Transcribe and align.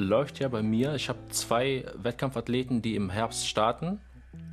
läuft 0.00 0.40
ja 0.40 0.48
bei 0.48 0.62
mir. 0.62 0.94
Ich 0.94 1.08
habe 1.08 1.18
zwei 1.28 1.84
Wettkampfathleten, 1.96 2.82
die 2.82 2.96
im 2.96 3.10
Herbst 3.10 3.46
starten. 3.46 4.00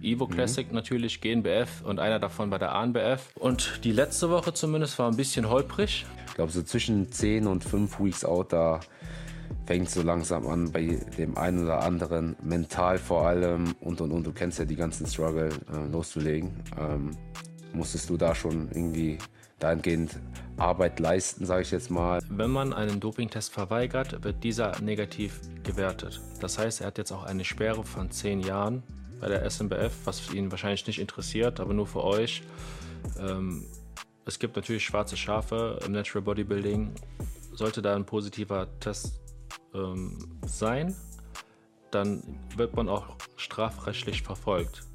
Evo 0.02 0.28
Classic 0.28 0.72
natürlich, 0.72 1.22
GNBF 1.22 1.84
und 1.84 2.00
einer 2.00 2.20
davon 2.20 2.50
bei 2.50 2.58
der 2.58 2.74
ANBF. 2.74 3.36
Und 3.36 3.82
die 3.84 3.92
letzte 3.92 4.30
Woche 4.30 4.54
zumindest 4.54 5.00
war 5.00 5.10
ein 5.10 5.18
bisschen 5.18 5.50
holprig. 5.50 6.06
Ich 6.28 6.34
glaube, 6.36 6.52
so 6.52 6.62
zwischen 6.62 7.12
10 7.12 7.48
und 7.48 7.64
5 7.64 8.00
Weeks 8.00 8.24
out, 8.24 8.54
da 8.54 8.80
fängt 9.66 9.90
so 9.90 10.02
langsam 10.02 10.48
an 10.48 10.72
bei 10.72 11.00
dem 11.18 11.38
einen 11.38 11.64
oder 11.64 11.84
anderen, 11.84 12.36
mental 12.44 12.98
vor 12.98 13.28
allem 13.28 13.76
und 13.80 14.02
und 14.02 14.12
und. 14.12 14.26
Du 14.26 14.32
kennst 14.32 14.60
ja 14.60 14.66
die 14.66 14.76
ganzen 14.76 15.08
Struggle 15.08 15.50
äh, 15.50 15.92
loszulegen. 15.92 16.52
Ähm, 16.80 17.12
musstest 17.74 18.10
du 18.10 18.18
da 18.18 18.36
schon 18.36 18.70
irgendwie 18.72 19.18
dahingehend 19.60 20.20
Arbeit 20.58 21.00
leisten, 21.00 21.46
sage 21.46 21.62
ich 21.62 21.72
jetzt 21.72 21.92
mal. 21.92 22.22
Wenn 22.30 22.50
man 22.50 22.74
einen 22.74 23.00
Dopingtest 23.00 23.54
verweigert, 23.54 24.24
wird 24.24 24.44
dieser 24.44 24.80
negativ 24.82 25.40
gewertet. 25.64 26.22
Das 26.40 26.58
heißt, 26.58 26.82
er 26.82 26.88
hat 26.88 26.98
jetzt 26.98 27.12
auch 27.12 27.24
eine 27.24 27.46
Sperre 27.46 27.84
von 27.84 28.10
10 28.10 28.42
Jahren 28.42 28.84
bei 29.20 29.28
der 29.28 29.50
SMBF, 29.50 29.94
was 30.06 30.34
ihn 30.34 30.52
wahrscheinlich 30.52 30.86
nicht 30.88 31.00
interessiert, 31.00 31.60
aber 31.60 31.74
nur 31.74 31.88
für 31.88 32.04
euch. 32.04 32.44
Ähm, 33.20 33.66
es 34.26 34.40
gibt 34.40 34.56
natürlich 34.56 34.84
schwarze 34.84 35.16
Schafe 35.16 35.80
im 35.86 35.92
Natural 35.92 36.24
Bodybuilding. 36.24 36.94
Sollte 37.54 37.82
da 37.82 37.96
ein 37.96 38.06
positiver 38.06 38.68
Test 38.80 39.20
ähm, 39.74 40.40
sein, 40.46 40.96
dann 41.92 42.22
wird 42.56 42.76
man 42.76 42.90
auch 42.90 43.16
strafrechtlich 43.36 44.24
verfolgt. 44.24 44.87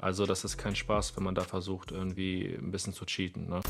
Also 0.00 0.26
das 0.26 0.44
ist 0.44 0.56
kein 0.56 0.76
Spaß, 0.76 1.16
wenn 1.16 1.24
man 1.24 1.34
da 1.34 1.42
versucht, 1.42 1.90
irgendwie 1.90 2.56
ein 2.56 2.70
bisschen 2.70 2.92
zu 2.92 3.04
cheaten. 3.04 3.48
Ne? 3.48 3.60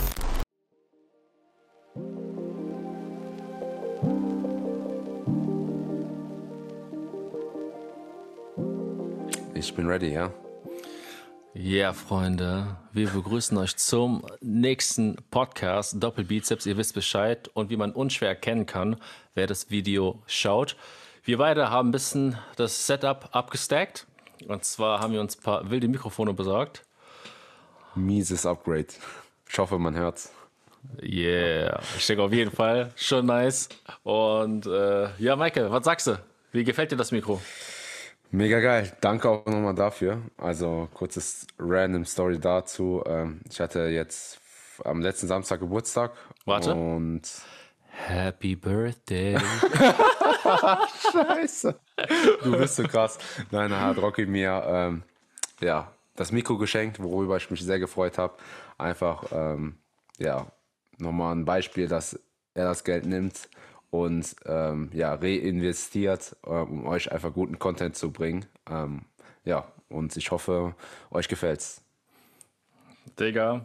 Ich 9.55 9.75
bin 9.75 9.87
ready, 9.89 10.13
ja. 10.13 10.31
Ja, 11.55 11.77
yeah, 11.77 11.93
Freunde, 11.93 12.77
wir 12.93 13.09
begrüßen 13.09 13.57
euch 13.57 13.77
zum 13.77 14.25
nächsten 14.41 15.17
Podcast 15.31 15.97
Doppelbizeps. 16.01 16.67
Ihr 16.67 16.77
wisst 16.77 16.95
Bescheid 16.95 17.49
und 17.49 17.71
wie 17.71 17.77
man 17.77 17.93
unschwer 17.93 18.29
erkennen 18.29 18.67
kann, 18.67 18.97
wer 19.35 19.47
das 19.47 19.71
Video 19.71 20.23
schaut. 20.27 20.77
Wir 21.25 21.39
beide 21.39 21.71
haben 21.71 21.89
ein 21.89 21.93
bisschen 21.93 22.39
das 22.57 22.87
Setup 22.87 23.31
abgestackt. 23.33 24.07
Und 24.47 24.65
zwar 24.65 25.01
haben 25.01 25.13
wir 25.13 25.21
uns 25.21 25.39
ein 25.39 25.43
paar 25.43 25.71
wilde 25.71 25.89
Mikrofone 25.89 26.35
besorgt. 26.35 26.85
Mieses 27.95 28.47
Upgrade. 28.47 28.87
Ich 29.49 29.59
hoffe, 29.59 29.79
man 29.79 29.95
hört's. 29.95 30.33
Yeah, 31.03 31.81
ich 31.97 32.07
denke 32.07 32.23
auf 32.23 32.33
jeden 32.33 32.51
Fall. 32.51 32.93
Schon 32.95 33.27
nice. 33.27 33.69
Und 34.05 34.67
äh, 34.67 35.09
ja, 35.19 35.37
Michael, 35.37 35.71
was 35.71 35.85
sagst 35.85 36.07
du? 36.07 36.19
Wie 36.53 36.65
gefällt 36.65 36.93
dir 36.93 36.97
das 36.97 37.11
Mikro? 37.13 37.41
Mega 38.31 38.61
geil. 38.61 38.93
Danke 39.01 39.29
auch 39.29 39.47
nochmal 39.47 39.75
dafür. 39.75 40.21
Also 40.37 40.89
kurzes 40.95 41.47
random 41.59 42.05
Story 42.05 42.39
dazu. 42.39 43.03
Ähm, 43.07 43.41
ich 43.51 43.61
hatte 43.61 43.81
jetzt 43.89 44.39
am 44.85 45.01
letzten 45.01 45.27
Samstag 45.27 45.61
Geburtstag. 45.61 46.13
Warte. 46.45 46.75
Und 46.75 47.23
Happy 47.91 48.55
Birthday. 48.55 49.39
Scheiße. 51.13 51.79
Du 52.43 52.53
bist 52.53 52.77
so 52.77 52.85
krass. 52.85 53.19
Nein, 53.51 53.71
da 53.71 53.81
hat 53.81 53.99
Rocky 53.99 54.27
mir 54.27 54.63
ähm, 54.67 55.03
ja, 55.61 55.93
das 56.17 56.33
Mikro 56.33 56.59
geschenkt, 56.59 57.01
worüber 57.01 57.37
ich 57.37 57.51
mich 57.51 57.63
sehr 57.63 57.79
gefreut 57.79 58.19
habe. 58.19 58.35
Einfach, 58.77 59.25
ähm, 59.33 59.79
ja, 60.19 60.47
nochmal 60.99 61.35
ein 61.35 61.45
Beispiel, 61.45 61.89
dass 61.89 62.19
er 62.55 62.65
das 62.65 62.85
Geld 62.85 63.07
nimmt 63.07 63.49
und 63.91 64.35
ähm, 64.47 64.91
ja, 64.93 65.15
reinvestiert, 65.15 66.37
äh, 66.45 66.51
um 66.51 66.87
euch 66.87 67.13
einfach 67.13 67.33
guten 67.33 67.59
Content 67.59 67.97
zu 67.97 68.11
bringen. 68.11 68.47
Ähm, 68.71 69.03
ja, 69.45 69.71
und 69.89 70.17
ich 70.17 70.31
hoffe, 70.31 70.75
euch 71.11 71.29
gefällt's. 71.29 71.83
Digga, 73.19 73.65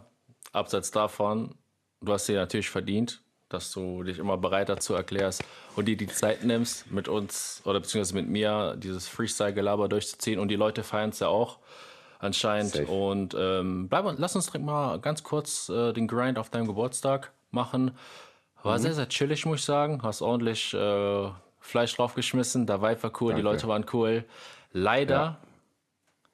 abseits 0.52 0.90
davon, 0.90 1.54
du 2.00 2.12
hast 2.12 2.28
dir 2.28 2.36
natürlich 2.36 2.70
verdient 2.70 3.23
dass 3.48 3.70
du 3.70 4.02
dich 4.02 4.18
immer 4.18 4.36
bereit 4.36 4.68
dazu 4.68 4.94
erklärst 4.94 5.44
und 5.76 5.86
dir 5.86 5.96
die 5.96 6.06
Zeit 6.06 6.44
nimmst, 6.44 6.90
mit 6.90 7.08
uns 7.08 7.62
oder 7.64 7.80
beziehungsweise 7.80 8.14
mit 8.14 8.28
mir 8.28 8.76
dieses 8.76 9.06
Freestyle-Gelaber 9.08 9.88
durchzuziehen. 9.88 10.38
Und 10.38 10.48
die 10.48 10.56
Leute 10.56 10.82
feiern 10.82 11.10
es 11.10 11.20
ja 11.20 11.28
auch 11.28 11.58
anscheinend. 12.18 12.72
Safe. 12.72 12.86
Und 12.86 13.36
ähm, 13.38 13.88
bleib, 13.88 14.06
lass 14.18 14.34
uns 14.34 14.46
direkt 14.46 14.64
mal 14.64 14.98
ganz 14.98 15.22
kurz 15.22 15.68
äh, 15.68 15.92
den 15.92 16.08
Grind 16.08 16.38
auf 16.38 16.50
deinem 16.50 16.66
Geburtstag 16.66 17.32
machen. 17.50 17.92
War 18.62 18.78
mhm. 18.78 18.82
sehr, 18.82 18.94
sehr 18.94 19.08
chillig, 19.08 19.46
muss 19.46 19.60
ich 19.60 19.64
sagen. 19.64 20.02
Hast 20.02 20.22
ordentlich 20.22 20.74
äh, 20.74 21.28
Fleisch 21.60 21.94
draufgeschmissen. 21.96 22.66
Der 22.66 22.82
Vibe 22.82 23.02
war 23.02 23.12
cool, 23.20 23.28
Danke. 23.28 23.36
die 23.36 23.42
Leute 23.42 23.68
waren 23.68 23.86
cool. 23.92 24.24
Leider 24.72 25.14
ja. 25.14 25.38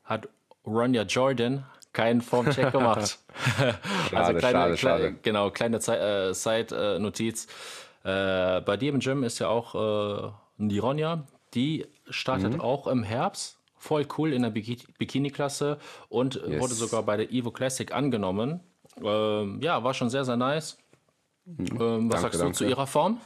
hat 0.05 0.29
Ronja 0.65 1.03
Jordan 1.03 1.65
keinen 1.93 2.21
Formcheck 2.21 2.73
gemacht. 2.73 3.19
schade, 3.57 3.79
also 4.13 4.35
kleine, 4.35 4.43
schade, 4.43 4.77
schade. 4.77 5.15
genau, 5.23 5.51
kleine 5.51 5.77
äh, 5.79 6.35
Side-Notiz. 6.35 7.47
Äh, 8.03 8.61
bei 8.61 8.77
dir 8.77 8.93
im 8.93 9.01
Gym 9.01 9.25
ist 9.25 9.39
ja 9.39 9.49
auch 9.49 9.75
äh, 9.75 10.31
Nironja. 10.59 11.27
Die 11.55 11.87
startet 12.09 12.55
mhm. 12.55 12.61
auch 12.61 12.87
im 12.87 13.03
Herbst. 13.03 13.59
Voll 13.77 14.07
cool 14.19 14.33
in 14.33 14.43
der 14.43 14.51
Bikini-Klasse 14.51 15.79
und 16.11 16.35
yes. 16.35 16.61
wurde 16.61 16.75
sogar 16.75 17.03
bei 17.03 17.17
der 17.17 17.33
Evo 17.33 17.51
Classic 17.51 17.93
angenommen. 17.93 18.61
Ähm, 19.03 19.59
ja, 19.63 19.83
war 19.83 19.95
schon 19.95 20.11
sehr, 20.11 20.25
sehr 20.25 20.37
nice. 20.37 20.77
Mhm. 21.47 21.67
Ähm, 21.81 22.13
was 22.13 22.21
danke, 22.21 22.21
sagst 22.21 22.35
du 22.35 22.39
danke. 22.39 22.57
zu 22.59 22.65
ihrer 22.67 22.87
Form? 22.87 23.21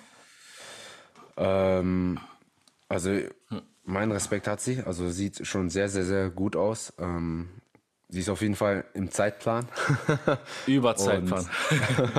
Ähm, 1.36 2.20
also, 2.88 3.10
hm. 3.10 3.62
mein 3.82 4.12
Respekt 4.12 4.46
hat 4.46 4.60
sie. 4.60 4.80
Also, 4.84 5.08
sieht 5.10 5.44
schon 5.44 5.70
sehr, 5.70 5.88
sehr, 5.88 6.04
sehr 6.04 6.30
gut 6.30 6.54
aus. 6.54 6.92
Sie 8.14 8.20
ist 8.20 8.28
auf 8.28 8.42
jeden 8.42 8.54
Fall 8.54 8.84
im 8.94 9.10
Zeitplan. 9.10 9.66
Über 10.68 10.94
Zeitplan. 10.94 11.50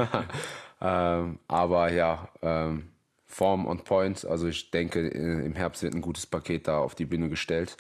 ähm, 0.81 1.39
aber 1.47 1.89
ja, 1.94 2.28
ähm, 2.41 2.89
Form 3.25 3.66
on 3.66 3.81
Point. 3.85 4.25
Also 4.25 4.50
ich 4.50 4.72
denke, 4.72 5.07
im 5.07 5.53
Herbst 5.53 5.83
wird 5.83 5.95
ein 5.95 6.01
gutes 6.01 6.25
Paket 6.25 6.67
da 6.67 6.79
auf 6.79 6.95
die 6.95 7.06
Bühne 7.06 7.29
gestellt. 7.29 7.78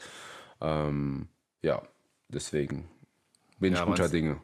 Ähm, 0.61 1.27
ja, 1.61 1.81
deswegen 2.29 2.87
bin 3.59 3.73
ja, 3.73 3.81
ich 3.81 3.85
guter 3.85 4.07
Dinge. 4.07 4.37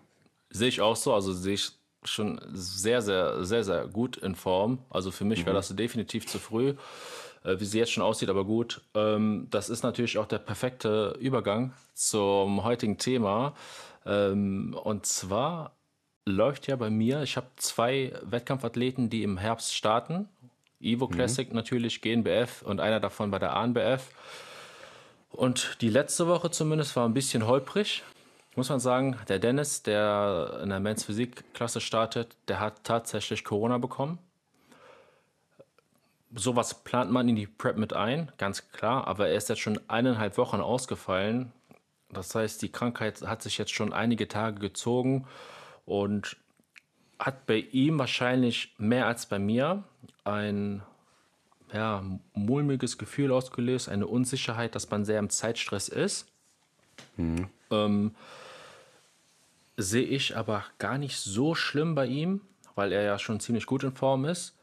Sehe 0.49 0.67
ich 0.67 0.81
auch 0.81 0.97
so. 0.97 1.13
Also 1.13 1.31
sehe 1.31 1.53
ich 1.53 1.71
schon 2.03 2.41
sehr, 2.51 3.01
sehr, 3.01 3.45
sehr, 3.45 3.63
sehr 3.63 3.88
gut 3.88 4.17
in 4.17 4.35
Form. 4.35 4.79
Also 4.89 5.11
für 5.11 5.23
mich 5.23 5.43
mhm. 5.43 5.45
wäre 5.45 5.55
das 5.55 5.73
definitiv 5.73 6.27
zu 6.27 6.39
früh. 6.39 6.75
Äh, 7.44 7.59
wie 7.59 7.66
sie 7.66 7.79
jetzt 7.79 7.91
schon 7.91 8.03
aussieht, 8.03 8.29
aber 8.29 8.46
gut. 8.46 8.81
Ähm, 8.94 9.47
das 9.50 9.69
ist 9.69 9.84
natürlich 9.84 10.18
auch 10.18 10.28
der 10.28 10.38
perfekte 10.38 11.18
Übergang 11.19 11.74
zum 11.94 12.63
heutigen 12.63 12.97
Thema. 12.97 13.53
Ähm, 14.06 14.78
und 14.84 15.06
zwar 15.06 15.75
läuft 16.25 16.68
ja 16.68 16.75
bei 16.75 16.90
mir, 16.90 17.24
ich 17.24 17.38
habe 17.38 17.47
zwei 17.56 18.13
Wettkampfathleten, 18.24 19.09
die 19.09 19.24
im 19.24 19.38
Herbst 19.38 19.75
starten. 19.75 20.30
Evo 20.80 21.07
mhm. 21.07 21.12
Classic 21.12 21.50
mhm. 21.50 21.56
natürlich, 21.56 22.01
GNBF 22.01 22.62
und 22.62 22.80
einer 22.80 23.00
davon 23.00 23.31
bei 23.31 23.40
der 23.40 23.56
ANBF. 23.56 24.09
Und 25.30 25.78
die 25.81 25.90
letzte 25.90 26.28
Woche 26.28 26.51
zumindest 26.51 26.96
war 26.96 27.07
ein 27.07 27.13
bisschen 27.13 27.47
holprig. 27.47 28.03
Muss 28.56 28.69
man 28.69 28.81
sagen, 28.81 29.18
der 29.30 29.40
Dennis, 29.40 29.81
der 29.81 30.59
in 30.62 30.69
der 30.69 30.81
Men's 30.81 31.06
Physik 31.06 31.53
Klasse 31.53 31.80
startet, 31.80 32.35
der 32.50 32.59
hat 32.59 32.84
tatsächlich 32.84 33.46
Corona 33.46 33.78
bekommen 33.78 34.19
sowas 36.34 36.84
plant 36.84 37.12
man 37.12 37.28
in 37.28 37.36
die 37.36 37.47
Prep 37.47 37.78
mit 37.78 37.94
ein, 37.94 38.31
ganz 38.38 38.72
klar, 38.72 39.08
aber 39.08 39.30
er 39.30 39.36
ist 39.36 39.50
jetzt 39.50 39.62
schon 39.62 39.80
eineinhalb 39.88 40.38
Wochen 40.38 40.62
ausgefallen. 40.62 41.52
Das 42.09 42.34
heißt, 42.36 42.62
die 42.62 42.72
Krankheit 42.72 43.22
hat 43.22 43.42
sich 43.42 43.58
jetzt 43.58 43.74
schon 43.74 43.94
einige 43.94 44.28
Tage 44.28 44.59
gezogen 44.59 45.28
und 45.86 46.38
hat 47.19 47.46
bei 47.46 47.58
ihm 47.58 48.00
wahrscheinlich 48.00 48.74
mehr 48.78 49.08
als 49.08 49.25
bei 49.25 49.40
mir 49.40 49.84
ein 50.24 50.81
ja, 51.74 52.03
mulmiges 52.34 52.98
Gefühl 52.98 53.31
ausgelöst, 53.31 53.88
eine 53.88 54.08
Unsicherheit, 54.08 54.75
dass 54.75 54.89
man 54.89 55.06
sehr 55.06 55.19
im 55.19 55.30
Zeitstress 55.30 55.88
ist. 55.88 56.27
Mhm. 57.16 57.48
Ähm, 57.69 58.16
sehe 59.77 60.04
ich 60.04 60.36
aber 60.36 60.66
gar 60.80 60.98
nicht 60.98 61.18
so 61.18 61.56
schlimm 61.56 61.95
bei 61.95 62.07
ihm, 62.07 62.42
weil 62.75 62.92
er 62.92 63.04
ja 63.04 63.19
schon 63.19 63.39
ziemlich 63.39 63.66
gut 63.66 63.84
in 63.84 63.94
Form 63.94 64.25
ist 64.25 64.56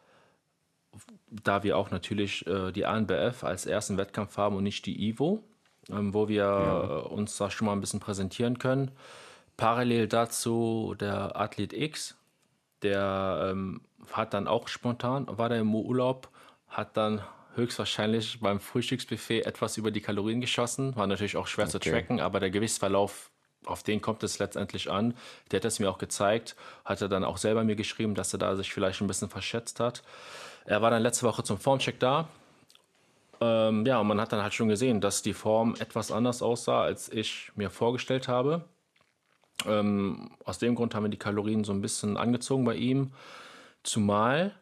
da 1.30 1.62
wir 1.62 1.76
auch 1.76 1.90
natürlich 1.90 2.46
äh, 2.46 2.72
die 2.72 2.86
ANBF 2.86 3.44
als 3.44 3.66
ersten 3.66 3.98
Wettkampf 3.98 4.36
haben 4.36 4.56
und 4.56 4.64
nicht 4.64 4.86
die 4.86 5.08
IVO, 5.08 5.42
ähm, 5.90 6.14
wo 6.14 6.28
wir 6.28 6.36
ja. 6.36 6.82
äh, 6.82 7.02
uns 7.02 7.36
da 7.36 7.50
schon 7.50 7.66
mal 7.66 7.72
ein 7.72 7.80
bisschen 7.80 8.00
präsentieren 8.00 8.58
können. 8.58 8.90
Parallel 9.56 10.08
dazu 10.08 10.94
der 10.98 11.38
Athlet 11.38 11.72
X, 11.72 12.16
der 12.82 13.50
ähm, 13.50 13.80
hat 14.12 14.34
dann 14.34 14.46
auch 14.46 14.68
spontan, 14.68 15.26
war 15.28 15.48
der 15.48 15.60
im 15.60 15.74
Urlaub, 15.74 16.28
hat 16.68 16.96
dann 16.96 17.22
höchstwahrscheinlich 17.54 18.40
beim 18.40 18.60
Frühstücksbuffet 18.60 19.42
etwas 19.44 19.76
über 19.76 19.90
die 19.90 20.00
Kalorien 20.00 20.40
geschossen. 20.40 20.94
War 20.96 21.06
natürlich 21.06 21.36
auch 21.36 21.46
schwer 21.46 21.64
okay. 21.64 21.72
zu 21.72 21.78
tracken, 21.80 22.20
aber 22.20 22.40
der 22.40 22.50
Gewichtsverlauf, 22.50 23.30
auf 23.64 23.82
den 23.82 24.00
kommt 24.00 24.22
es 24.22 24.38
letztendlich 24.38 24.90
an. 24.90 25.14
Der 25.50 25.58
hat 25.58 25.64
es 25.64 25.80
mir 25.80 25.90
auch 25.90 25.98
gezeigt, 25.98 26.54
hat 26.84 27.02
er 27.02 27.08
dann 27.08 27.24
auch 27.24 27.36
selber 27.36 27.64
mir 27.64 27.76
geschrieben, 27.76 28.14
dass 28.14 28.32
er 28.32 28.38
da 28.38 28.54
sich 28.56 28.72
vielleicht 28.72 29.00
ein 29.00 29.08
bisschen 29.08 29.28
verschätzt 29.28 29.80
hat. 29.80 30.02
Er 30.68 30.82
war 30.82 30.90
dann 30.90 31.00
letzte 31.02 31.24
Woche 31.24 31.42
zum 31.42 31.58
Formcheck 31.58 31.98
da. 31.98 32.28
Ähm, 33.40 33.86
ja, 33.86 34.00
und 34.00 34.06
man 34.06 34.20
hat 34.20 34.32
dann 34.32 34.42
halt 34.42 34.52
schon 34.52 34.68
gesehen, 34.68 35.00
dass 35.00 35.22
die 35.22 35.32
Form 35.32 35.74
etwas 35.78 36.12
anders 36.12 36.42
aussah, 36.42 36.82
als 36.82 37.08
ich 37.08 37.50
mir 37.56 37.70
vorgestellt 37.70 38.28
habe. 38.28 38.64
Ähm, 39.64 40.30
aus 40.44 40.58
dem 40.58 40.74
Grund 40.74 40.94
haben 40.94 41.04
wir 41.04 41.10
die 41.10 41.16
Kalorien 41.16 41.64
so 41.64 41.72
ein 41.72 41.80
bisschen 41.80 42.18
angezogen 42.18 42.66
bei 42.66 42.74
ihm. 42.74 43.12
Zumal 43.82 44.54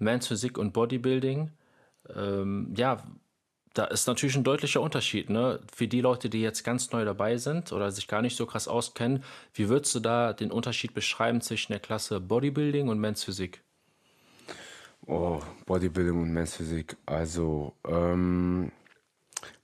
Men's 0.00 0.26
Physik 0.26 0.58
und 0.58 0.72
Bodybuilding, 0.72 1.52
ähm, 2.16 2.74
ja, 2.76 3.00
da 3.72 3.84
ist 3.84 4.08
natürlich 4.08 4.34
ein 4.34 4.42
deutlicher 4.42 4.80
Unterschied. 4.80 5.30
Ne? 5.30 5.60
Für 5.72 5.86
die 5.86 6.00
Leute, 6.00 6.28
die 6.28 6.42
jetzt 6.42 6.64
ganz 6.64 6.90
neu 6.90 7.04
dabei 7.04 7.36
sind 7.36 7.70
oder 7.70 7.92
sich 7.92 8.08
gar 8.08 8.20
nicht 8.20 8.36
so 8.36 8.46
krass 8.46 8.66
auskennen, 8.66 9.22
wie 9.54 9.68
würdest 9.68 9.94
du 9.94 10.00
da 10.00 10.32
den 10.32 10.50
Unterschied 10.50 10.92
beschreiben 10.92 11.40
zwischen 11.40 11.70
der 11.70 11.80
Klasse 11.80 12.18
Bodybuilding 12.18 12.88
und 12.88 12.98
Men's 12.98 13.22
Physik? 13.22 13.62
Oh, 15.06 15.40
Bodybuilding 15.66 16.22
und 16.22 16.32
Men's 16.32 16.54
Physik. 16.56 16.96
Also, 17.06 17.74
ähm, 17.86 18.70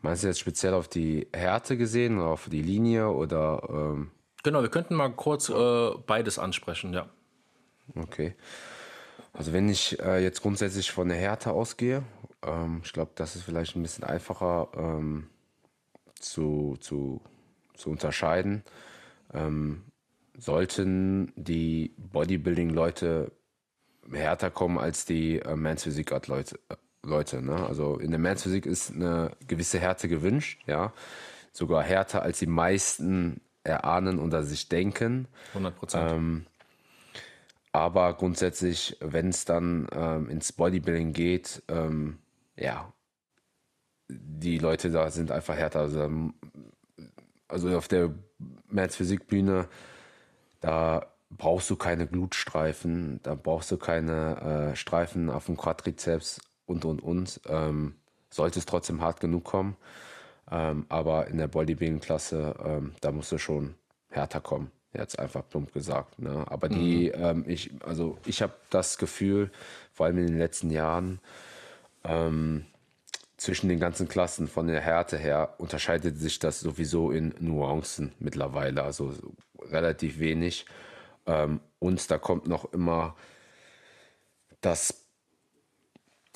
meinst 0.01 0.23
du 0.23 0.29
jetzt 0.29 0.41
speziell 0.41 0.75
auf 0.75 0.89
die 0.89 1.29
Härte 1.33 1.77
gesehen 1.77 2.19
oder 2.19 2.31
auf 2.31 2.49
die 2.49 2.63
Linie 2.63 3.11
oder? 3.11 3.63
Ähm 3.71 4.11
Genau, 4.43 4.63
wir 4.63 4.69
könnten 4.69 4.95
mal 4.95 5.11
kurz 5.11 5.49
äh, 5.49 5.91
beides 6.07 6.39
ansprechen, 6.39 6.93
ja. 6.93 7.09
Okay. 7.95 8.35
Also 9.33 9.53
wenn 9.53 9.69
ich 9.69 9.99
äh, 10.01 10.23
jetzt 10.23 10.43
grundsätzlich 10.43 10.91
von 10.91 11.09
der 11.09 11.19
Härte 11.19 11.53
ausgehe, 11.53 12.03
ähm, 12.43 12.81
ich 12.85 12.93
glaube, 12.93 13.13
das 13.15 13.37
ist 13.37 13.43
vielleicht 13.43 13.77
ein 13.77 13.83
bisschen 13.83 14.05
einfacher 14.05 14.69
ähm, 14.77 15.29
zu, 16.19 16.77
zu, 16.81 17.21
zu 17.77 17.91
unterscheiden. 17.91 18.65
Ähm, 19.33 19.85
sollten 20.37 21.33
die 21.37 21.95
Bodybuilding-Leute 21.99 23.33
härter 24.13 24.51
kommen 24.51 24.79
als 24.79 25.05
die 25.05 25.39
äh, 25.39 25.57
Men's 25.57 25.83
Physik 25.83 26.11
Leute. 26.27 26.59
Äh, 26.69 26.77
Leute 27.05 27.43
ne? 27.43 27.67
Also 27.67 27.97
in 27.99 28.11
der 28.11 28.21
Men's 28.21 28.43
Physik 28.43 28.67
ist 28.67 28.93
eine 28.93 29.33
gewisse 29.47 29.79
Härte 29.79 30.09
gewünscht, 30.09 30.63
ja. 30.67 30.93
Sogar 31.53 31.83
härter 31.83 32.23
als 32.23 32.39
die 32.39 32.47
meisten 32.47 33.41
erahnen 33.65 34.19
oder 34.19 34.43
sich 34.43 34.69
denken. 34.69 35.29
100 35.49 35.77
Prozent. 35.77 36.13
Ähm, 36.13 36.47
aber 37.73 38.15
grundsätzlich, 38.15 38.97
wenn 39.01 39.29
es 39.29 39.45
dann 39.45 39.87
ähm, 39.93 40.29
ins 40.31 40.53
Bodybuilding 40.53 41.13
geht, 41.13 41.63
ähm, 41.69 42.19
ja, 42.57 42.93
die 44.09 44.59
Leute 44.59 44.91
da 44.91 45.11
sind 45.11 45.31
einfach 45.31 45.57
härter. 45.57 45.81
Also, 45.81 46.03
ähm, 46.03 46.35
also 47.47 47.77
auf 47.77 47.89
der 47.89 48.15
Men's 48.69 48.97
Physik 48.97 49.27
Bühne, 49.27 49.69
da 50.61 51.07
brauchst 51.31 51.69
du 51.71 51.77
keine 51.77 52.07
Glutstreifen, 52.07 53.21
da 53.23 53.35
brauchst 53.35 53.71
du 53.71 53.77
keine 53.77 54.71
äh, 54.73 54.77
Streifen 54.77 55.31
auf 55.31 55.47
dem 55.47 55.57
Quadrizeps 55.57 56.41
und 56.67 56.85
und 56.85 57.03
und. 57.03 57.41
Ähm, 57.47 57.95
sollte 58.31 58.59
es 58.59 58.67
trotzdem 58.67 59.01
hart 59.01 59.21
genug 59.21 59.45
kommen. 59.45 59.77
Ähm, 60.51 60.87
aber 60.89 61.27
in 61.29 61.39
der 61.39 61.49
Bodybuilding-Klasse, 61.49 62.55
ähm, 62.65 62.95
da 63.01 63.13
musst 63.13 63.33
du 63.33 63.39
schon 63.39 63.75
härter 64.11 64.41
kommen. 64.41 64.71
Jetzt 64.95 65.19
einfach 65.19 65.47
plump 65.49 65.73
gesagt. 65.73 66.19
Ne? 66.19 66.45
Aber 66.49 66.69
die, 66.69 67.13
mhm. 67.15 67.25
ähm, 67.25 67.45
ich, 67.47 67.71
also 67.85 68.19
ich 68.25 68.41
habe 68.43 68.55
das 68.71 68.97
Gefühl, 68.97 69.51
vor 69.93 70.07
allem 70.07 70.19
in 70.19 70.27
den 70.27 70.39
letzten 70.39 70.71
Jahren, 70.71 71.21
ähm, 72.05 72.65
zwischen 73.37 73.69
den 73.69 73.79
ganzen 73.79 74.09
Klassen 74.09 74.49
von 74.49 74.67
der 74.67 74.81
Härte 74.81 75.17
her 75.17 75.55
unterscheidet 75.59 76.19
sich 76.19 76.41
das 76.41 76.59
sowieso 76.59 77.13
in 77.13 77.35
Nuancen 77.39 78.13
mittlerweile, 78.19 78.83
also 78.83 79.15
relativ 79.61 80.19
wenig. 80.19 80.67
Ähm, 81.29 81.61
und 81.79 82.11
da 82.11 82.19
kommt 82.19 82.49
noch 82.49 82.73
immer 82.73 83.15
das 84.61 85.05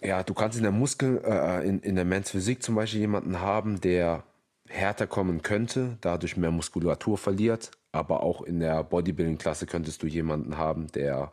ja, 0.05 0.23
du 0.23 0.35
kannst 0.35 0.57
in 0.57 0.65
der 0.65 0.73
Muskel, 0.73 1.23
äh, 1.25 1.67
in, 1.67 1.81
in 1.81 1.95
der 1.95 2.05
Men's 2.05 2.35
zum 2.61 2.75
Beispiel 2.75 3.01
jemanden 3.01 3.41
haben, 3.41 3.81
der 3.81 4.25
härter 4.69 5.07
kommen 5.07 5.43
könnte, 5.43 5.97
dadurch 6.01 6.37
mehr 6.37 6.51
Muskulatur 6.51 7.19
verliert, 7.19 7.71
aber 7.93 8.23
auch 8.23 8.43
in 8.43 8.61
der 8.61 8.83
Bodybuilding-Klasse 8.83 9.67
könntest 9.67 10.03
du 10.03 10.07
jemanden 10.07 10.57
haben, 10.57 10.89
der, 10.93 11.33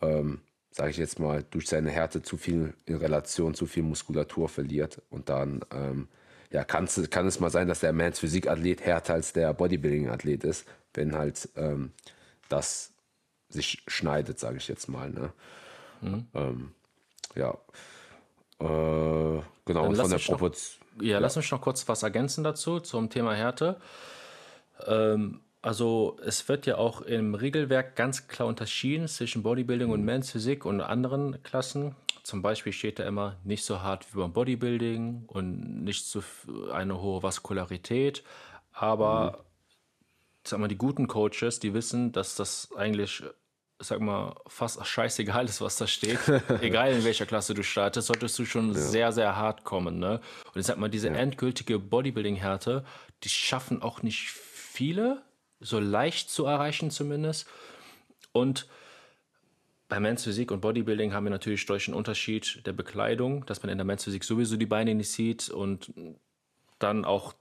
ähm, 0.00 0.40
sage 0.70 0.90
ich 0.90 0.96
jetzt 0.96 1.20
mal, 1.20 1.44
durch 1.50 1.68
seine 1.68 1.90
Härte 1.90 2.22
zu 2.22 2.36
viel 2.36 2.74
in 2.86 2.96
Relation 2.96 3.54
zu 3.54 3.66
viel 3.66 3.82
Muskulatur 3.82 4.48
verliert. 4.48 5.02
Und 5.10 5.28
dann 5.28 5.60
ähm, 5.72 6.08
ja, 6.50 6.64
kann 6.64 6.86
es 6.86 7.40
mal 7.40 7.50
sein, 7.50 7.68
dass 7.68 7.80
der 7.80 7.92
Men's 7.92 8.18
Physik-Athlet 8.18 8.84
härter 8.84 9.14
als 9.14 9.32
der 9.32 9.52
Bodybuilding-Athlet 9.52 10.44
ist, 10.44 10.66
wenn 10.94 11.16
halt 11.16 11.48
ähm, 11.56 11.92
das 12.48 12.92
sich 13.48 13.82
schneidet, 13.86 14.38
sage 14.38 14.58
ich 14.58 14.68
jetzt 14.68 14.88
mal. 14.88 15.10
Ne? 15.10 15.32
Mhm. 16.00 16.26
Ähm, 16.34 16.72
ja. 17.34 17.50
Äh, 18.60 19.42
genau, 19.64 19.86
und 19.86 19.96
von 19.96 20.10
der 20.10 20.18
Proportion. 20.18 20.84
Ja, 21.00 21.12
ja, 21.12 21.18
lass 21.18 21.36
mich 21.36 21.50
noch 21.50 21.60
kurz 21.60 21.86
was 21.88 22.02
ergänzen 22.02 22.42
dazu, 22.42 22.80
zum 22.80 23.08
Thema 23.08 23.34
Härte. 23.34 23.80
Ähm, 24.86 25.40
also 25.62 26.16
es 26.24 26.48
wird 26.48 26.66
ja 26.66 26.76
auch 26.76 27.00
im 27.00 27.34
Regelwerk 27.34 27.96
ganz 27.96 28.28
klar 28.28 28.48
unterschieden 28.48 29.08
zwischen 29.08 29.42
Bodybuilding 29.42 29.90
und 29.90 30.04
Men's 30.04 30.30
Physik 30.30 30.64
und 30.64 30.80
anderen 30.80 31.42
Klassen. 31.42 31.96
Zum 32.22 32.42
Beispiel 32.42 32.72
steht 32.72 32.98
da 32.98 33.04
immer 33.04 33.36
nicht 33.44 33.64
so 33.64 33.82
hart 33.82 34.06
wie 34.12 34.18
beim 34.18 34.32
Bodybuilding 34.32 35.24
und 35.26 35.84
nicht 35.84 36.06
so 36.06 36.22
eine 36.72 37.00
hohe 37.00 37.22
Vaskularität. 37.22 38.22
Aber 38.72 39.32
mhm. 39.32 39.47
Sag 40.48 40.60
mal, 40.60 40.68
die 40.68 40.78
guten 40.78 41.06
Coaches, 41.06 41.60
die 41.60 41.74
wissen, 41.74 42.12
dass 42.12 42.34
das 42.34 42.68
eigentlich 42.76 43.22
sag 43.80 44.00
mal, 44.00 44.34
fast 44.46 44.84
scheißegal 44.84 45.44
ist, 45.44 45.60
was 45.60 45.76
da 45.76 45.86
steht. 45.86 46.18
Egal 46.60 46.92
in 46.92 47.04
welcher 47.04 47.26
Klasse 47.26 47.54
du 47.54 47.62
startest, 47.62 48.08
solltest 48.08 48.38
du 48.38 48.44
schon 48.44 48.72
ja. 48.72 48.74
sehr, 48.74 49.12
sehr 49.12 49.36
hart 49.36 49.64
kommen. 49.64 49.98
Ne? 49.98 50.20
Und 50.52 50.60
ich 50.60 50.66
sag 50.66 50.78
mal, 50.78 50.88
diese 50.88 51.08
ja. 51.08 51.14
endgültige 51.14 51.78
Bodybuilding-Härte, 51.78 52.84
die 53.22 53.28
schaffen 53.28 53.82
auch 53.82 54.02
nicht 54.02 54.30
viele, 54.30 55.22
so 55.60 55.78
leicht 55.78 56.30
zu 56.30 56.44
erreichen 56.44 56.90
zumindest. 56.90 57.46
Und 58.32 58.66
bei 59.88 60.00
Men's 60.00 60.24
Physik 60.24 60.50
und 60.50 60.60
Bodybuilding 60.60 61.14
haben 61.14 61.24
wir 61.24 61.30
natürlich 61.30 61.64
durch 61.64 61.86
den 61.86 61.94
Unterschied 61.94 62.66
der 62.66 62.72
Bekleidung, 62.72 63.46
dass 63.46 63.62
man 63.62 63.70
in 63.70 63.78
der 63.78 63.84
Men's 63.84 64.04
Physik 64.04 64.24
sowieso 64.24 64.56
die 64.56 64.66
Beine 64.66 64.94
nicht 64.94 65.10
sieht 65.10 65.48
und 65.48 65.92
dann 66.78 67.04
auch 67.04 67.32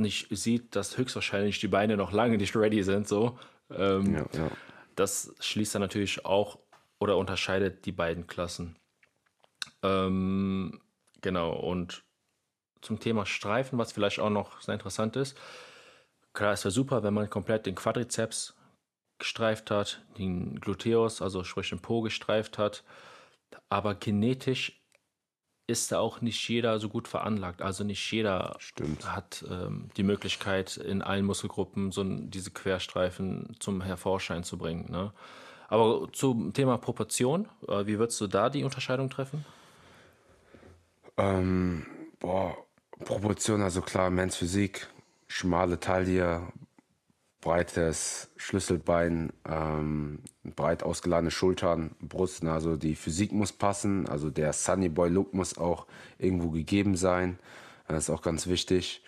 nicht 0.00 0.28
sieht, 0.30 0.74
dass 0.76 0.98
höchstwahrscheinlich 0.98 1.60
die 1.60 1.68
Beine 1.68 1.96
noch 1.96 2.12
lange 2.12 2.36
nicht 2.36 2.56
ready 2.56 2.82
sind. 2.82 3.08
So. 3.08 3.38
Ähm, 3.70 4.14
ja, 4.14 4.26
ja. 4.32 4.50
Das 4.96 5.34
schließt 5.40 5.74
dann 5.74 5.82
natürlich 5.82 6.24
auch 6.24 6.58
oder 6.98 7.16
unterscheidet 7.16 7.86
die 7.86 7.92
beiden 7.92 8.26
Klassen. 8.26 8.76
Ähm, 9.82 10.80
genau, 11.22 11.52
und 11.52 12.04
zum 12.82 12.98
Thema 12.98 13.26
Streifen, 13.26 13.78
was 13.78 13.92
vielleicht 13.92 14.20
auch 14.20 14.30
noch 14.30 14.60
sehr 14.60 14.74
interessant 14.74 15.16
ist. 15.16 15.38
Klar, 16.32 16.52
es 16.52 16.64
wäre 16.64 16.72
super, 16.72 17.02
wenn 17.02 17.14
man 17.14 17.28
komplett 17.28 17.66
den 17.66 17.74
Quadrizeps 17.74 18.54
gestreift 19.18 19.70
hat, 19.70 20.02
den 20.18 20.60
Gluteus, 20.60 21.20
also 21.22 21.44
sprich 21.44 21.70
den 21.70 21.80
Po 21.80 22.00
gestreift 22.00 22.58
hat. 22.58 22.84
Aber 23.68 23.94
genetisch 23.94 24.79
ist 25.70 25.92
da 25.92 25.98
auch 26.00 26.20
nicht 26.20 26.48
jeder 26.48 26.78
so 26.78 26.88
gut 26.88 27.08
veranlagt. 27.08 27.62
Also 27.62 27.84
nicht 27.84 28.10
jeder 28.12 28.56
Stimmt. 28.58 29.10
hat 29.14 29.44
ähm, 29.48 29.88
die 29.96 30.02
Möglichkeit, 30.02 30.76
in 30.76 31.02
allen 31.02 31.24
Muskelgruppen 31.24 31.92
so 31.92 32.04
diese 32.04 32.50
Querstreifen 32.50 33.56
zum 33.58 33.80
Hervorschein 33.80 34.44
zu 34.44 34.58
bringen. 34.58 34.90
Ne? 34.90 35.12
Aber 35.68 36.08
zum 36.12 36.52
Thema 36.52 36.76
Proportion, 36.78 37.48
äh, 37.68 37.86
wie 37.86 37.98
würdest 37.98 38.20
du 38.20 38.26
da 38.26 38.50
die 38.50 38.64
Unterscheidung 38.64 39.08
treffen? 39.08 39.44
Ähm, 41.16 41.86
boah, 42.18 42.56
Proportion, 43.04 43.62
also 43.62 43.80
klar, 43.80 44.10
Men's 44.10 44.36
Physik, 44.36 44.88
schmale 45.28 45.78
Taille, 45.78 46.42
breites 47.40 48.30
Schlüsselbein, 48.36 49.32
ähm, 49.48 50.20
breit 50.44 50.82
ausgeladene 50.82 51.30
Schultern, 51.30 51.92
Brust. 52.00 52.44
Also 52.44 52.76
die 52.76 52.94
Physik 52.94 53.32
muss 53.32 53.52
passen. 53.52 54.08
Also 54.08 54.30
der 54.30 54.52
Sunny 54.52 54.88
Boy 54.88 55.08
Look 55.08 55.32
muss 55.34 55.56
auch 55.56 55.86
irgendwo 56.18 56.50
gegeben 56.50 56.96
sein. 56.96 57.38
Das 57.88 58.04
ist 58.04 58.10
auch 58.10 58.22
ganz 58.22 58.46
wichtig. 58.46 59.02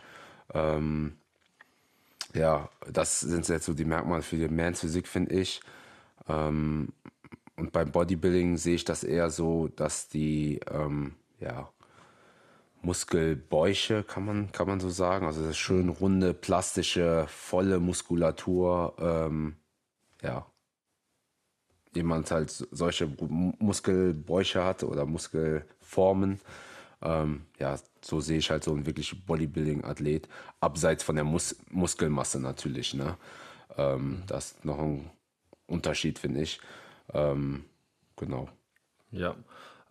Ähm, 0.55 1.17
ja, 2.35 2.69
das 2.91 3.21
sind 3.21 3.47
jetzt 3.49 3.67
so 3.67 3.75
die 3.75 3.85
Merkmale 3.85 4.23
für 4.23 4.37
die 4.37 4.49
Mans 4.49 4.81
Physik, 4.81 5.07
finde 5.07 5.35
ich. 5.35 5.61
Ähm, 6.29 6.89
und 7.57 7.73
beim 7.73 7.93
Bodybuilding 7.93 8.57
sehe 8.57 8.75
ich 8.77 8.85
das 8.85 9.05
eher 9.05 9.31
so, 9.31 9.69
dass 9.69 10.09
die, 10.09 10.61
ähm, 10.71 11.15
ja, 11.39 11.69
Muskelbäuche, 12.83 14.03
kann 14.03 14.25
man, 14.25 14.53
kann 14.53 14.67
man 14.67 14.81
so 14.81 14.91
sagen. 14.91 15.27
Also 15.27 15.41
das 15.41 15.53
ist 15.53 15.59
schön 15.59 15.89
runde, 15.89 16.35
plastische, 16.35 17.27
volle 17.29 17.79
Muskulatur. 17.79 18.95
Ähm, 18.99 19.57
ja. 20.23 20.47
Jemand 21.95 22.31
halt 22.31 22.51
solche 22.51 23.07
Muskelbäuche 23.07 24.65
hat 24.65 24.83
oder 24.83 25.07
Muskelformen. 25.07 26.41
Ähm, 27.03 27.43
ja, 27.59 27.79
so 28.01 28.21
sehe 28.21 28.39
ich 28.39 28.51
halt 28.51 28.65
so 28.65 28.73
einen 28.73 28.87
wirklich 28.87 29.27
Bodybuilding-Athlet. 29.27 30.29
Abseits 30.61 31.03
von 31.05 31.17
der 31.17 31.25
Mus 31.25 31.57
Muskelmasse 31.71 32.41
natürlich. 32.41 32.95
Ne? 32.95 33.17
Ähm, 33.77 34.09
mhm. 34.09 34.23
Das 34.27 34.53
ist 34.53 34.65
noch 34.65 34.79
ein 34.79 35.11
Unterschied, 35.67 36.19
finde 36.19 36.43
ich. 36.43 36.61
Ähm, 37.12 37.65
genau. 38.17 38.49
Ja, 39.11 39.37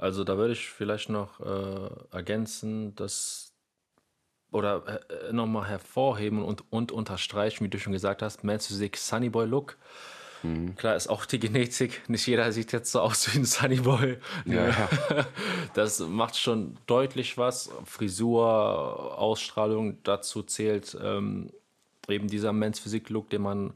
Also 0.01 0.23
da 0.23 0.35
würde 0.35 0.53
ich 0.53 0.67
vielleicht 0.67 1.09
noch 1.09 1.39
äh, 1.41 1.89
ergänzen, 2.11 2.95
dass 2.95 3.53
oder 4.51 4.99
äh, 5.11 5.31
nochmal 5.31 5.69
hervorheben 5.69 6.43
und, 6.43 6.63
und 6.71 6.91
unterstreichen, 6.91 7.63
wie 7.63 7.69
du 7.69 7.79
schon 7.79 7.93
gesagt 7.93 8.23
hast, 8.23 8.43
Men's 8.43 8.65
Physik 8.65 8.97
Sunnyboy 8.97 9.45
Look. 9.45 9.77
Mhm. 10.41 10.75
Klar 10.75 10.95
ist 10.95 11.07
auch 11.07 11.25
die 11.25 11.37
Genetik, 11.37 12.09
nicht 12.09 12.25
jeder 12.25 12.51
sieht 12.51 12.71
jetzt 12.71 12.91
so 12.91 12.99
aus 12.99 13.31
wie 13.31 13.37
ein 13.37 13.45
Sunnyboy. 13.45 14.17
Ja, 14.45 14.69
ja. 14.69 14.89
Das 15.75 15.99
macht 15.99 16.35
schon 16.35 16.79
deutlich 16.87 17.37
was. 17.37 17.69
Frisur, 17.85 19.19
Ausstrahlung, 19.19 20.01
dazu 20.01 20.41
zählt 20.41 20.97
ähm, 20.99 21.51
eben 22.09 22.27
dieser 22.27 22.53
Men's 22.53 22.79
Physik 22.79 23.11
Look, 23.11 23.29
den 23.29 23.43
man 23.43 23.73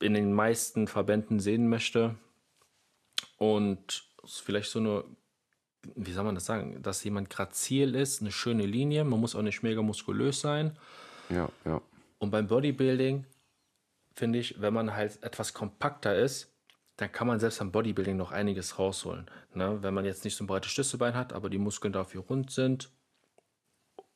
in 0.00 0.12
den 0.12 0.34
meisten 0.34 0.86
Verbänden 0.86 1.40
sehen 1.40 1.70
möchte. 1.70 2.14
Und 3.38 4.09
vielleicht 4.24 4.70
so 4.70 4.78
eine, 4.78 5.04
wie 5.94 6.12
soll 6.12 6.24
man 6.24 6.34
das 6.34 6.46
sagen, 6.46 6.82
dass 6.82 7.04
jemand 7.04 7.30
grazil 7.30 7.94
ist, 7.94 8.20
eine 8.20 8.32
schöne 8.32 8.66
Linie. 8.66 9.04
Man 9.04 9.20
muss 9.20 9.34
auch 9.34 9.42
nicht 9.42 9.62
mega 9.62 9.82
muskulös 9.82 10.40
sein. 10.40 10.76
Ja, 11.28 11.48
ja. 11.64 11.80
Und 12.18 12.30
beim 12.30 12.48
Bodybuilding 12.48 13.24
finde 14.14 14.38
ich, 14.38 14.60
wenn 14.60 14.74
man 14.74 14.94
halt 14.94 15.22
etwas 15.22 15.54
kompakter 15.54 16.14
ist, 16.16 16.52
dann 16.96 17.10
kann 17.10 17.26
man 17.26 17.40
selbst 17.40 17.60
beim 17.60 17.72
Bodybuilding 17.72 18.16
noch 18.16 18.30
einiges 18.30 18.78
rausholen. 18.78 19.30
Ne? 19.54 19.82
Wenn 19.82 19.94
man 19.94 20.04
jetzt 20.04 20.24
nicht 20.24 20.36
so 20.36 20.44
ein 20.44 20.46
breites 20.46 20.70
Schlüsselbein 20.70 21.14
hat, 21.14 21.32
aber 21.32 21.48
die 21.48 21.58
Muskeln 21.58 21.94
dafür 21.94 22.22
rund 22.22 22.50
sind, 22.50 22.90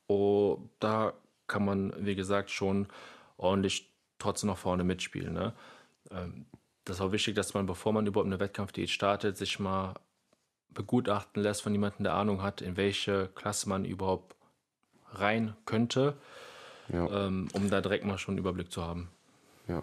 oh, 0.06 0.58
da 0.80 1.14
kann 1.46 1.64
man, 1.64 1.94
wie 2.04 2.14
gesagt, 2.14 2.50
schon 2.50 2.86
ordentlich 3.38 3.90
trotzdem 4.18 4.48
noch 4.48 4.58
vorne 4.58 4.84
mitspielen. 4.84 5.32
Ne? 5.32 5.54
Ähm, 6.10 6.44
das 6.84 6.96
ist 6.96 7.00
auch 7.00 7.12
wichtig, 7.12 7.34
dass 7.34 7.54
man, 7.54 7.66
bevor 7.66 7.92
man 7.92 8.06
überhaupt 8.06 8.26
eine 8.26 8.40
Wettkampfdiät 8.40 8.90
startet, 8.90 9.36
sich 9.36 9.58
mal 9.58 9.94
begutachten 10.72 11.42
lässt 11.42 11.62
von 11.62 11.72
jemandem, 11.72 12.04
der 12.04 12.14
Ahnung 12.14 12.42
hat, 12.42 12.60
in 12.60 12.76
welche 12.76 13.28
Klasse 13.34 13.68
man 13.68 13.84
überhaupt 13.84 14.34
rein 15.12 15.54
könnte, 15.64 16.16
ja. 16.92 17.26
ähm, 17.26 17.48
um 17.52 17.70
da 17.70 17.80
direkt 17.80 18.04
mal 18.04 18.18
schon 18.18 18.32
einen 18.32 18.40
Überblick 18.40 18.72
zu 18.72 18.82
haben. 18.82 19.08
Ja, 19.68 19.82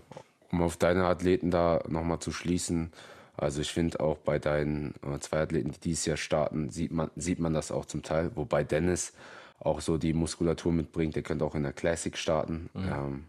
um 0.52 0.62
auf 0.62 0.78
deine 0.78 1.06
Athleten 1.06 1.50
da 1.50 1.82
nochmal 1.88 2.20
zu 2.20 2.32
schließen, 2.32 2.92
also 3.38 3.62
ich 3.62 3.72
finde 3.72 4.02
auch 4.02 4.18
bei 4.18 4.38
deinen 4.38 4.94
äh, 5.02 5.18
zwei 5.20 5.42
Athleten, 5.42 5.72
die 5.72 5.80
dieses 5.80 6.06
Jahr 6.06 6.18
starten, 6.18 6.70
sieht 6.70 6.92
man, 6.92 7.10
sieht 7.16 7.40
man 7.40 7.54
das 7.54 7.72
auch 7.72 7.86
zum 7.86 8.04
Teil, 8.04 8.32
wobei 8.36 8.64
Dennis 8.64 9.14
auch 9.60 9.82
so 9.82 9.98
die 9.98 10.14
Muskulatur 10.14 10.72
mitbringt, 10.72 11.16
der 11.16 11.24
könnte 11.24 11.46
auch 11.46 11.56
in 11.56 11.64
der 11.64 11.74
Classic 11.74 12.16
starten. 12.18 12.70
Mhm. 12.74 12.90
Ähm, 12.92 13.24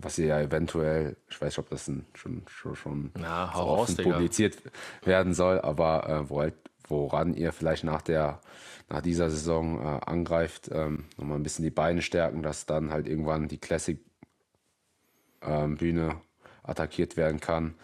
was 0.00 0.18
ihr 0.18 0.26
ja 0.26 0.40
eventuell, 0.40 1.16
ich 1.28 1.40
weiß 1.40 1.52
nicht, 1.52 1.58
ob 1.58 1.70
das 1.70 1.90
schon, 2.14 2.42
schon, 2.46 2.76
schon 2.76 3.10
Na, 3.18 3.52
so 3.54 3.60
raus, 3.60 3.94
publiziert 3.94 4.58
werden 5.04 5.34
soll, 5.34 5.60
aber 5.60 6.08
äh, 6.08 6.30
wo 6.30 6.40
halt, 6.40 6.54
woran 6.88 7.34
ihr 7.34 7.52
vielleicht 7.52 7.84
nach 7.84 8.02
der 8.02 8.40
nach 8.90 9.00
dieser 9.00 9.30
Saison 9.30 9.80
äh, 9.80 10.00
angreift, 10.04 10.70
ähm, 10.72 11.04
nochmal 11.16 11.38
ein 11.38 11.42
bisschen 11.42 11.64
die 11.64 11.70
Beine 11.70 12.02
stärken, 12.02 12.42
dass 12.42 12.66
dann 12.66 12.90
halt 12.90 13.08
irgendwann 13.08 13.48
die 13.48 13.58
Classic 13.58 13.98
ähm, 15.42 15.76
Bühne 15.76 16.20
attackiert 16.62 17.16
werden 17.16 17.40
kann. 17.40 17.74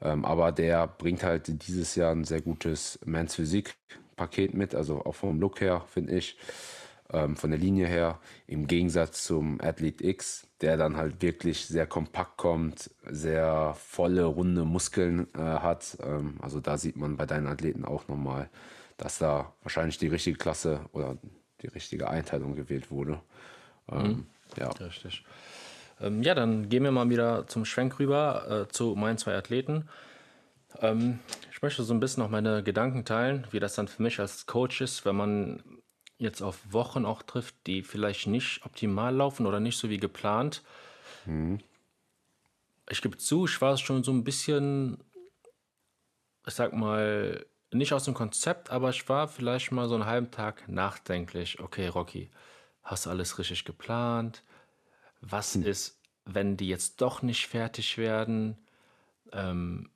Ähm, 0.00 0.24
aber 0.24 0.52
der 0.52 0.86
bringt 0.86 1.22
halt 1.22 1.66
dieses 1.66 1.94
Jahr 1.96 2.12
ein 2.12 2.24
sehr 2.24 2.40
gutes 2.40 2.98
Mans 3.04 3.34
Physik 3.34 3.76
Paket 4.16 4.54
mit, 4.54 4.74
also 4.74 5.04
auch 5.04 5.14
vom 5.14 5.40
Look 5.40 5.60
her, 5.60 5.84
finde 5.88 6.16
ich 6.16 6.38
ähm, 7.12 7.36
von 7.36 7.50
der 7.50 7.58
Linie 7.58 7.86
her, 7.86 8.18
im 8.46 8.66
Gegensatz 8.66 9.24
zum 9.24 9.60
Athlete 9.60 10.04
X, 10.06 10.46
der 10.60 10.76
dann 10.76 10.96
halt 10.96 11.20
wirklich 11.22 11.66
sehr 11.66 11.86
kompakt 11.86 12.36
kommt, 12.36 12.90
sehr 13.08 13.74
volle, 13.78 14.24
runde 14.24 14.64
Muskeln 14.64 15.28
äh, 15.34 15.38
hat. 15.38 15.98
Ähm, 16.02 16.38
also 16.40 16.60
da 16.60 16.78
sieht 16.78 16.96
man 16.96 17.16
bei 17.16 17.26
deinen 17.26 17.46
Athleten 17.46 17.84
auch 17.84 18.08
nochmal, 18.08 18.48
dass 18.96 19.18
da 19.18 19.52
wahrscheinlich 19.62 19.98
die 19.98 20.08
richtige 20.08 20.38
Klasse 20.38 20.80
oder 20.92 21.18
die 21.62 21.68
richtige 21.68 22.08
Einteilung 22.08 22.54
gewählt 22.54 22.90
wurde. 22.90 23.20
Ähm, 23.90 24.02
mhm. 24.02 24.26
Ja. 24.56 24.68
Richtig. 24.70 25.24
Ähm, 26.00 26.22
ja, 26.22 26.34
dann 26.34 26.68
gehen 26.68 26.84
wir 26.84 26.90
mal 26.90 27.08
wieder 27.10 27.46
zum 27.46 27.64
Schwenk 27.64 27.98
rüber 27.98 28.66
äh, 28.66 28.72
zu 28.72 28.94
meinen 28.96 29.18
zwei 29.18 29.34
Athleten. 29.36 29.88
Ähm, 30.80 31.20
ich 31.52 31.62
möchte 31.62 31.82
so 31.82 31.94
ein 31.94 32.00
bisschen 32.00 32.22
noch 32.22 32.30
meine 32.30 32.62
Gedanken 32.62 33.04
teilen, 33.04 33.46
wie 33.50 33.60
das 33.60 33.74
dann 33.74 33.88
für 33.88 34.02
mich 34.02 34.20
als 34.20 34.46
Coach 34.46 34.80
ist, 34.80 35.04
wenn 35.04 35.16
man 35.16 35.62
jetzt 36.24 36.42
auf 36.42 36.60
Wochen 36.72 37.04
auch 37.04 37.22
trifft, 37.22 37.54
die 37.66 37.82
vielleicht 37.82 38.26
nicht 38.26 38.64
optimal 38.64 39.14
laufen 39.14 39.46
oder 39.46 39.60
nicht 39.60 39.78
so 39.78 39.88
wie 39.90 39.98
geplant. 39.98 40.62
Mhm. 41.26 41.60
Ich 42.90 43.00
gebe 43.00 43.16
zu, 43.16 43.46
ich 43.46 43.60
war 43.60 43.76
schon 43.76 44.04
so 44.04 44.12
ein 44.12 44.24
bisschen, 44.24 45.02
ich 46.46 46.54
sag 46.54 46.72
mal, 46.72 47.46
nicht 47.70 47.92
aus 47.92 48.04
dem 48.04 48.14
Konzept, 48.14 48.70
aber 48.70 48.90
ich 48.90 49.08
war 49.08 49.28
vielleicht 49.28 49.72
mal 49.72 49.88
so 49.88 49.94
einen 49.94 50.06
halben 50.06 50.30
Tag 50.30 50.68
nachdenklich. 50.68 51.60
Okay, 51.60 51.88
Rocky, 51.88 52.30
hast 52.82 53.06
du 53.06 53.10
alles 53.10 53.38
richtig 53.38 53.64
geplant? 53.64 54.42
Was 55.20 55.56
mhm. 55.56 55.64
ist, 55.64 56.00
wenn 56.24 56.56
die 56.56 56.68
jetzt 56.68 57.00
doch 57.00 57.22
nicht 57.22 57.46
fertig 57.46 57.98
werden? 57.98 58.58
Ähm, 59.32 59.90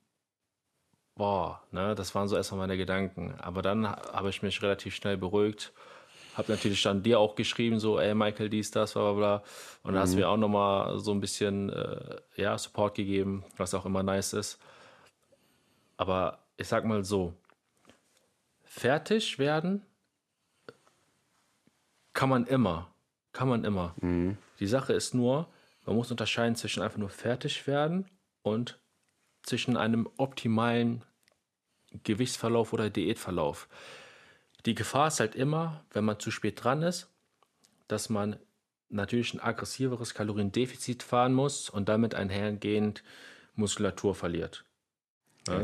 boah, 1.15 1.61
ne, 1.71 1.95
das 1.95 2.15
waren 2.15 2.27
so 2.27 2.35
erstmal 2.35 2.61
meine 2.61 2.77
Gedanken. 2.77 3.35
Aber 3.39 3.61
dann 3.61 3.87
habe 3.87 4.29
ich 4.29 4.41
mich 4.41 4.61
relativ 4.61 4.95
schnell 4.95 5.17
beruhigt 5.17 5.71
habe 6.39 6.51
natürlich 6.51 6.81
dann 6.81 7.03
dir 7.03 7.19
auch 7.19 7.35
geschrieben, 7.35 7.79
so, 7.79 7.99
ey, 7.99 8.15
Michael, 8.15 8.49
dies, 8.49 8.71
das, 8.71 8.93
bla, 8.93 9.11
bla, 9.11 9.13
bla. 9.13 9.43
Und 9.83 9.93
mhm. 9.93 9.99
hast 9.99 10.15
mir 10.15 10.27
auch 10.27 10.37
nochmal 10.37 10.97
so 10.99 11.11
ein 11.11 11.19
bisschen, 11.19 11.69
äh, 11.69 12.15
ja, 12.37 12.57
Support 12.57 12.95
gegeben, 12.95 13.43
was 13.57 13.73
auch 13.73 13.85
immer 13.85 14.01
nice 14.01 14.33
ist. 14.33 14.57
Aber 15.97 16.39
ich 16.57 16.67
sag 16.67 16.85
mal 16.85 17.03
so, 17.03 17.33
fertig 18.63 19.37
werden 19.37 19.85
kann 22.13 22.29
man 22.29 22.47
immer. 22.47 22.89
Kann 23.31 23.49
man 23.49 23.63
immer. 23.63 23.93
Mhm. 24.01 24.37
Die 24.59 24.67
Sache 24.67 24.93
ist 24.93 25.13
nur, 25.13 25.47
man 25.85 25.95
muss 25.95 26.11
unterscheiden 26.11 26.55
zwischen 26.55 26.81
einfach 26.81 26.97
nur 26.97 27.09
fertig 27.09 27.67
werden 27.67 28.09
und 28.41 28.79
zwischen 29.43 29.77
einem 29.77 30.09
optimalen 30.17 31.03
Gewichtsverlauf 32.03 32.73
oder 32.73 32.89
Diätverlauf. 32.89 33.67
Die 34.65 34.75
Gefahr 34.75 35.07
ist 35.07 35.19
halt 35.19 35.35
immer, 35.35 35.83
wenn 35.91 36.05
man 36.05 36.19
zu 36.19 36.31
spät 36.31 36.63
dran 36.63 36.81
ist, 36.81 37.09
dass 37.87 38.09
man 38.09 38.37
natürlich 38.89 39.33
ein 39.33 39.39
aggressiveres 39.39 40.13
Kaloriendefizit 40.13 41.03
fahren 41.03 41.33
muss 41.33 41.69
und 41.69 41.89
damit 41.89 42.15
einhergehend 42.15 43.03
Muskulatur 43.55 44.15
verliert. 44.15 44.65
Ja? 45.47 45.61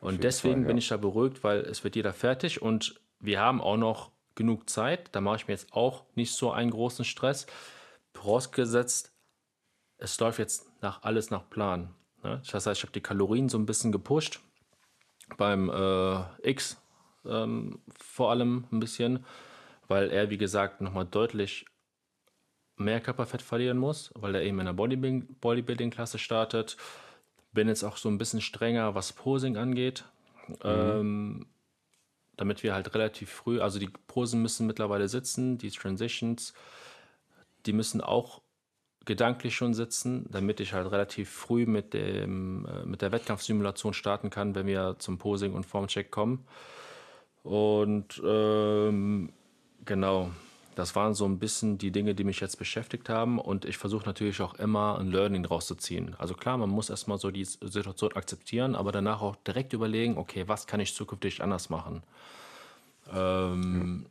Und 0.00 0.24
deswegen 0.24 0.54
Fall, 0.54 0.62
ja. 0.62 0.66
bin 0.68 0.78
ich 0.78 0.88
da 0.88 0.96
beruhigt, 0.96 1.44
weil 1.44 1.60
es 1.60 1.84
wird 1.84 1.96
jeder 1.96 2.12
fertig 2.12 2.62
und 2.62 3.00
wir 3.20 3.40
haben 3.40 3.60
auch 3.60 3.76
noch 3.76 4.10
genug 4.34 4.68
Zeit. 4.68 5.10
Da 5.12 5.20
mache 5.20 5.36
ich 5.36 5.48
mir 5.48 5.54
jetzt 5.54 5.72
auch 5.72 6.04
nicht 6.14 6.34
so 6.34 6.50
einen 6.50 6.70
großen 6.70 7.04
Stress. 7.04 7.46
Vorausgesetzt, 8.14 9.12
es 9.98 10.18
läuft 10.18 10.38
jetzt 10.38 10.66
nach 10.82 11.02
alles 11.02 11.30
nach 11.30 11.48
Plan. 11.48 11.94
Ne? 12.22 12.42
Das 12.50 12.66
heißt, 12.66 12.78
ich 12.78 12.82
habe 12.82 12.92
die 12.92 13.00
Kalorien 13.00 13.48
so 13.48 13.58
ein 13.58 13.66
bisschen 13.66 13.92
gepusht 13.92 14.40
beim 15.36 15.70
äh, 15.70 16.50
X 16.50 16.81
ähm, 17.26 17.80
vor 17.98 18.30
allem 18.30 18.64
ein 18.72 18.80
bisschen, 18.80 19.24
weil 19.88 20.10
er, 20.10 20.30
wie 20.30 20.38
gesagt, 20.38 20.80
nochmal 20.80 21.06
deutlich 21.06 21.66
mehr 22.76 23.00
Körperfett 23.00 23.42
verlieren 23.42 23.78
muss, 23.78 24.10
weil 24.14 24.34
er 24.34 24.42
eben 24.42 24.58
in 24.60 24.66
der 24.66 24.72
Bodybuilding-Klasse 24.72 26.18
startet. 26.18 26.76
Bin 27.52 27.68
jetzt 27.68 27.84
auch 27.84 27.96
so 27.96 28.08
ein 28.08 28.18
bisschen 28.18 28.40
strenger, 28.40 28.94
was 28.94 29.12
Posing 29.12 29.56
angeht. 29.56 30.04
Mhm. 30.48 30.56
Ähm, 30.64 31.46
damit 32.36 32.62
wir 32.62 32.74
halt 32.74 32.94
relativ 32.94 33.30
früh, 33.30 33.60
also 33.60 33.78
die 33.78 33.90
Posen 34.06 34.40
müssen 34.42 34.66
mittlerweile 34.66 35.08
sitzen, 35.08 35.58
die 35.58 35.70
Transitions, 35.70 36.54
die 37.66 37.72
müssen 37.72 38.00
auch 38.00 38.40
gedanklich 39.04 39.54
schon 39.54 39.74
sitzen, 39.74 40.26
damit 40.30 40.60
ich 40.60 40.72
halt 40.72 40.90
relativ 40.90 41.30
früh 41.30 41.66
mit, 41.66 41.92
dem, 41.92 42.66
äh, 42.66 42.86
mit 42.86 43.02
der 43.02 43.12
Wettkampfsimulation 43.12 43.94
starten 43.94 44.30
kann, 44.30 44.54
wenn 44.54 44.66
wir 44.66 44.96
zum 44.98 45.18
Posing 45.18 45.52
und 45.52 45.66
Formcheck 45.66 46.10
kommen. 46.10 46.46
Und 47.42 48.22
ähm, 48.24 49.32
genau, 49.84 50.30
das 50.74 50.94
waren 50.96 51.14
so 51.14 51.24
ein 51.24 51.38
bisschen 51.38 51.76
die 51.78 51.90
Dinge, 51.90 52.14
die 52.14 52.24
mich 52.24 52.40
jetzt 52.40 52.58
beschäftigt 52.58 53.08
haben. 53.08 53.38
Und 53.38 53.64
ich 53.64 53.76
versuche 53.76 54.06
natürlich 54.06 54.40
auch 54.40 54.54
immer 54.54 54.98
ein 54.98 55.10
Learning 55.10 55.44
rauszuziehen. 55.44 56.14
Also 56.18 56.34
klar, 56.34 56.56
man 56.56 56.70
muss 56.70 56.88
erstmal 56.88 57.18
so 57.18 57.30
die 57.30 57.44
Situation 57.44 58.12
akzeptieren, 58.14 58.74
aber 58.74 58.92
danach 58.92 59.20
auch 59.20 59.36
direkt 59.36 59.72
überlegen, 59.72 60.16
okay, 60.16 60.44
was 60.46 60.66
kann 60.66 60.80
ich 60.80 60.94
zukünftig 60.94 61.42
anders 61.42 61.68
machen? 61.68 62.02
Ähm, 63.12 64.06
ja. 64.06 64.08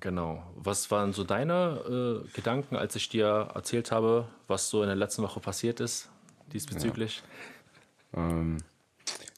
Genau. 0.00 0.42
Was 0.56 0.90
waren 0.90 1.12
so 1.12 1.22
deine 1.22 2.24
äh, 2.24 2.28
Gedanken, 2.32 2.76
als 2.76 2.96
ich 2.96 3.08
dir 3.08 3.50
erzählt 3.54 3.92
habe, 3.92 4.26
was 4.48 4.70
so 4.70 4.82
in 4.82 4.88
der 4.88 4.96
letzten 4.96 5.22
Woche 5.22 5.40
passiert 5.40 5.80
ist 5.80 6.10
diesbezüglich? 6.52 7.22
Ja. 8.14 8.30
Ähm, 8.30 8.58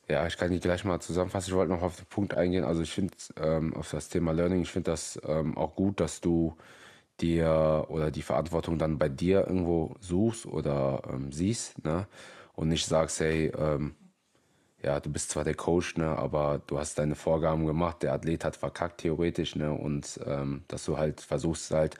ja, 0.08 0.26
ich 0.26 0.36
kann 0.36 0.50
die 0.50 0.60
gleich 0.60 0.84
mal 0.84 1.00
zusammenfassen. 1.00 1.50
Ich 1.50 1.56
wollte 1.56 1.72
noch 1.72 1.82
auf 1.82 1.96
den 1.96 2.06
Punkt 2.06 2.34
eingehen. 2.34 2.64
Also 2.64 2.82
ich 2.82 2.92
finde 2.92 3.14
ähm, 3.40 3.74
auf 3.74 3.90
das 3.90 4.08
Thema 4.08 4.32
Learning, 4.32 4.62
ich 4.62 4.70
finde 4.70 4.90
das 4.90 5.20
ähm, 5.26 5.56
auch 5.56 5.74
gut, 5.76 6.00
dass 6.00 6.20
du 6.20 6.56
dir 7.20 7.86
oder 7.88 8.10
die 8.10 8.22
Verantwortung 8.22 8.78
dann 8.78 8.98
bei 8.98 9.08
dir 9.08 9.46
irgendwo 9.46 9.96
suchst 10.00 10.46
oder 10.46 11.02
ähm, 11.10 11.32
siehst, 11.32 11.84
ne? 11.84 12.06
Und 12.54 12.68
nicht 12.68 12.86
sagst, 12.86 13.20
hey, 13.20 13.52
ähm, 13.58 13.96
ja, 14.82 15.00
du 15.00 15.10
bist 15.10 15.30
zwar 15.30 15.44
der 15.44 15.54
Coach, 15.54 15.96
ne, 15.96 16.06
aber 16.18 16.60
du 16.66 16.78
hast 16.78 16.98
deine 16.98 17.14
Vorgaben 17.16 17.66
gemacht, 17.66 18.02
der 18.02 18.12
Athlet 18.12 18.44
hat 18.44 18.56
verkackt 18.56 19.00
theoretisch, 19.00 19.56
ne, 19.56 19.72
und 19.72 20.20
ähm, 20.26 20.64
dass 20.68 20.84
du 20.84 20.98
halt 20.98 21.20
versuchst 21.22 21.70
halt 21.72 21.96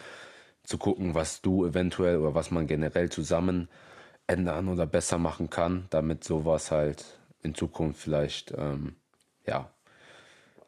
zu 0.65 0.79
gucken, 0.79 1.15
was 1.15 1.41
du 1.43 1.67
eventuell 1.67 2.19
oder 2.19 2.35
was 2.35 2.51
man 2.51 2.67
generell 2.67 3.11
zusammen 3.11 3.69
ändern 4.27 4.69
oder 4.69 4.87
besser 4.87 5.19
machen 5.19 5.51
kann, 5.51 5.87
damit 5.91 6.25
sowas 6.25 6.71
halt 6.71 7.05
in 7.45 7.55
Zukunft 7.55 8.01
vielleicht 8.01 8.53
ähm, 8.57 8.97
ja 9.47 9.71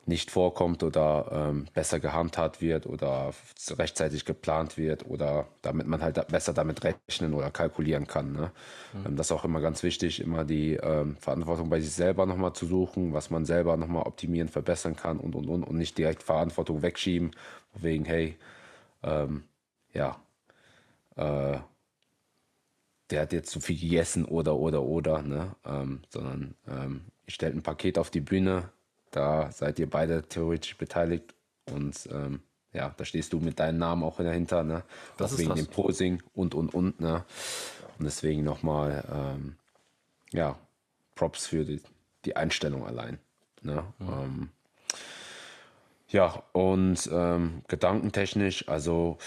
nicht 0.06 0.30
vorkommt 0.30 0.84
oder 0.84 1.28
ähm, 1.32 1.66
besser 1.74 1.98
gehandhabt 1.98 2.60
wird 2.60 2.86
oder 2.86 3.32
rechtzeitig 3.70 4.24
geplant 4.24 4.78
wird 4.78 5.04
oder 5.04 5.48
damit 5.62 5.88
man 5.88 6.00
halt 6.00 6.28
besser 6.28 6.52
damit 6.52 6.84
rechnen 6.84 7.34
oder 7.34 7.50
kalkulieren 7.50 8.06
kann. 8.06 8.32
Ne? 8.32 8.52
Mhm. 8.92 9.16
das 9.16 9.26
ist 9.26 9.32
auch 9.32 9.44
immer 9.44 9.60
ganz 9.60 9.82
wichtig, 9.82 10.20
immer 10.20 10.44
die 10.44 10.74
ähm, 10.74 11.16
Verantwortung 11.16 11.68
bei 11.68 11.80
sich 11.80 11.90
selber 11.90 12.24
nochmal 12.24 12.52
zu 12.52 12.66
suchen, 12.66 13.12
was 13.12 13.30
man 13.30 13.44
selber 13.44 13.76
nochmal 13.76 14.04
optimieren, 14.04 14.48
verbessern 14.48 14.94
kann 14.94 15.18
und 15.18 15.34
und 15.34 15.48
und 15.48 15.64
und 15.64 15.76
nicht 15.76 15.98
direkt 15.98 16.22
Verantwortung 16.22 16.82
wegschieben, 16.82 17.32
wegen, 17.74 18.04
hey, 18.04 18.38
ähm, 19.02 19.42
ja, 19.92 20.20
äh, 21.16 21.58
der 23.10 23.22
hat 23.22 23.32
jetzt 23.32 23.50
zu 23.50 23.60
viel 23.60 23.78
gegessen 23.78 24.24
oder 24.24 24.56
oder 24.56 24.82
oder, 24.82 25.22
ne? 25.22 25.54
Ähm, 25.64 26.02
sondern 26.10 26.54
ähm, 26.68 27.00
ich 27.26 27.34
stelle 27.34 27.54
ein 27.54 27.62
Paket 27.62 27.98
auf 27.98 28.10
die 28.10 28.20
Bühne, 28.20 28.70
da 29.10 29.50
seid 29.52 29.78
ihr 29.78 29.88
beide 29.88 30.22
theoretisch 30.22 30.76
beteiligt 30.76 31.34
und 31.70 32.08
ähm, 32.12 32.40
ja, 32.72 32.94
da 32.96 33.04
stehst 33.04 33.32
du 33.32 33.40
mit 33.40 33.58
deinem 33.58 33.78
Namen 33.78 34.02
auch 34.02 34.18
dahinter, 34.18 34.62
ne? 34.62 34.82
Das 35.16 35.34
auch 35.34 35.38
wegen 35.38 35.50
das. 35.50 35.58
dem 35.58 35.66
Posing 35.68 36.22
und 36.34 36.54
und 36.54 36.74
und, 36.74 37.00
ne? 37.00 37.24
Und 37.98 38.04
deswegen 38.04 38.44
nochmal, 38.44 39.04
ähm, 39.10 39.56
ja, 40.32 40.58
Props 41.14 41.46
für 41.46 41.64
die, 41.64 41.80
die 42.24 42.36
Einstellung 42.36 42.86
allein. 42.86 43.18
Ne? 43.62 43.84
Mhm. 43.98 44.08
Ähm, 44.08 44.48
ja, 46.08 46.42
und 46.52 47.08
ähm, 47.12 47.62
gedankentechnisch, 47.66 48.68
also 48.68 49.18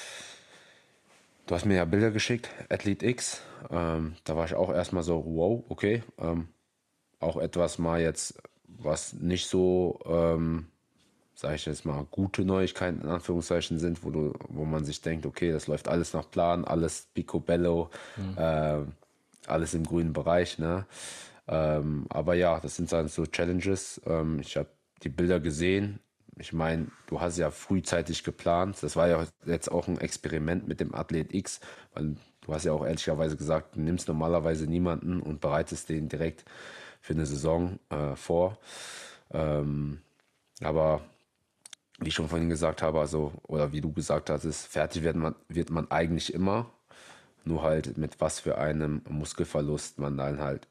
du 1.49 1.55
hast 1.55 1.65
mir 1.65 1.77
ja 1.77 1.85
Bilder 1.85 2.11
geschickt, 2.11 2.47
Athlete 2.69 3.07
X. 3.07 3.41
Ähm, 3.71 4.15
da 4.23 4.37
war 4.37 4.45
ich 4.45 4.53
auch 4.53 4.71
erstmal 4.71 5.01
so, 5.01 5.25
wow, 5.25 5.63
okay. 5.67 6.03
Ähm, 6.19 6.49
auch 7.19 7.37
etwas 7.37 7.79
mal 7.79 7.99
jetzt 7.99 8.39
was 8.67 9.13
nicht 9.13 9.47
so, 9.47 9.99
ähm, 10.05 10.67
sage 11.33 11.55
ich 11.55 11.65
jetzt 11.65 11.85
mal, 11.85 12.05
gute 12.11 12.45
Neuigkeiten 12.45 13.01
in 13.01 13.09
Anführungszeichen 13.09 13.79
sind, 13.79 14.03
wo, 14.03 14.11
du, 14.11 14.33
wo 14.47 14.63
man 14.63 14.85
sich 14.85 15.01
denkt, 15.01 15.25
okay, 15.25 15.51
das 15.51 15.65
läuft 15.65 15.87
alles 15.87 16.13
nach 16.13 16.29
Plan, 16.29 16.65
alles 16.65 17.07
picobello, 17.15 17.89
mhm. 18.15 18.37
äh, 18.37 18.81
alles 19.47 19.73
im 19.73 19.85
grünen 19.85 20.13
Bereich. 20.13 20.59
Ne? 20.59 20.85
Ähm, 21.47 22.05
aber 22.09 22.35
ja, 22.35 22.59
das 22.59 22.75
sind 22.75 22.91
dann 22.91 23.07
so 23.07 23.25
Challenges. 23.25 23.99
Ähm, 24.05 24.39
ich 24.39 24.55
habe 24.55 24.69
die 25.01 25.09
Bilder 25.09 25.39
gesehen. 25.39 25.99
Ich 26.39 26.53
meine, 26.53 26.87
du 27.07 27.19
hast 27.19 27.37
ja 27.37 27.51
frühzeitig 27.51 28.23
geplant. 28.23 28.81
Das 28.81 28.95
war 28.95 29.07
ja 29.09 29.27
jetzt 29.45 29.69
auch 29.69 29.87
ein 29.87 29.99
Experiment 29.99 30.67
mit 30.67 30.79
dem 30.79 30.95
Athlet 30.95 31.33
X, 31.33 31.59
weil 31.93 32.15
du 32.41 32.53
hast 32.53 32.63
ja 32.63 32.71
auch 32.71 32.85
ehrlicherweise 32.85 33.35
gesagt, 33.35 33.75
du 33.75 33.81
nimmst 33.81 34.07
normalerweise 34.07 34.65
niemanden 34.65 35.21
und 35.21 35.41
bereitest 35.41 35.89
den 35.89 36.07
direkt 36.07 36.45
für 37.01 37.13
eine 37.13 37.25
Saison 37.25 37.77
äh, 37.89 38.15
vor. 38.15 38.57
Ähm, 39.31 39.99
aber 40.61 41.01
wie 41.99 42.07
ich 42.07 42.15
schon 42.15 42.29
vorhin 42.29 42.49
gesagt 42.49 42.81
habe, 42.81 43.01
also, 43.01 43.33
oder 43.43 43.73
wie 43.73 43.81
du 43.81 43.91
gesagt 43.91 44.29
hast, 44.29 44.45
ist, 44.45 44.65
fertig 44.65 45.03
wird 45.03 45.17
man, 45.17 45.35
wird 45.49 45.69
man 45.69 45.91
eigentlich 45.91 46.33
immer. 46.33 46.71
Nur 47.45 47.63
halt 47.63 47.97
mit 47.97 48.21
was 48.21 48.39
für 48.39 48.57
einem 48.57 49.01
Muskelverlust 49.09 49.99
man 49.99 50.17
dann 50.17 50.39
halt 50.39 50.67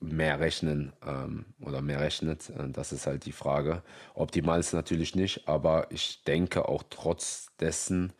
mehr 0.00 0.40
rechnen 0.40 0.92
ähm, 1.06 1.44
oder 1.60 1.82
mehr 1.82 2.00
rechnet. 2.00 2.50
Äh, 2.50 2.70
das 2.70 2.92
ist 2.92 3.06
halt 3.06 3.26
die 3.26 3.32
Frage. 3.32 3.82
Optimal 4.14 4.58
ist 4.60 4.72
natürlich 4.72 5.14
nicht, 5.14 5.46
aber 5.48 5.86
ich 5.90 6.24
denke 6.24 6.68
auch 6.68 6.82
trotz 6.88 7.50
dessen 7.60 8.12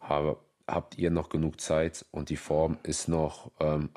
habe, 0.00 0.38
habt 0.66 0.96
ihr 0.98 1.10
noch 1.10 1.28
genug 1.28 1.60
Zeit 1.60 2.06
und 2.10 2.30
die 2.30 2.36
Form 2.36 2.78
ist 2.84 3.08
noch 3.08 3.50
ähm, 3.60 3.90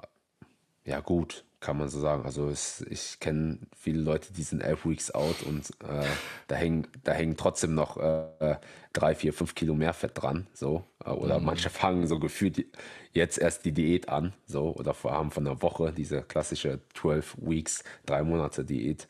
ja 0.85 0.99
gut 0.99 1.45
kann 1.63 1.77
man 1.77 1.87
so 1.87 1.99
sagen. 1.99 2.25
Also 2.25 2.49
es, 2.49 2.81
ich 2.89 3.19
kenne 3.19 3.57
viele 3.75 4.01
Leute, 4.01 4.33
die 4.33 4.43
sind 4.43 4.61
elf 4.61 4.85
Weeks 4.85 5.11
out 5.11 5.41
und 5.43 5.69
äh, 5.87 6.05
da 6.47 6.55
hängen 6.55 6.87
da 7.03 7.13
hängen 7.13 7.37
trotzdem 7.37 7.73
noch 7.73 7.97
äh, 7.97 8.57
drei, 8.91 9.15
vier, 9.15 9.33
fünf 9.33 9.55
Kilo 9.55 9.73
mehr 9.73 9.93
Fett 9.93 10.11
dran. 10.15 10.45
So 10.53 10.83
äh, 11.03 11.09
oder 11.09 11.39
mhm. 11.39 11.45
manche 11.45 11.69
fangen 11.69 12.05
so 12.05 12.19
gefühlt 12.19 12.65
jetzt 13.13 13.37
erst 13.39 13.63
die 13.63 13.71
Diät 13.71 14.09
an, 14.09 14.33
so 14.45 14.75
oder 14.75 14.93
haben 15.05 15.31
von 15.31 15.47
einer 15.47 15.61
Woche 15.61 15.93
diese 15.93 16.21
klassische 16.21 16.81
12 16.95 17.37
Weeks, 17.39 17.83
drei 18.05 18.23
Monate 18.23 18.65
Diät. 18.65 19.07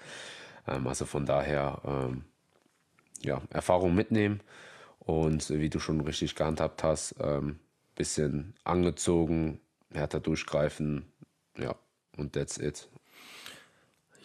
Ähm, 0.68 0.86
also 0.88 1.06
von 1.06 1.26
daher 1.26 1.82
ähm, 1.86 2.24
ja 3.24 3.42
Erfahrung 3.50 3.96
mitnehmen 3.96 4.42
und 5.00 5.50
wie 5.50 5.70
du 5.70 5.80
schon 5.80 6.02
richtig 6.02 6.36
gehandhabt 6.36 6.84
hast, 6.84 7.16
ähm, 7.20 7.60
bisschen 7.96 8.54
angezogen, 8.64 9.60
härter 9.92 10.20
durchgreifen, 10.20 11.06
ja, 11.58 11.76
und 12.18 12.34
that's 12.34 12.58
it. 12.58 12.88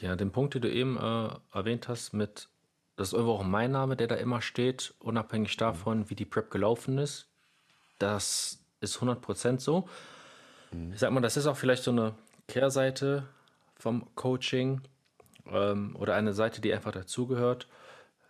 Ja, 0.00 0.14
den 0.14 0.30
Punkt, 0.30 0.54
den 0.54 0.62
du 0.62 0.70
eben 0.70 0.96
äh, 0.96 1.30
erwähnt 1.52 1.88
hast, 1.88 2.12
mit, 2.12 2.48
das 2.96 3.08
ist 3.08 3.12
irgendwo 3.14 3.32
auch 3.32 3.42
mein 3.42 3.72
Name, 3.72 3.96
der 3.96 4.06
da 4.06 4.14
immer 4.14 4.40
steht, 4.40 4.94
unabhängig 5.00 5.56
davon, 5.56 6.08
wie 6.08 6.14
die 6.14 6.24
Prep 6.24 6.50
gelaufen 6.50 6.98
ist. 6.98 7.26
Das 7.98 8.60
ist 8.80 8.98
100% 8.98 9.60
so. 9.60 9.88
Mhm. 10.70 10.92
Ich 10.92 11.00
sag 11.00 11.10
mal, 11.10 11.20
das 11.20 11.36
ist 11.36 11.46
auch 11.46 11.56
vielleicht 11.56 11.82
so 11.82 11.90
eine 11.90 12.14
Kehrseite 12.46 13.24
vom 13.76 14.14
Coaching 14.14 14.82
ähm, 15.50 15.96
oder 15.96 16.14
eine 16.14 16.32
Seite, 16.32 16.60
die 16.60 16.72
einfach 16.72 16.92
dazugehört. 16.92 17.66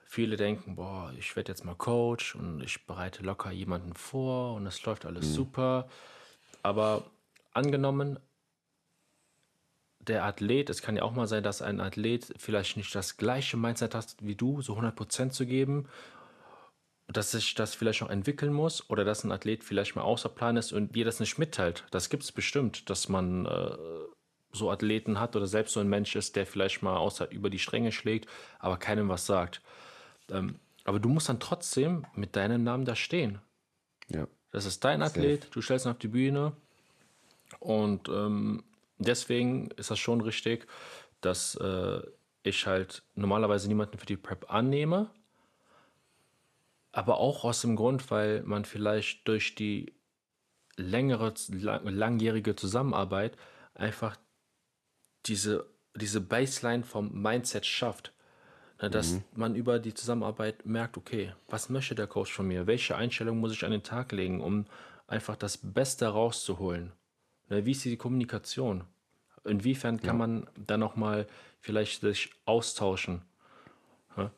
Viele 0.05 0.37
denken, 0.37 0.77
boah, 0.77 1.13
ich 1.19 1.37
werde 1.37 1.53
jetzt 1.53 1.67
mal 1.67 1.75
Coach 1.75 2.35
und 2.35 2.63
ich 2.63 2.87
bereite 2.87 3.23
locker 3.23 3.51
jemanden 3.51 3.93
vor 3.93 4.55
und 4.55 4.67
es 4.67 4.83
läuft 4.85 5.05
alles 5.05 5.29
mhm. 5.29 5.33
super. 5.33 5.89
Aber 6.63 7.05
angenommen, 7.53 8.19
der 10.09 10.25
Athlet, 10.25 10.71
es 10.71 10.83
kann 10.83 10.97
ja 10.97 11.03
auch 11.03 11.13
mal 11.13 11.27
sein, 11.27 11.43
dass 11.43 11.63
ein 11.63 11.81
Athlet 11.81 12.35
vielleicht 12.37 12.77
nicht 12.77 12.95
das 12.95 13.17
gleiche 13.17 13.57
Mindset 13.57 13.95
hat 13.95 14.17
wie 14.21 14.35
du, 14.35 14.63
so 14.63 14.75
100% 14.77 15.31
zu 15.31 15.47
geben, 15.47 15.89
dass 17.07 17.31
sich 17.31 17.55
das 17.55 17.75
vielleicht 17.75 18.03
noch 18.03 18.11
entwickeln 18.11 18.53
muss 18.53 18.89
oder 18.91 19.05
dass 19.05 19.25
ein 19.25 19.33
Athlet 19.33 19.65
vielleicht 19.65 19.97
mal 19.97 20.03
außer 20.03 20.29
Plan 20.29 20.57
ist 20.57 20.73
und 20.73 20.95
dir 20.95 21.05
das 21.05 21.21
nicht 21.21 21.39
mitteilt. 21.39 21.85
Das 21.91 22.11
gibt 22.11 22.23
es 22.23 22.33
bestimmt, 22.33 22.91
dass 22.91 23.09
man 23.09 23.47
äh, 23.47 23.77
so 24.53 24.71
Athleten 24.71 25.19
hat 25.19 25.37
oder 25.37 25.47
selbst 25.47 25.73
so 25.73 25.81
ein 25.81 25.89
Mensch 25.89 26.17
ist, 26.17 26.37
der 26.37 26.47
vielleicht 26.47 26.83
mal 26.83 26.97
außer 26.97 27.31
über 27.31 27.51
die 27.51 27.59
Stränge 27.59 27.93
schlägt, 27.93 28.29
aber 28.59 28.77
keinem 28.77 29.09
was 29.09 29.27
sagt. 29.27 29.63
Ähm, 30.31 30.57
aber 30.85 31.01
du 31.01 31.09
musst 31.09 31.29
dann 31.29 31.41
trotzdem 31.41 32.07
mit 32.15 32.37
deinem 32.37 32.65
Namen 32.65 32.85
da 32.85 32.95
stehen. 32.95 33.39
Ja. 34.09 34.27
Das 34.51 34.65
ist 34.65 34.85
dein 34.85 35.03
Athlet, 35.03 35.43
Safe. 35.43 35.53
du 35.53 35.61
stellst 35.61 35.87
ihn 35.87 35.91
auf 35.91 35.99
die 35.99 36.09
Bühne 36.09 36.53
und 37.61 38.09
ähm, 38.09 38.65
deswegen 38.99 39.71
ist 39.73 39.91
das 39.91 39.99
schon 39.99 40.21
richtig, 40.21 40.67
dass 41.21 41.55
äh, 41.57 42.01
ich 42.43 42.67
halt 42.67 43.03
normalerweise 43.15 43.69
niemanden 43.69 43.99
für 43.99 44.07
die 44.07 44.17
Prep 44.17 44.51
annehme. 44.53 45.11
Aber 46.93 47.19
auch 47.19 47.45
aus 47.45 47.61
dem 47.61 47.77
Grund, 47.77 48.11
weil 48.11 48.43
man 48.43 48.65
vielleicht 48.65 49.29
durch 49.29 49.55
die 49.55 49.95
längere, 50.77 51.35
lang, 51.49 51.87
langjährige 51.87 52.57
Zusammenarbeit 52.57 53.37
einfach 53.75 54.17
diese, 55.27 55.69
diese 55.95 56.21
Baseline 56.21 56.85
vom 56.85 57.13
Mindset 57.21 57.67
schafft. 57.67 58.13
Na, 58.81 58.89
dass 58.89 59.15
mhm. 59.15 59.25
man 59.35 59.55
über 59.57 59.81
die 59.81 59.93
Zusammenarbeit 59.93 60.65
merkt, 60.65 60.97
okay, 60.97 61.35
was 61.49 61.69
möchte 61.69 61.97
der 61.97 62.07
Coach 62.07 62.33
von 62.33 62.47
mir? 62.47 62.69
Welche 62.69 62.97
Einstellung 62.97 63.39
muss 63.39 63.53
ich 63.53 63.65
an 63.65 63.73
den 63.73 63.83
Tag 63.83 64.13
legen, 64.13 64.41
um 64.41 64.67
einfach 65.09 65.35
das 65.35 65.59
Beste 65.59 66.07
rauszuholen? 66.07 66.93
Ne, 67.49 67.65
wie 67.65 67.73
ist 67.73 67.85
die 67.85 67.97
Kommunikation? 67.97 68.85
Inwiefern 69.45 69.99
kann 69.99 70.07
ja. 70.07 70.27
man 70.27 70.47
da 70.57 70.77
nochmal 70.77 71.27
vielleicht 71.61 72.01
sich 72.01 72.31
austauschen? 72.45 73.23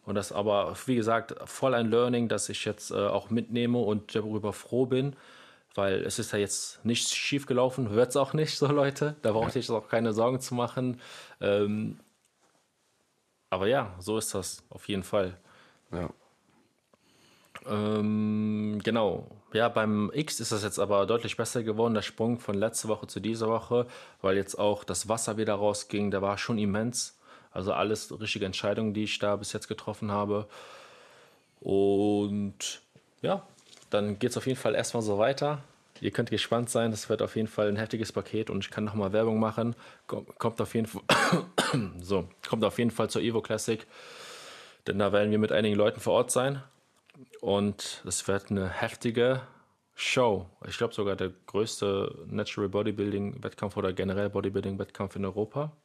Und 0.04 0.14
das 0.14 0.32
aber, 0.32 0.76
wie 0.86 0.96
gesagt, 0.96 1.34
voll 1.44 1.74
ein 1.74 1.90
Learning, 1.90 2.28
das 2.28 2.48
ich 2.48 2.64
jetzt 2.64 2.90
äh, 2.90 2.94
auch 2.94 3.30
mitnehme 3.30 3.78
und 3.78 4.14
darüber 4.14 4.52
froh 4.52 4.86
bin, 4.86 5.16
weil 5.74 6.02
es 6.02 6.18
ist 6.18 6.32
ja 6.32 6.38
jetzt 6.38 6.84
nichts 6.84 7.14
schief 7.14 7.46
gelaufen, 7.46 7.90
wird 7.90 8.10
es 8.10 8.16
auch 8.16 8.34
nicht 8.34 8.58
so, 8.58 8.66
Leute. 8.66 9.16
Da 9.22 9.32
brauche 9.32 9.48
ich 9.48 9.54
jetzt 9.54 9.70
auch 9.70 9.88
keine 9.88 10.12
Sorgen 10.12 10.40
zu 10.40 10.54
machen. 10.54 11.00
Ähm, 11.40 11.98
aber 13.48 13.66
ja, 13.66 13.94
so 13.98 14.18
ist 14.18 14.34
das 14.34 14.62
auf 14.68 14.88
jeden 14.88 15.02
Fall. 15.02 15.36
Ja. 15.92 16.10
Ähm, 17.66 18.80
genau. 18.82 19.26
Ja, 19.52 19.68
beim 19.68 20.10
X 20.14 20.40
ist 20.40 20.52
das 20.52 20.62
jetzt 20.62 20.78
aber 20.78 21.06
deutlich 21.06 21.36
besser 21.36 21.62
geworden, 21.62 21.94
der 21.94 22.02
Sprung 22.02 22.38
von 22.38 22.54
letzter 22.54 22.88
Woche 22.88 23.06
zu 23.06 23.20
dieser 23.20 23.48
Woche, 23.48 23.86
weil 24.22 24.36
jetzt 24.36 24.58
auch 24.58 24.84
das 24.84 25.08
Wasser 25.08 25.36
wieder 25.36 25.54
rausging. 25.54 26.10
Der 26.10 26.22
war 26.22 26.38
schon 26.38 26.58
immens. 26.58 27.18
Also 27.52 27.72
alles 27.72 28.18
richtige 28.20 28.46
Entscheidungen, 28.46 28.94
die 28.94 29.04
ich 29.04 29.18
da 29.18 29.34
bis 29.36 29.52
jetzt 29.52 29.66
getroffen 29.66 30.12
habe. 30.12 30.46
Und 31.60 32.80
ja, 33.22 33.42
dann 33.90 34.18
geht 34.18 34.30
es 34.30 34.36
auf 34.36 34.46
jeden 34.46 34.58
Fall 34.58 34.74
erstmal 34.74 35.02
so 35.02 35.18
weiter. 35.18 35.62
ihr 36.00 36.12
könnt 36.12 36.30
gespannt 36.30 36.70
sein. 36.70 36.92
Das 36.92 37.08
wird 37.08 37.22
auf 37.22 37.36
jeden 37.36 37.48
Fall 37.48 37.68
ein 37.68 37.76
heftiges 37.76 38.12
Paket 38.12 38.50
und 38.50 38.64
ich 38.64 38.70
kann 38.70 38.84
nochmal 38.84 39.12
Werbung 39.12 39.40
machen. 39.40 39.74
Kommt 40.06 40.60
auf 40.60 40.74
jeden 40.74 40.86
Fall, 40.86 41.02
so, 42.00 42.28
kommt 42.48 42.64
auf 42.64 42.78
jeden 42.78 42.92
Fall 42.92 43.10
zur 43.10 43.20
Evo 43.20 43.42
Classic, 43.42 43.84
denn 44.86 44.98
da 44.98 45.12
werden 45.12 45.30
wir 45.32 45.38
mit 45.38 45.52
einigen 45.52 45.76
Leuten 45.76 46.00
vor 46.00 46.14
Ort 46.14 46.30
sein 46.30 46.62
und 47.40 48.02
es 48.06 48.26
wird 48.28 48.50
eine 48.50 48.68
heftige 48.68 49.42
Show. 49.94 50.46
Ich 50.66 50.78
glaube 50.78 50.94
sogar 50.94 51.16
der 51.16 51.30
größte 51.46 52.26
Natural 52.26 52.68
Bodybuilding 52.68 53.42
Wettkampf 53.42 53.76
oder 53.76 53.92
generell 53.92 54.30
Bodybuilding 54.30 54.78
Wettkampf 54.78 55.16
in 55.16 55.24
Europa. 55.24 55.76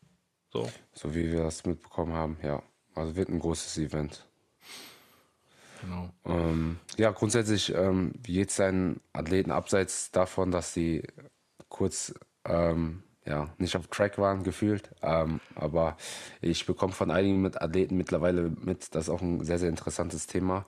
So. 0.51 0.69
So 0.93 1.13
wie 1.13 1.31
wir 1.31 1.43
das 1.43 1.65
mitbekommen 1.65 2.13
haben, 2.13 2.37
ja. 2.41 2.63
Also 2.93 3.15
wird 3.15 3.29
ein 3.29 3.39
großes 3.39 3.77
Event. 3.77 4.25
Genau. 5.81 6.09
Ähm, 6.25 6.79
ja, 6.97 7.11
grundsätzlich, 7.11 7.73
ähm, 7.73 8.13
geht 8.23 8.49
es 8.49 8.55
deinen 8.55 9.01
Athleten 9.11 9.51
abseits 9.51 10.11
davon, 10.11 10.51
dass 10.51 10.73
sie 10.73 11.03
kurz 11.67 12.13
ähm, 12.45 13.03
ja, 13.25 13.49
nicht 13.57 13.75
auf 13.75 13.87
Track 13.87 14.17
waren, 14.17 14.43
gefühlt. 14.43 14.89
Ähm, 15.01 15.41
aber 15.55 15.97
ich 16.41 16.65
bekomme 16.65 16.93
von 16.93 17.11
einigen 17.11 17.45
Athleten 17.45 17.97
mittlerweile 17.97 18.51
mit, 18.61 18.95
das 18.95 19.05
ist 19.05 19.09
auch 19.09 19.21
ein 19.21 19.43
sehr, 19.43 19.59
sehr 19.59 19.69
interessantes 19.69 20.27
Thema. 20.27 20.65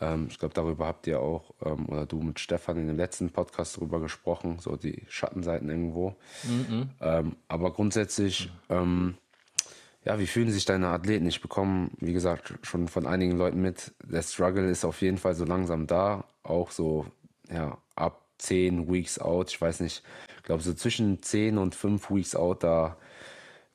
Ähm, 0.00 0.26
ich 0.30 0.38
glaube, 0.38 0.54
darüber 0.54 0.86
habt 0.86 1.06
ihr 1.06 1.20
auch, 1.20 1.54
ähm, 1.64 1.86
oder 1.88 2.06
du 2.06 2.20
mit 2.20 2.40
Stefan 2.40 2.78
in 2.78 2.86
dem 2.88 2.96
letzten 2.96 3.30
Podcast 3.30 3.76
darüber 3.76 4.00
gesprochen, 4.00 4.58
so 4.58 4.76
die 4.76 5.04
Schattenseiten 5.08 5.68
irgendwo. 5.68 6.16
Mhm. 6.44 6.90
aber 7.48 7.72
grundsätzlich, 7.72 8.50
mhm 8.68 9.16
ja, 10.04 10.18
wie 10.18 10.26
fühlen 10.26 10.50
sich 10.50 10.64
deine 10.64 10.88
Athleten? 10.88 11.26
Ich 11.26 11.40
bekomme, 11.40 11.90
wie 11.98 12.12
gesagt, 12.12 12.54
schon 12.62 12.88
von 12.88 13.06
einigen 13.06 13.36
Leuten 13.36 13.60
mit, 13.60 13.92
der 14.02 14.22
Struggle 14.22 14.68
ist 14.68 14.84
auf 14.84 15.00
jeden 15.00 15.18
Fall 15.18 15.34
so 15.34 15.44
langsam 15.44 15.86
da. 15.86 16.24
Auch 16.42 16.72
so, 16.72 17.06
ja, 17.48 17.78
ab 17.94 18.20
10 18.38 18.92
Weeks 18.92 19.20
out. 19.20 19.50
Ich 19.50 19.60
weiß 19.60 19.80
nicht, 19.80 20.02
ich 20.36 20.42
glaube, 20.42 20.62
so 20.62 20.74
zwischen 20.74 21.22
10 21.22 21.56
und 21.56 21.74
5 21.76 22.10
Weeks 22.10 22.34
out, 22.34 22.64
da 22.64 22.96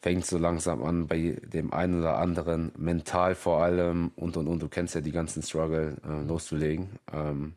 fängt 0.02 0.26
so 0.26 0.38
langsam 0.38 0.84
an, 0.84 1.08
bei 1.08 1.40
dem 1.44 1.74
einen 1.74 2.00
oder 2.00 2.18
anderen, 2.18 2.72
mental 2.78 3.36
vor 3.36 3.62
allem 3.62 4.12
und 4.16 4.38
und 4.38 4.48
und. 4.48 4.62
Du 4.62 4.68
kennst 4.68 4.96
ja 4.96 5.02
die 5.02 5.12
ganzen 5.12 5.42
Struggle 5.44 5.98
äh, 6.08 6.28
loszulegen. 6.28 6.90
Ähm, 7.12 7.54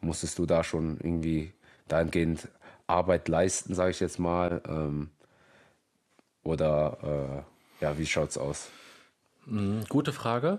musstest 0.00 0.38
du 0.38 0.46
da 0.46 0.64
schon 0.64 0.98
irgendwie 0.98 1.52
dahingehend 1.88 2.48
Arbeit 2.86 3.28
leisten, 3.28 3.74
sage 3.74 3.90
ich 3.90 4.00
jetzt 4.00 4.18
mal? 4.18 4.62
Ähm, 4.66 5.10
oder. 6.42 7.44
Äh, 7.44 7.50
ja, 7.80 7.96
wie 7.96 8.06
schaut's 8.06 8.36
aus? 8.36 8.68
Mhm, 9.46 9.84
gute 9.88 10.12
Frage. 10.12 10.58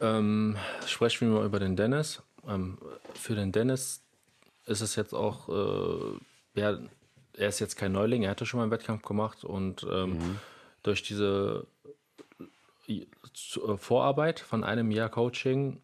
Ähm, 0.00 0.56
sprechen 0.86 1.28
wir 1.28 1.40
mal 1.40 1.46
über 1.46 1.60
den 1.60 1.76
Dennis. 1.76 2.22
Ähm, 2.48 2.78
für 3.14 3.34
den 3.34 3.52
Dennis 3.52 4.02
ist 4.66 4.80
es 4.80 4.96
jetzt 4.96 5.14
auch, 5.14 5.48
äh, 5.48 6.60
ja, 6.60 6.78
er 7.36 7.48
ist 7.48 7.60
jetzt 7.60 7.76
kein 7.76 7.92
Neuling, 7.92 8.22
er 8.22 8.30
hatte 8.30 8.46
schon 8.46 8.58
mal 8.58 8.64
einen 8.64 8.72
Wettkampf 8.72 9.02
gemacht 9.02 9.44
und 9.44 9.86
ähm, 9.90 10.10
mhm. 10.10 10.38
durch 10.82 11.02
diese 11.02 11.66
äh, 12.88 13.06
Vorarbeit 13.76 14.40
von 14.40 14.64
einem 14.64 14.90
Jahr 14.90 15.08
Coaching 15.08 15.80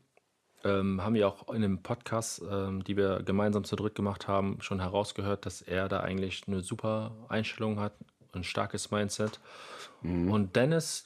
ähm, 0.63 1.03
haben 1.03 1.15
wir 1.15 1.27
auch 1.27 1.53
in 1.53 1.63
dem 1.63 1.83
Podcast, 1.83 2.43
ähm, 2.51 2.85
die 2.85 2.97
wir 2.97 3.23
gemeinsam 3.23 3.65
zu 3.65 3.77
dritt 3.77 3.95
gemacht 3.95 4.29
haben, 4.29 4.59
schon 4.61 4.81
herausgehört, 4.81 5.47
dass 5.47 5.63
er 5.63 5.89
da 5.89 6.01
eigentlich 6.01 6.43
eine 6.47 6.61
super 6.61 7.13
Einstellung 7.29 7.81
hat, 7.81 7.95
ein 8.35 8.45
starkes 8.45 8.91
Mindset 8.91 9.41
Mhm. 10.03 10.31
Und 10.31 10.57
Dennis 10.57 11.05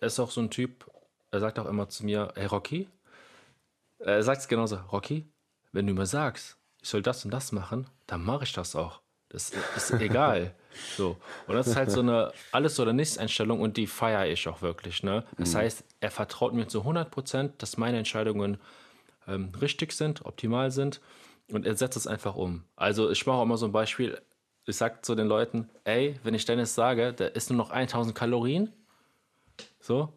ist 0.00 0.20
auch 0.20 0.30
so 0.30 0.40
ein 0.40 0.50
Typ, 0.50 0.90
er 1.30 1.40
sagt 1.40 1.58
auch 1.58 1.66
immer 1.66 1.88
zu 1.88 2.04
mir, 2.04 2.32
hey 2.34 2.46
Rocky, 2.46 2.88
er 3.98 4.22
sagt 4.22 4.42
es 4.42 4.48
genauso, 4.48 4.76
Rocky, 4.76 5.26
wenn 5.72 5.86
du 5.86 5.94
mir 5.94 6.06
sagst, 6.06 6.56
ich 6.80 6.88
soll 6.88 7.02
das 7.02 7.24
und 7.24 7.30
das 7.30 7.52
machen, 7.52 7.86
dann 8.06 8.24
mache 8.24 8.44
ich 8.44 8.52
das 8.52 8.74
auch. 8.74 9.00
Das 9.32 9.50
ist 9.76 9.90
egal. 9.92 10.54
so. 10.96 11.16
Und 11.46 11.54
das 11.54 11.66
ist 11.66 11.76
halt 11.76 11.90
so 11.90 12.00
eine 12.00 12.32
Alles- 12.52 12.78
oder 12.78 12.92
Nichts-Einstellung 12.92 13.60
und 13.60 13.76
die 13.76 13.86
feiere 13.86 14.26
ich 14.26 14.46
auch 14.46 14.62
wirklich. 14.62 15.02
Ne? 15.02 15.24
Das 15.38 15.54
mhm. 15.54 15.58
heißt, 15.58 15.84
er 16.00 16.10
vertraut 16.10 16.52
mir 16.52 16.68
zu 16.68 16.80
100 16.80 17.10
Prozent, 17.10 17.62
dass 17.62 17.78
meine 17.78 17.98
Entscheidungen 17.98 18.58
ähm, 19.26 19.52
richtig 19.60 19.92
sind, 19.92 20.24
optimal 20.26 20.70
sind 20.70 21.00
und 21.50 21.66
er 21.66 21.76
setzt 21.76 21.96
es 21.96 22.06
einfach 22.06 22.36
um. 22.36 22.64
Also 22.76 23.10
ich 23.10 23.26
mache 23.26 23.38
auch 23.38 23.42
immer 23.42 23.56
so 23.56 23.66
ein 23.66 23.72
Beispiel, 23.72 24.20
ich 24.66 24.76
sag 24.76 25.04
zu 25.04 25.14
den 25.14 25.26
Leuten, 25.26 25.70
ey, 25.84 26.18
wenn 26.22 26.34
ich 26.34 26.44
Dennis 26.44 26.74
sage, 26.74 27.12
der 27.12 27.34
isst 27.34 27.50
nur 27.50 27.56
noch 27.56 27.70
1000 27.70 28.14
Kalorien, 28.14 28.72
so, 29.80 30.12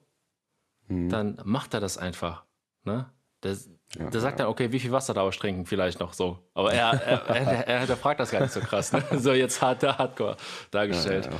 mhm. 0.87 1.09
dann 1.09 1.41
macht 1.43 1.73
er 1.73 1.79
das 1.79 1.97
einfach. 1.97 2.43
Ne? 2.83 3.09
Der, 3.43 3.57
ja, 3.97 4.09
der 4.09 4.21
sagt 4.21 4.39
ja. 4.39 4.45
dann, 4.45 4.51
okay, 4.51 4.71
wie 4.71 4.79
viel 4.79 4.91
Wasser 4.91 5.13
darf 5.13 5.33
ich 5.33 5.39
trinken? 5.39 5.65
Vielleicht 5.65 5.99
noch 5.99 6.13
so. 6.13 6.39
Aber 6.53 6.73
er, 6.73 6.93
er, 6.93 7.25
er, 7.27 7.67
er, 7.67 7.89
er 7.89 7.97
fragt 7.97 8.19
das 8.19 8.31
gar 8.31 8.41
nicht 8.41 8.53
so 8.53 8.59
krass. 8.59 8.91
Ne? 8.91 9.03
So 9.19 9.33
jetzt 9.33 9.61
hart, 9.61 9.83
hardcore 9.83 10.37
dargestellt. 10.71 11.25
Ja, 11.25 11.39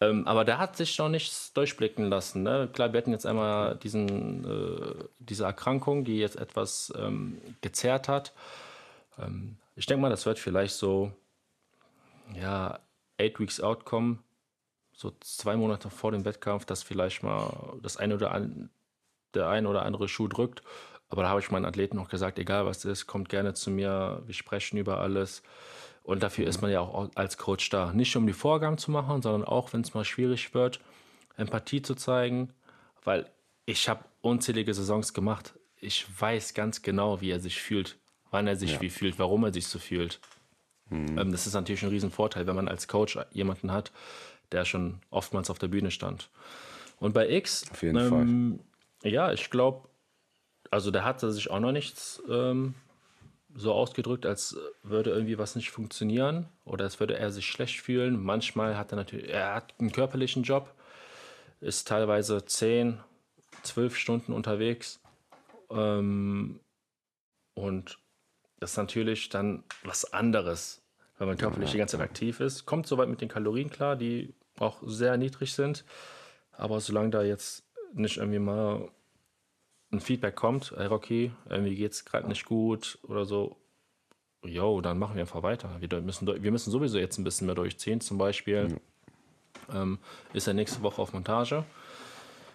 ähm, 0.00 0.26
aber 0.26 0.44
der 0.44 0.58
hat 0.58 0.76
sich 0.76 0.96
noch 0.98 1.08
nichts 1.08 1.52
durchblicken 1.52 2.08
lassen. 2.08 2.42
Ne? 2.44 2.68
Klar, 2.72 2.92
wir 2.92 2.98
hatten 2.98 3.10
jetzt 3.10 3.26
einmal 3.26 3.76
diesen, 3.76 4.44
äh, 4.44 5.04
diese 5.18 5.44
Erkrankung, 5.44 6.04
die 6.04 6.18
jetzt 6.18 6.36
etwas 6.36 6.92
ähm, 6.96 7.40
gezerrt 7.62 8.08
hat. 8.08 8.32
Ähm, 9.18 9.56
ich 9.74 9.86
denke 9.86 10.02
mal, 10.02 10.10
das 10.10 10.26
wird 10.26 10.38
vielleicht 10.38 10.74
so 10.74 11.12
ja, 12.34 12.78
Eight 13.18 13.40
Weeks 13.40 13.60
Outcome, 13.60 14.18
so 14.92 15.12
zwei 15.20 15.56
Monate 15.56 15.90
vor 15.90 16.12
dem 16.12 16.24
Wettkampf, 16.24 16.64
dass 16.64 16.82
vielleicht 16.82 17.22
mal 17.22 17.78
das 17.82 17.96
eine 17.96 18.14
oder 18.14 18.32
an, 18.32 18.70
der 19.34 19.48
ein 19.48 19.66
oder 19.66 19.82
andere 19.82 20.08
Schuh 20.08 20.28
drückt. 20.28 20.62
Aber 21.08 21.22
da 21.22 21.28
habe 21.28 21.40
ich 21.40 21.50
meinen 21.50 21.64
Athleten 21.64 21.96
noch 21.96 22.08
gesagt, 22.08 22.38
egal 22.38 22.66
was 22.66 22.84
ist, 22.84 23.06
kommt 23.06 23.28
gerne 23.28 23.54
zu 23.54 23.70
mir, 23.70 24.22
wir 24.26 24.34
sprechen 24.34 24.76
über 24.76 25.00
alles. 25.00 25.42
Und 26.02 26.22
dafür 26.22 26.44
mhm. 26.44 26.50
ist 26.50 26.62
man 26.62 26.70
ja 26.70 26.80
auch 26.80 27.10
als 27.14 27.38
Coach 27.38 27.68
da. 27.70 27.92
Nicht 27.92 28.14
um 28.16 28.26
die 28.26 28.32
Vorgaben 28.32 28.78
zu 28.78 28.90
machen, 28.90 29.22
sondern 29.22 29.44
auch, 29.44 29.72
wenn 29.72 29.80
es 29.82 29.94
mal 29.94 30.04
schwierig 30.04 30.54
wird, 30.54 30.80
Empathie 31.36 31.82
zu 31.82 31.94
zeigen. 31.94 32.52
Weil 33.04 33.30
ich 33.66 33.88
habe 33.88 34.04
unzählige 34.20 34.72
Saisons 34.74 35.14
gemacht. 35.14 35.54
Ich 35.76 36.06
weiß 36.18 36.54
ganz 36.54 36.82
genau, 36.82 37.20
wie 37.20 37.30
er 37.30 37.40
sich 37.40 37.60
fühlt, 37.60 37.98
wann 38.30 38.46
er 38.46 38.56
sich 38.56 38.72
ja. 38.72 38.80
wie 38.80 38.90
fühlt, 38.90 39.18
warum 39.18 39.44
er 39.44 39.52
sich 39.52 39.66
so 39.66 39.78
fühlt. 39.78 40.20
Mhm. 40.90 41.18
Ähm, 41.18 41.32
das 41.32 41.46
ist 41.46 41.54
natürlich 41.54 41.82
ein 41.82 41.90
Riesenvorteil, 41.90 42.46
wenn 42.46 42.56
man 42.56 42.68
als 42.68 42.88
Coach 42.88 43.18
jemanden 43.32 43.72
hat, 43.72 43.92
der 44.52 44.64
schon 44.64 45.00
oftmals 45.10 45.50
auf 45.50 45.58
der 45.58 45.68
Bühne 45.68 45.90
stand. 45.90 46.30
Und 46.98 47.12
bei 47.12 47.30
X, 47.30 47.70
auf 47.70 47.82
jeden 47.82 47.98
ähm, 47.98 48.60
Fall. 49.02 49.10
Ja, 49.10 49.32
ich 49.32 49.50
glaube, 49.50 49.88
also 50.70 50.90
der 50.90 51.04
hat 51.04 51.20
sich 51.20 51.50
auch 51.50 51.60
noch 51.60 51.72
nichts 51.72 52.22
ähm, 52.28 52.74
so 53.54 53.72
ausgedrückt, 53.72 54.26
als 54.26 54.56
würde 54.82 55.10
irgendwie 55.10 55.38
was 55.38 55.56
nicht 55.56 55.70
funktionieren 55.70 56.48
oder 56.64 56.84
als 56.84 57.00
würde 57.00 57.16
er 57.16 57.30
sich 57.30 57.46
schlecht 57.46 57.80
fühlen. 57.80 58.22
Manchmal 58.22 58.76
hat 58.76 58.92
er 58.92 58.96
natürlich, 58.96 59.30
er 59.30 59.54
hat 59.54 59.74
einen 59.78 59.92
körperlichen 59.92 60.42
Job, 60.42 60.74
ist 61.60 61.88
teilweise 61.88 62.44
10, 62.44 63.00
12 63.62 63.96
Stunden 63.96 64.32
unterwegs 64.32 65.00
ähm, 65.70 66.60
und 67.54 67.98
das 68.60 68.72
ist 68.72 68.76
natürlich 68.76 69.28
dann 69.28 69.64
was 69.84 70.12
anderes, 70.12 70.82
wenn 71.18 71.28
man 71.28 71.36
körperlich 71.36 71.70
die 71.70 71.78
ganze 71.78 71.96
Zeit 71.96 72.04
aktiv 72.04 72.40
ist. 72.40 72.66
Kommt 72.66 72.86
soweit 72.86 73.08
mit 73.08 73.20
den 73.20 73.28
Kalorien 73.28 73.70
klar, 73.70 73.96
die 73.96 74.34
auch 74.58 74.78
sehr 74.84 75.16
niedrig 75.16 75.52
sind. 75.54 75.84
Aber 76.52 76.80
solange 76.80 77.10
da 77.10 77.22
jetzt 77.22 77.64
nicht 77.94 78.16
irgendwie 78.16 78.40
mal 78.40 78.88
ein 79.90 80.00
Feedback 80.00 80.36
kommt, 80.36 80.74
ey 80.76 80.86
Rocky, 80.86 81.32
irgendwie 81.48 81.76
geht 81.76 81.92
es 81.92 82.04
gerade 82.04 82.28
nicht 82.28 82.44
gut 82.44 82.98
oder 83.02 83.24
so, 83.24 83.56
yo, 84.42 84.80
dann 84.80 84.98
machen 84.98 85.14
wir 85.14 85.22
einfach 85.22 85.42
weiter. 85.42 85.70
Wir 85.80 86.00
müssen, 86.00 86.26
wir 86.26 86.50
müssen 86.50 86.70
sowieso 86.70 86.98
jetzt 86.98 87.18
ein 87.18 87.24
bisschen 87.24 87.46
mehr 87.46 87.56
durchziehen. 87.56 88.00
Zum 88.00 88.18
Beispiel 88.18 88.68
mhm. 88.68 88.80
ähm, 89.72 89.98
ist 90.32 90.46
er 90.46 90.54
nächste 90.54 90.82
Woche 90.82 91.00
auf 91.02 91.12
Montage 91.12 91.64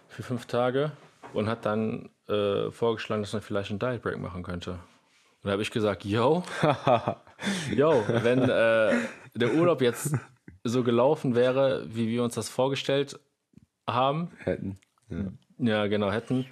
für 0.07 0.23
fünf 0.23 0.45
Tage 0.45 0.91
und 1.33 1.47
hat 1.47 1.65
dann 1.65 2.09
äh, 2.27 2.69
vorgeschlagen, 2.71 3.23
dass 3.23 3.33
man 3.33 3.41
vielleicht 3.41 3.71
einen 3.71 3.79
Diet 3.79 4.01
Break 4.01 4.19
machen 4.19 4.43
könnte. 4.43 4.71
Und 4.71 5.47
da 5.47 5.51
habe 5.51 5.61
ich 5.61 5.71
gesagt, 5.71 6.05
yo, 6.05 6.43
yo, 7.75 8.03
wenn 8.07 8.43
äh, 8.43 8.95
der 9.35 9.53
Urlaub 9.55 9.81
jetzt 9.81 10.15
so 10.63 10.83
gelaufen 10.83 11.35
wäre, 11.35 11.85
wie 11.87 12.07
wir 12.07 12.23
uns 12.23 12.35
das 12.35 12.47
vorgestellt 12.47 13.19
haben, 13.87 14.31
hätten. 14.37 14.79
Ja, 15.09 15.25
ja 15.57 15.87
genau, 15.87 16.11
hätten, 16.11 16.45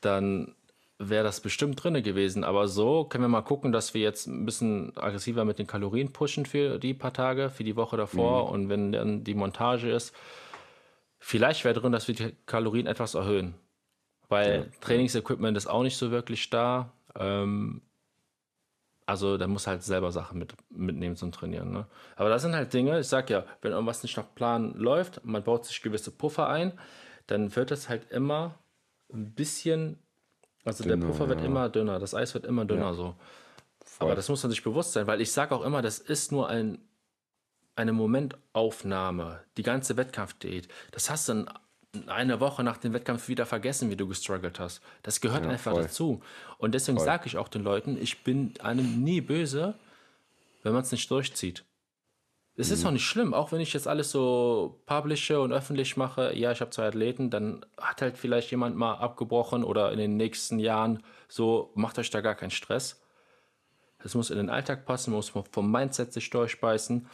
dann 0.00 0.54
wäre 0.98 1.24
das 1.24 1.40
bestimmt 1.40 1.82
drin 1.82 2.02
gewesen. 2.02 2.44
Aber 2.44 2.68
so 2.68 3.04
können 3.04 3.24
wir 3.24 3.28
mal 3.28 3.42
gucken, 3.42 3.72
dass 3.72 3.94
wir 3.94 4.00
jetzt 4.00 4.26
ein 4.26 4.46
bisschen 4.46 4.96
aggressiver 4.96 5.44
mit 5.44 5.58
den 5.58 5.66
Kalorien 5.66 6.12
pushen 6.12 6.46
für 6.46 6.78
die 6.78 6.94
paar 6.94 7.12
Tage, 7.12 7.50
für 7.50 7.64
die 7.64 7.76
Woche 7.76 7.96
davor. 7.96 8.46
Mhm. 8.46 8.52
Und 8.52 8.68
wenn 8.68 8.92
dann 8.92 9.24
die 9.24 9.34
Montage 9.34 9.90
ist, 9.90 10.14
vielleicht 11.18 11.64
wäre 11.64 11.78
drin, 11.78 11.92
dass 11.92 12.08
wir 12.08 12.14
die 12.14 12.34
Kalorien 12.46 12.86
etwas 12.86 13.14
erhöhen. 13.14 13.54
Weil 14.28 14.70
ja. 14.72 14.78
Trainingsequipment 14.80 15.56
ist 15.56 15.66
auch 15.66 15.82
nicht 15.82 15.96
so 15.96 16.10
wirklich 16.10 16.48
da. 16.50 16.92
Ähm, 17.18 17.82
also 19.04 19.36
da 19.36 19.46
muss 19.46 19.68
halt 19.68 19.84
selber 19.84 20.10
Sachen 20.10 20.38
mit, 20.38 20.54
mitnehmen 20.70 21.14
zum 21.14 21.30
Trainieren. 21.30 21.72
Ne? 21.72 21.86
Aber 22.16 22.28
das 22.28 22.42
sind 22.42 22.56
halt 22.56 22.72
Dinge, 22.72 22.98
ich 22.98 23.06
sag 23.06 23.30
ja, 23.30 23.44
wenn 23.62 23.72
irgendwas 23.72 24.02
nicht 24.02 24.16
nach 24.16 24.34
Plan 24.34 24.74
läuft, 24.74 25.24
man 25.24 25.44
baut 25.44 25.64
sich 25.64 25.80
gewisse 25.80 26.10
Puffer 26.10 26.48
ein, 26.48 26.72
dann 27.28 27.54
wird 27.54 27.70
es 27.70 27.88
halt 27.88 28.10
immer 28.10 28.56
ein 29.12 29.32
bisschen, 29.32 29.98
also 30.64 30.84
dünner, 30.84 30.96
der 30.96 31.06
Puffer 31.06 31.28
wird 31.28 31.44
immer 31.44 31.68
dünner, 31.68 31.98
das 31.98 32.14
Eis 32.14 32.34
wird 32.34 32.44
immer 32.44 32.64
dünner 32.64 32.86
ja. 32.86 32.94
so. 32.94 33.14
Aber 33.98 34.14
das 34.14 34.28
muss 34.28 34.42
man 34.42 34.50
sich 34.50 34.62
bewusst 34.62 34.92
sein, 34.92 35.06
weil 35.06 35.20
ich 35.20 35.32
sage 35.32 35.54
auch 35.54 35.62
immer, 35.62 35.80
das 35.80 35.98
ist 35.98 36.32
nur 36.32 36.48
ein, 36.48 36.78
eine 37.76 37.92
Momentaufnahme. 37.92 39.40
Die 39.56 39.62
ganze 39.62 39.96
Wettkampfdiät. 39.96 40.68
Das 40.90 41.08
hast 41.08 41.28
du 41.28 41.32
in 41.32 42.08
eine 42.08 42.40
Woche 42.40 42.62
nach 42.62 42.76
dem 42.76 42.92
Wettkampf 42.92 43.28
wieder 43.28 43.46
vergessen, 43.46 43.90
wie 43.90 43.96
du 43.96 44.06
gestruggelt 44.06 44.58
hast. 44.60 44.82
Das 45.02 45.20
gehört 45.20 45.44
Ja, 45.44 45.50
einfach 45.50 45.72
voll. 45.72 45.82
dazu. 45.82 46.22
Und 46.58 46.74
deswegen 46.74 46.98
Voll. 46.98 47.06
sage 47.06 47.26
ich 47.26 47.36
auch 47.38 47.48
den 47.48 47.62
Leuten, 47.62 47.96
ich 47.96 48.22
bin 48.22 48.54
einem 48.60 49.02
nie 49.02 49.20
böse, 49.20 49.74
wenn 50.62 50.72
man 50.72 50.82
es 50.82 50.92
nicht 50.92 51.10
durchzieht. 51.10 51.64
Es 52.58 52.68
Mhm. 52.68 52.74
ist 52.74 52.86
auch 52.86 52.90
nicht 52.90 53.04
schlimm, 53.04 53.34
auch 53.34 53.52
wenn 53.52 53.60
ich 53.60 53.72
jetzt 53.74 53.86
alles 53.86 54.10
so 54.10 54.80
publische 54.86 55.40
und 55.40 55.52
öffentlich 55.52 55.96
mache. 55.96 56.34
Ja, 56.34 56.52
ich 56.52 56.60
habe 56.60 56.70
zwei 56.70 56.86
Athleten, 56.88 57.28
dann 57.30 57.64
hat 57.78 58.00
halt 58.02 58.16
vielleicht 58.16 58.50
jemand 58.50 58.76
mal 58.76 58.94
abgebrochen 58.94 59.62
oder 59.62 59.92
in 59.92 59.98
den 59.98 60.16
nächsten 60.16 60.58
Jahren 60.58 61.02
so, 61.28 61.70
macht 61.74 61.98
euch 61.98 62.10
da 62.10 62.20
gar 62.22 62.34
keinen 62.34 62.50
Stress. 62.50 63.02
Es 63.98 64.14
muss 64.14 64.30
in 64.30 64.38
den 64.38 64.50
Alltag 64.50 64.86
passen, 64.86 65.10
man 65.10 65.18
muss 65.18 65.28
vom 65.30 65.70
Mindset 65.70 66.12
sich 66.12 66.30
durchbeißen. 66.30 67.06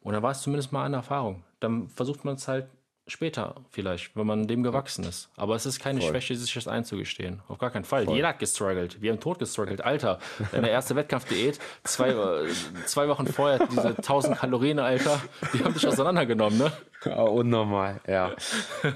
Und 0.00 0.12
dann 0.12 0.22
war 0.22 0.30
es 0.30 0.42
zumindest 0.42 0.72
mal 0.72 0.84
eine 0.84 0.96
Erfahrung. 0.96 1.42
Dann 1.60 1.88
versucht 1.88 2.24
man 2.24 2.36
es 2.36 2.46
halt 2.48 2.68
später 3.06 3.54
vielleicht, 3.70 4.16
wenn 4.16 4.26
man 4.26 4.46
dem 4.46 4.62
gewachsen 4.62 5.04
ist. 5.04 5.30
Aber 5.36 5.54
es 5.54 5.64
ist 5.64 5.80
keine 5.80 6.00
Voll. 6.00 6.10
Schwäche, 6.10 6.34
sich 6.34 6.52
das 6.52 6.66
einzugestehen. 6.66 7.40
Auf 7.48 7.58
gar 7.58 7.70
keinen 7.70 7.84
Fall. 7.84 8.08
Jeder 8.10 8.28
hat 8.28 8.38
gestruggelt. 8.38 9.00
Wir 9.00 9.12
haben 9.12 9.20
tot 9.20 9.38
gestruggelt. 9.38 9.82
Alter, 9.82 10.18
deine 10.52 10.70
erste 10.70 10.96
Wettkampfdiät, 10.96 11.58
zwei, 11.84 12.10
äh, 12.10 12.48
zwei 12.86 13.08
Wochen 13.08 13.26
vorher, 13.26 13.66
diese 13.66 13.96
1000 13.96 14.38
Kalorien, 14.38 14.78
Alter, 14.78 15.20
die 15.52 15.62
haben 15.62 15.74
dich 15.74 15.86
auseinandergenommen, 15.86 16.58
ne? 16.58 16.72
Ja, 17.04 17.22
unnormal, 17.22 18.00
ja. 18.08 18.34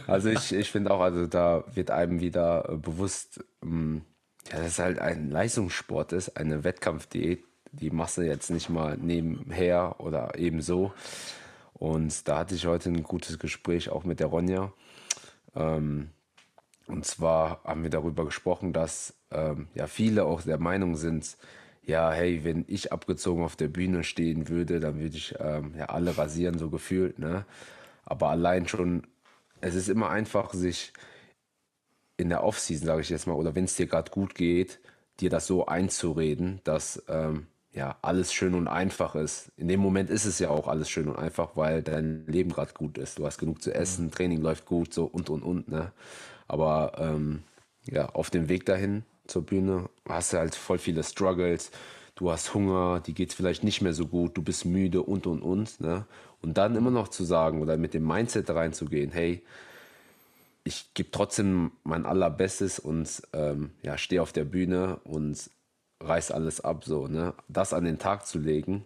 Also 0.07 0.31
ich, 0.31 0.53
ich 0.53 0.71
finde 0.71 0.91
auch, 0.91 1.01
also 1.01 1.27
da 1.27 1.65
wird 1.73 1.91
einem 1.91 2.21
wieder 2.21 2.69
äh, 2.69 2.77
bewusst, 2.77 3.45
ähm, 3.63 4.03
ja, 4.51 4.59
dass 4.59 4.67
es 4.67 4.79
halt 4.81 4.99
ein 4.99 5.31
Leistungssport 5.31 6.13
ist, 6.13 6.37
eine 6.37 6.65
Wettkampfdiät, 6.65 7.45
die 7.73 7.91
machst 7.91 8.19
du 8.19 8.23
jetzt 8.23 8.51
nicht 8.51 8.69
mal 8.69 8.97
nebenher 8.97 9.97
oder 9.99 10.37
ebenso. 10.37 10.93
Und 11.81 12.29
da 12.29 12.39
hatte 12.39 12.55
ich 12.55 12.67
heute 12.67 12.91
ein 12.91 13.03
gutes 13.03 13.39
Gespräch 13.39 13.89
auch 13.89 14.05
mit 14.05 14.21
der 14.21 14.27
Ronja. 14.27 14.71
Ähm, 15.57 16.11
und 16.87 17.07
zwar 17.07 17.65
haben 17.65 17.83
wir 17.83 17.89
darüber 17.91 18.27
gesprochen, 18.27 18.75
dass 18.75 19.15
ähm, 19.31 19.69
ja 19.75 19.87
viele 19.87 20.27
auch 20.27 20.43
der 20.43 20.59
Meinung 20.59 20.97
sind, 20.97 21.39
ja, 21.83 22.13
hey, 22.13 22.45
wenn 22.45 22.67
ich 22.69 22.93
abgezogen 22.93 23.43
auf 23.43 23.57
der 23.57 23.69
Bühne 23.69 24.05
stehen 24.05 24.51
würde, 24.51 24.79
dann 24.79 25.01
würde 25.01 25.17
ich 25.17 25.35
ähm, 25.41 25.75
ja 25.75 25.87
alle 25.87 26.19
rasieren, 26.19 26.59
so 26.59 26.69
gefühlt, 26.69 27.19
ne? 27.19 27.47
Aber 28.05 28.29
allein 28.29 28.69
schon, 28.69 29.07
es 29.63 29.75
ist 29.75 29.89
immer 29.89 30.11
einfach, 30.11 30.53
sich 30.53 30.93
in 32.19 32.29
der 32.29 32.45
Offseason, 32.45 32.87
sage 32.87 33.01
ich 33.01 33.09
jetzt 33.09 33.27
mal, 33.27 33.33
oder 33.33 33.55
wenn 33.55 33.65
es 33.65 33.77
dir 33.77 33.87
gerade 33.87 34.11
gut 34.11 34.35
geht, 34.35 34.81
dir 35.21 35.31
das 35.31 35.47
so 35.47 35.65
einzureden, 35.65 36.61
dass 36.65 37.03
ähm, 37.09 37.47
ja 37.73 37.97
alles 38.03 38.33
schön 38.33 38.55
und 38.55 38.69
einfach 38.69 39.15
ist. 39.15 39.53
In 39.57 39.69
dem 39.69 39.81
Moment 39.81 40.11
ist 40.11 40.25
es 40.25 40.39
ja 40.39 40.51
auch 40.51 40.67
alles 40.69 40.91
schön 40.91 41.09
und 41.09 41.17
einfach, 41.17 41.51
weil 41.57 41.83
dein 41.83 42.27
Leben 42.27 42.51
gerade 42.51 42.73
gut 42.75 42.99
ist. 42.99 43.19
Du 43.19 43.27
hast 43.27 43.39
genug 43.39 43.63
zu 43.63 43.73
essen, 43.73 44.11
Training 44.11 44.41
läuft 44.41 44.67
gut, 44.67 44.93
so 44.93 45.05
und 45.05 45.31
und 45.31 45.43
und. 45.43 45.69
Ne? 45.69 45.93
Aber 46.49 46.93
ähm, 46.99 47.43
ja, 47.85 48.09
auf 48.09 48.31
dem 48.31 48.49
Weg 48.49 48.67
dahin 48.67 49.05
zur 49.27 49.43
Bühne 49.43 49.89
hast 50.09 50.33
du 50.33 50.39
halt 50.39 50.55
voll 50.55 50.79
viele 50.79 51.05
Struggles. 51.05 51.71
Du 52.17 52.31
hast 52.31 52.55
Hunger, 52.55 53.01
die 53.01 53.15
geht 53.15 53.33
vielleicht 53.33 53.65
nicht 53.65 53.81
mehr 53.81 53.95
so 53.95 54.07
gut, 54.07 54.37
du 54.37 54.43
bist 54.43 54.65
müde 54.65 55.03
und 55.03 55.27
und 55.27 55.41
und. 55.41 55.81
Ne? 55.81 56.07
Und 56.43 56.59
dann 56.59 56.75
immer 56.75 56.91
noch 56.91 57.09
zu 57.09 57.25
sagen 57.25 57.63
oder 57.63 57.77
mit 57.77 57.95
dem 57.95 58.07
Mindset 58.07 58.51
reinzugehen, 58.51 59.13
hey, 59.13 59.43
ich 60.65 60.93
gebe 60.93 61.11
trotzdem 61.11 61.73
mein 61.85 62.05
allerbestes 62.05 62.79
und 62.79 63.23
ähm, 63.33 63.71
ja, 63.83 63.97
stehe 63.97 64.21
auf 64.21 64.33
der 64.33 64.45
Bühne 64.45 65.01
und 65.05 65.51
reiß 66.01 66.31
alles 66.31 66.61
ab, 66.61 66.85
so, 66.85 67.07
ne? 67.07 67.35
Das 67.49 67.73
an 67.73 67.85
den 67.85 67.99
Tag 67.99 68.27
zu 68.27 68.39
legen, 68.39 68.85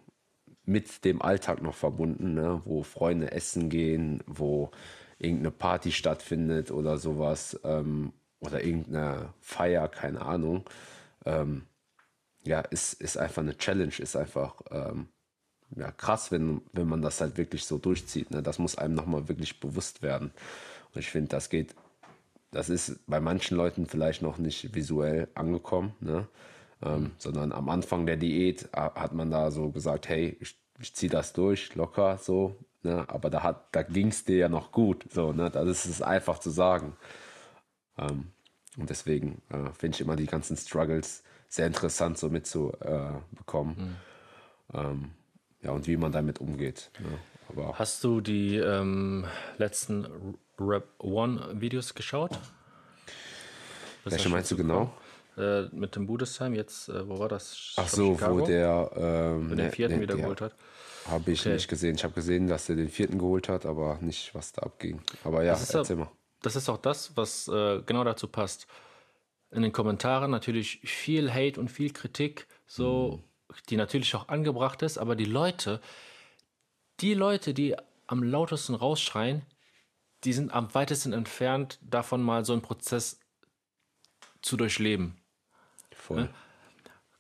mit 0.64 1.04
dem 1.04 1.22
Alltag 1.22 1.62
noch 1.62 1.74
verbunden, 1.74 2.34
ne? 2.34 2.62
wo 2.64 2.82
Freunde 2.82 3.32
essen 3.32 3.68
gehen, 3.68 4.22
wo 4.26 4.70
irgendeine 5.18 5.50
Party 5.50 5.92
stattfindet 5.92 6.70
oder 6.70 6.98
sowas, 6.98 7.58
ähm, 7.64 8.12
oder 8.40 8.62
irgendeine 8.62 9.32
Feier, 9.40 9.88
keine 9.88 10.22
Ahnung. 10.22 10.64
Ähm, 11.24 11.62
ja, 12.44 12.60
ist, 12.60 12.94
ist 12.94 13.16
einfach 13.16 13.42
eine 13.42 13.56
Challenge, 13.56 13.92
ist 13.98 14.16
einfach 14.16 14.56
ähm, 14.70 15.08
ja, 15.76 15.90
krass, 15.90 16.30
wenn, 16.30 16.60
wenn 16.72 16.88
man 16.88 17.02
das 17.02 17.20
halt 17.20 17.38
wirklich 17.38 17.64
so 17.64 17.78
durchzieht. 17.78 18.30
Ne? 18.30 18.42
Das 18.42 18.58
muss 18.58 18.76
einem 18.76 18.94
nochmal 18.94 19.28
wirklich 19.28 19.60
bewusst 19.60 20.02
werden. 20.02 20.30
Und 20.94 21.00
ich 21.00 21.10
finde, 21.10 21.28
das 21.28 21.48
geht, 21.48 21.74
das 22.50 22.68
ist 22.68 23.00
bei 23.06 23.20
manchen 23.20 23.56
Leuten 23.56 23.86
vielleicht 23.86 24.22
noch 24.22 24.38
nicht 24.38 24.74
visuell 24.74 25.28
angekommen, 25.34 25.94
ne? 26.00 26.28
Ähm, 26.82 27.12
sondern 27.18 27.52
am 27.52 27.68
Anfang 27.68 28.06
der 28.06 28.16
Diät 28.16 28.68
ha- 28.74 28.94
hat 28.94 29.12
man 29.14 29.30
da 29.30 29.50
so 29.50 29.70
gesagt, 29.70 30.08
hey, 30.08 30.36
ich, 30.40 30.56
ich 30.80 30.94
ziehe 30.94 31.10
das 31.10 31.32
durch, 31.32 31.74
locker 31.74 32.18
so, 32.18 32.56
ne? 32.82 33.04
aber 33.08 33.30
da, 33.30 33.42
hat, 33.42 33.68
da 33.72 33.82
ging 33.82 34.08
es 34.08 34.24
dir 34.24 34.36
ja 34.36 34.48
noch 34.48 34.72
gut, 34.72 35.04
so, 35.10 35.32
ne? 35.32 35.50
das 35.50 35.68
ist 35.68 35.86
es 35.86 36.02
einfach 36.02 36.38
zu 36.38 36.50
sagen. 36.50 36.96
Ähm, 37.98 38.28
und 38.76 38.90
deswegen 38.90 39.40
äh, 39.50 39.70
finde 39.78 39.94
ich 39.96 40.00
immer 40.00 40.16
die 40.16 40.26
ganzen 40.26 40.56
Struggles 40.56 41.22
sehr 41.48 41.66
interessant 41.66 42.18
so 42.18 42.28
mitzubekommen. 42.28 43.20
Äh, 43.32 43.36
bekommen. 43.36 43.96
ähm, 44.72 45.10
ja, 45.62 45.70
und 45.70 45.86
wie 45.86 45.96
man 45.96 46.10
damit 46.12 46.40
umgeht. 46.40 46.90
Ne? 46.98 47.18
Aber 47.48 47.78
Hast 47.78 48.02
du 48.04 48.20
die 48.20 48.56
ähm, 48.56 49.26
letzten 49.58 50.36
Rap 50.58 50.88
One 50.98 51.60
Videos 51.60 51.94
geschaut? 51.94 52.38
Welche 54.04 54.28
meinst 54.28 54.50
du 54.50 54.56
genau? 54.56 54.92
Äh, 55.36 55.64
mit 55.72 55.96
dem 55.96 56.06
Budesheim, 56.06 56.54
jetzt, 56.54 56.88
äh, 56.88 57.08
wo 57.08 57.18
war 57.18 57.28
das? 57.28 57.74
Ach 57.76 57.88
so, 57.88 58.14
Chicago, 58.14 58.40
wo 58.40 58.46
der 58.46 58.90
ähm, 58.96 59.48
den 59.48 59.56
ne, 59.56 59.70
vierten 59.72 59.96
ne, 59.96 60.02
wieder 60.02 60.14
der 60.14 60.22
geholt 60.22 60.40
hat. 60.40 60.54
Habe 61.08 61.32
ich 61.32 61.40
Okay. 61.40 61.54
nicht 61.54 61.68
gesehen. 61.68 61.96
Ich 61.96 62.04
habe 62.04 62.14
gesehen, 62.14 62.46
dass 62.46 62.68
er 62.68 62.76
den 62.76 62.88
vierten 62.88 63.18
geholt 63.18 63.48
hat, 63.48 63.66
aber 63.66 63.98
nicht, 64.00 64.34
was 64.34 64.52
da 64.52 64.62
abging. 64.62 65.02
Aber 65.24 65.42
ja, 65.42 65.54
ja- 65.54 65.74
erzähl 65.74 65.96
mal. 65.96 66.10
Das 66.42 66.56
ist 66.56 66.68
auch 66.68 66.78
das, 66.78 67.16
was 67.16 67.48
äh, 67.48 67.82
genau 67.84 68.04
dazu 68.04 68.28
passt. 68.28 68.66
In 69.50 69.62
den 69.62 69.72
Kommentaren 69.72 70.30
natürlich 70.30 70.80
viel 70.84 71.32
Hate 71.32 71.58
und 71.58 71.70
viel 71.70 71.92
Kritik, 71.92 72.46
so, 72.66 73.22
die 73.70 73.76
natürlich 73.76 74.14
auch 74.14 74.28
angebracht 74.28 74.82
ist, 74.82 74.98
aber 74.98 75.16
die 75.16 75.24
Leute, 75.24 75.80
die 77.00 77.14
Leute, 77.14 77.54
die 77.54 77.76
am 78.06 78.22
lautesten 78.22 78.74
rausschreien, 78.74 79.42
die 80.24 80.32
sind 80.32 80.52
am 80.52 80.74
weitesten 80.74 81.12
entfernt 81.12 81.78
davon, 81.82 82.22
mal 82.22 82.44
so 82.44 82.52
einen 82.52 82.62
Prozess 82.62 83.20
zu 84.42 84.56
durchleben. 84.56 85.16
Voll. 86.04 86.28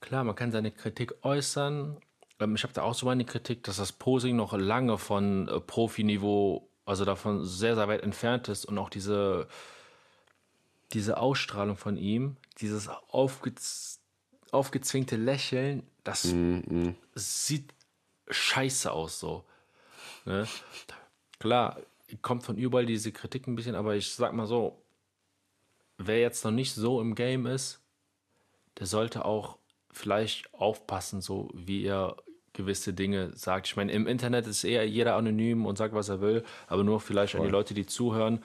Klar, 0.00 0.24
man 0.24 0.36
kann 0.36 0.52
seine 0.52 0.70
Kritik 0.70 1.14
äußern. 1.22 1.96
Ähm, 2.38 2.54
ich 2.54 2.62
habe 2.64 2.74
da 2.74 2.82
auch 2.82 2.92
so 2.92 3.06
meine 3.06 3.24
Kritik, 3.24 3.62
dass 3.64 3.78
das 3.78 3.92
Posing 3.92 4.36
noch 4.36 4.52
lange 4.52 4.98
von 4.98 5.48
äh, 5.48 5.58
Profiniveau, 5.58 6.68
also 6.84 7.06
davon 7.06 7.46
sehr, 7.46 7.76
sehr 7.76 7.88
weit 7.88 8.02
entfernt 8.02 8.48
ist 8.48 8.66
und 8.66 8.76
auch 8.76 8.90
diese, 8.90 9.48
diese 10.92 11.16
Ausstrahlung 11.16 11.78
von 11.78 11.96
ihm, 11.96 12.36
dieses 12.60 12.88
aufgez 13.08 14.00
aufgezwingte 14.50 15.16
Lächeln, 15.16 15.82
das 16.04 16.22
sieht 17.14 17.74
scheiße 18.28 18.92
aus 18.92 19.18
so. 19.18 19.44
Ne? 20.26 20.46
Klar, 21.40 21.80
kommt 22.22 22.44
von 22.44 22.56
überall 22.56 22.86
diese 22.86 23.10
Kritik 23.10 23.48
ein 23.48 23.56
bisschen, 23.56 23.74
aber 23.74 23.96
ich 23.96 24.12
sag 24.12 24.32
mal 24.34 24.46
so, 24.46 24.80
wer 25.96 26.20
jetzt 26.20 26.44
noch 26.44 26.52
nicht 26.52 26.74
so 26.74 27.00
im 27.00 27.14
Game 27.16 27.46
ist, 27.46 27.83
der 28.78 28.86
sollte 28.86 29.24
auch 29.24 29.58
vielleicht 29.92 30.52
aufpassen, 30.54 31.20
so 31.20 31.48
wie 31.54 31.84
er 31.84 32.16
gewisse 32.52 32.92
Dinge 32.92 33.30
sagt. 33.36 33.66
Ich 33.66 33.76
meine, 33.76 33.92
im 33.92 34.06
Internet 34.06 34.46
ist 34.46 34.64
eher 34.64 34.88
jeder 34.88 35.16
anonym 35.16 35.66
und 35.66 35.76
sagt, 35.76 35.94
was 35.94 36.08
er 36.08 36.20
will, 36.20 36.44
aber 36.68 36.84
nur 36.84 37.00
vielleicht 37.00 37.34
an 37.34 37.42
die 37.42 37.48
Leute, 37.48 37.74
die 37.74 37.86
zuhören. 37.86 38.42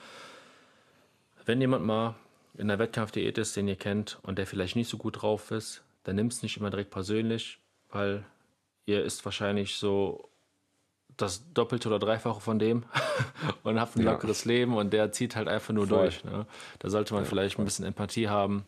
Wenn 1.44 1.60
jemand 1.60 1.84
mal 1.84 2.14
in 2.54 2.68
der 2.68 2.78
Wettkampfdiät 2.78 3.38
ist, 3.38 3.56
den 3.56 3.68
ihr 3.68 3.76
kennt 3.76 4.18
und 4.22 4.36
der 4.38 4.46
vielleicht 4.46 4.76
nicht 4.76 4.88
so 4.88 4.96
gut 4.98 5.22
drauf 5.22 5.50
ist, 5.50 5.82
dann 6.04 6.16
nimmt 6.16 6.32
es 6.32 6.42
nicht 6.42 6.56
immer 6.56 6.70
direkt 6.70 6.90
persönlich, 6.90 7.58
weil 7.90 8.24
ihr 8.86 9.04
ist 9.04 9.24
wahrscheinlich 9.24 9.76
so 9.76 10.28
das 11.16 11.52
Doppelte 11.52 11.88
oder 11.88 11.98
Dreifache 11.98 12.40
von 12.40 12.58
dem 12.58 12.84
und 13.62 13.78
habt 13.80 13.96
ein 13.96 14.02
Ja. 14.04 14.12
lockeres 14.12 14.44
Leben 14.44 14.76
und 14.76 14.92
der 14.92 15.12
zieht 15.12 15.36
halt 15.36 15.48
einfach 15.48 15.72
nur 15.74 15.86
Voll. 15.86 16.02
durch. 16.02 16.24
Ne? 16.24 16.46
Da 16.78 16.90
sollte 16.90 17.14
man 17.14 17.24
vielleicht 17.26 17.58
ein 17.58 17.64
bisschen 17.64 17.84
Empathie 17.84 18.28
haben. 18.28 18.64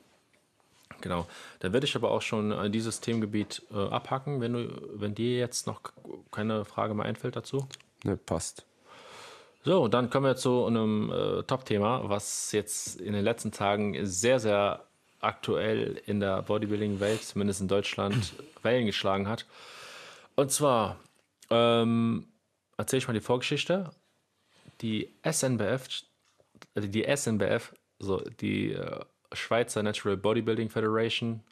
Genau. 1.02 1.26
Dann 1.60 1.74
werde 1.74 1.86
ich 1.86 1.94
aber 1.94 2.10
auch 2.10 2.22
schon 2.22 2.50
äh, 2.50 2.70
dieses 2.70 3.00
Themengebiet 3.00 3.62
äh, 3.70 3.76
abhacken, 3.76 4.40
wenn, 4.40 4.54
du, 4.54 4.88
wenn 4.94 5.14
dir 5.14 5.36
jetzt 5.36 5.66
noch 5.66 5.82
keine 6.30 6.64
Frage 6.64 6.94
mehr 6.94 7.04
einfällt 7.04 7.36
dazu. 7.36 7.68
Ne, 8.04 8.16
passt. 8.16 8.64
So, 9.64 9.86
dann 9.86 10.10
kommen 10.10 10.26
wir 10.26 10.36
zu 10.36 10.64
einem 10.64 11.12
äh, 11.12 11.42
Top-Thema, 11.42 12.08
was 12.08 12.50
jetzt 12.52 13.00
in 13.00 13.12
den 13.12 13.22
letzten 13.22 13.52
Tagen 13.52 14.06
sehr, 14.06 14.40
sehr 14.40 14.86
aktuell 15.20 16.00
in 16.06 16.18
der 16.18 16.42
Bodybuilding-Welt, 16.42 17.22
zumindest 17.22 17.60
in 17.60 17.68
Deutschland, 17.68 18.32
Wellen 18.62 18.86
geschlagen 18.86 19.28
hat. 19.28 19.46
Und 20.34 20.50
zwar 20.50 20.98
ähm, 21.50 22.26
erzähle 22.76 22.98
ich 22.98 23.08
mal 23.08 23.14
die 23.14 23.20
Vorgeschichte. 23.20 23.90
Die 24.80 25.10
SNBF, 25.22 25.86
also 26.74 26.88
die 26.88 27.04
SNBF, 27.16 27.72
so 28.00 28.18
die 28.40 28.72
äh, 28.72 29.00
Schweizer 29.34 29.82
Natural 29.82 30.16
Bodybuilding 30.16 30.70
Federation, 30.70 31.42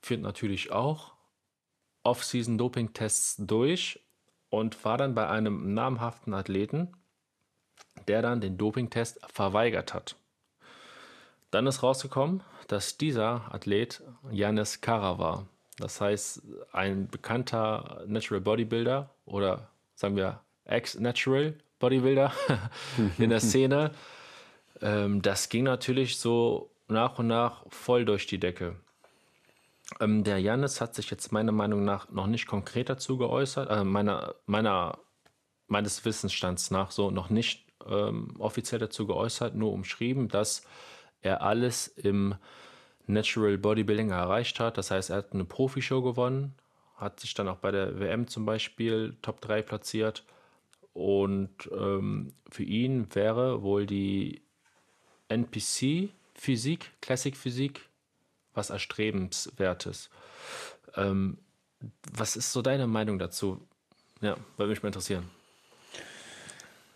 führt 0.00 0.20
natürlich 0.20 0.70
auch 0.72 1.14
Off-Season-Doping-Tests 2.02 3.36
durch 3.38 4.00
und 4.50 4.84
war 4.84 4.98
dann 4.98 5.14
bei 5.14 5.28
einem 5.28 5.74
namhaften 5.74 6.34
Athleten, 6.34 6.92
der 8.06 8.22
dann 8.22 8.40
den 8.40 8.58
Dopingtest 8.58 9.20
verweigert 9.32 9.94
hat. 9.94 10.16
Dann 11.50 11.66
ist 11.66 11.82
rausgekommen, 11.82 12.42
dass 12.68 12.98
dieser 12.98 13.52
Athlet 13.52 14.02
Janis 14.30 14.80
Kara 14.80 15.18
war. 15.18 15.46
Das 15.78 16.00
heißt, 16.00 16.42
ein 16.72 17.08
bekannter 17.08 18.02
Natural 18.06 18.40
Bodybuilder 18.40 19.10
oder 19.24 19.68
sagen 19.94 20.16
wir 20.16 20.40
Ex-Natural 20.64 21.54
Bodybuilder 21.78 22.32
in 23.18 23.30
der 23.30 23.40
Szene. 23.40 23.92
Ähm, 24.80 25.22
das 25.22 25.48
ging 25.48 25.64
natürlich 25.64 26.18
so 26.18 26.70
nach 26.88 27.18
und 27.18 27.26
nach 27.26 27.64
voll 27.68 28.04
durch 28.04 28.26
die 28.26 28.38
Decke. 28.38 28.76
Ähm, 30.00 30.24
der 30.24 30.38
Janis 30.38 30.80
hat 30.80 30.94
sich 30.94 31.10
jetzt 31.10 31.32
meiner 31.32 31.52
Meinung 31.52 31.84
nach 31.84 32.10
noch 32.10 32.26
nicht 32.26 32.46
konkret 32.46 32.88
dazu 32.88 33.18
geäußert, 33.18 33.70
äh, 33.70 33.84
meiner, 33.84 34.34
meiner, 34.46 34.98
meines 35.68 36.04
Wissensstands 36.04 36.70
nach 36.70 36.90
so 36.90 37.10
noch 37.10 37.30
nicht 37.30 37.66
ähm, 37.86 38.34
offiziell 38.38 38.80
dazu 38.80 39.06
geäußert, 39.06 39.54
nur 39.54 39.72
umschrieben, 39.72 40.28
dass 40.28 40.62
er 41.20 41.42
alles 41.42 41.88
im 41.88 42.34
Natural 43.06 43.58
Bodybuilding 43.58 44.10
erreicht 44.10 44.60
hat. 44.60 44.78
Das 44.78 44.90
heißt, 44.90 45.10
er 45.10 45.16
hat 45.16 45.32
eine 45.32 45.44
Profishow 45.44 46.02
gewonnen, 46.02 46.54
hat 46.96 47.20
sich 47.20 47.34
dann 47.34 47.48
auch 47.48 47.56
bei 47.56 47.70
der 47.70 47.98
WM 48.00 48.28
zum 48.28 48.46
Beispiel 48.46 49.16
Top 49.20 49.40
3 49.40 49.62
platziert. 49.62 50.24
Und 50.92 51.68
ähm, 51.76 52.32
für 52.50 52.62
ihn 52.62 53.14
wäre 53.14 53.62
wohl 53.62 53.84
die 53.84 54.42
NPC 55.34 56.10
Physik, 56.34 56.90
Classic 57.00 57.36
Physik, 57.36 57.88
was 58.54 58.70
erstrebenswertes. 58.70 60.10
Ähm, 60.96 61.38
was 62.12 62.36
ist 62.36 62.52
so 62.52 62.62
deine 62.62 62.86
Meinung 62.86 63.18
dazu? 63.18 63.60
Ja, 64.20 64.36
würde 64.56 64.70
mich 64.70 64.82
mal 64.82 64.88
interessieren. 64.88 65.28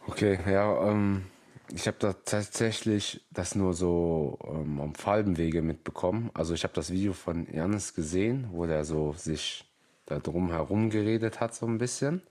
Okay, 0.06 0.38
ja, 0.50 0.90
ähm, 0.90 1.26
ich 1.74 1.86
habe 1.86 1.98
da 1.98 2.12
tatsächlich 2.12 3.20
das 3.30 3.54
nur 3.54 3.74
so 3.74 4.38
ähm, 4.44 4.80
am 4.80 4.94
Falbenwege 4.94 5.60
mitbekommen. 5.60 6.30
Also 6.32 6.54
ich 6.54 6.64
habe 6.64 6.74
das 6.74 6.90
Video 6.90 7.12
von 7.12 7.46
Janis 7.52 7.94
gesehen, 7.94 8.48
wo 8.52 8.66
der 8.66 8.84
so 8.84 9.12
sich 9.12 9.64
da 10.06 10.18
drum 10.18 10.50
herum 10.50 10.88
geredet 10.88 11.40
hat, 11.40 11.54
so 11.54 11.66
ein 11.66 11.78
bisschen. 11.78 12.22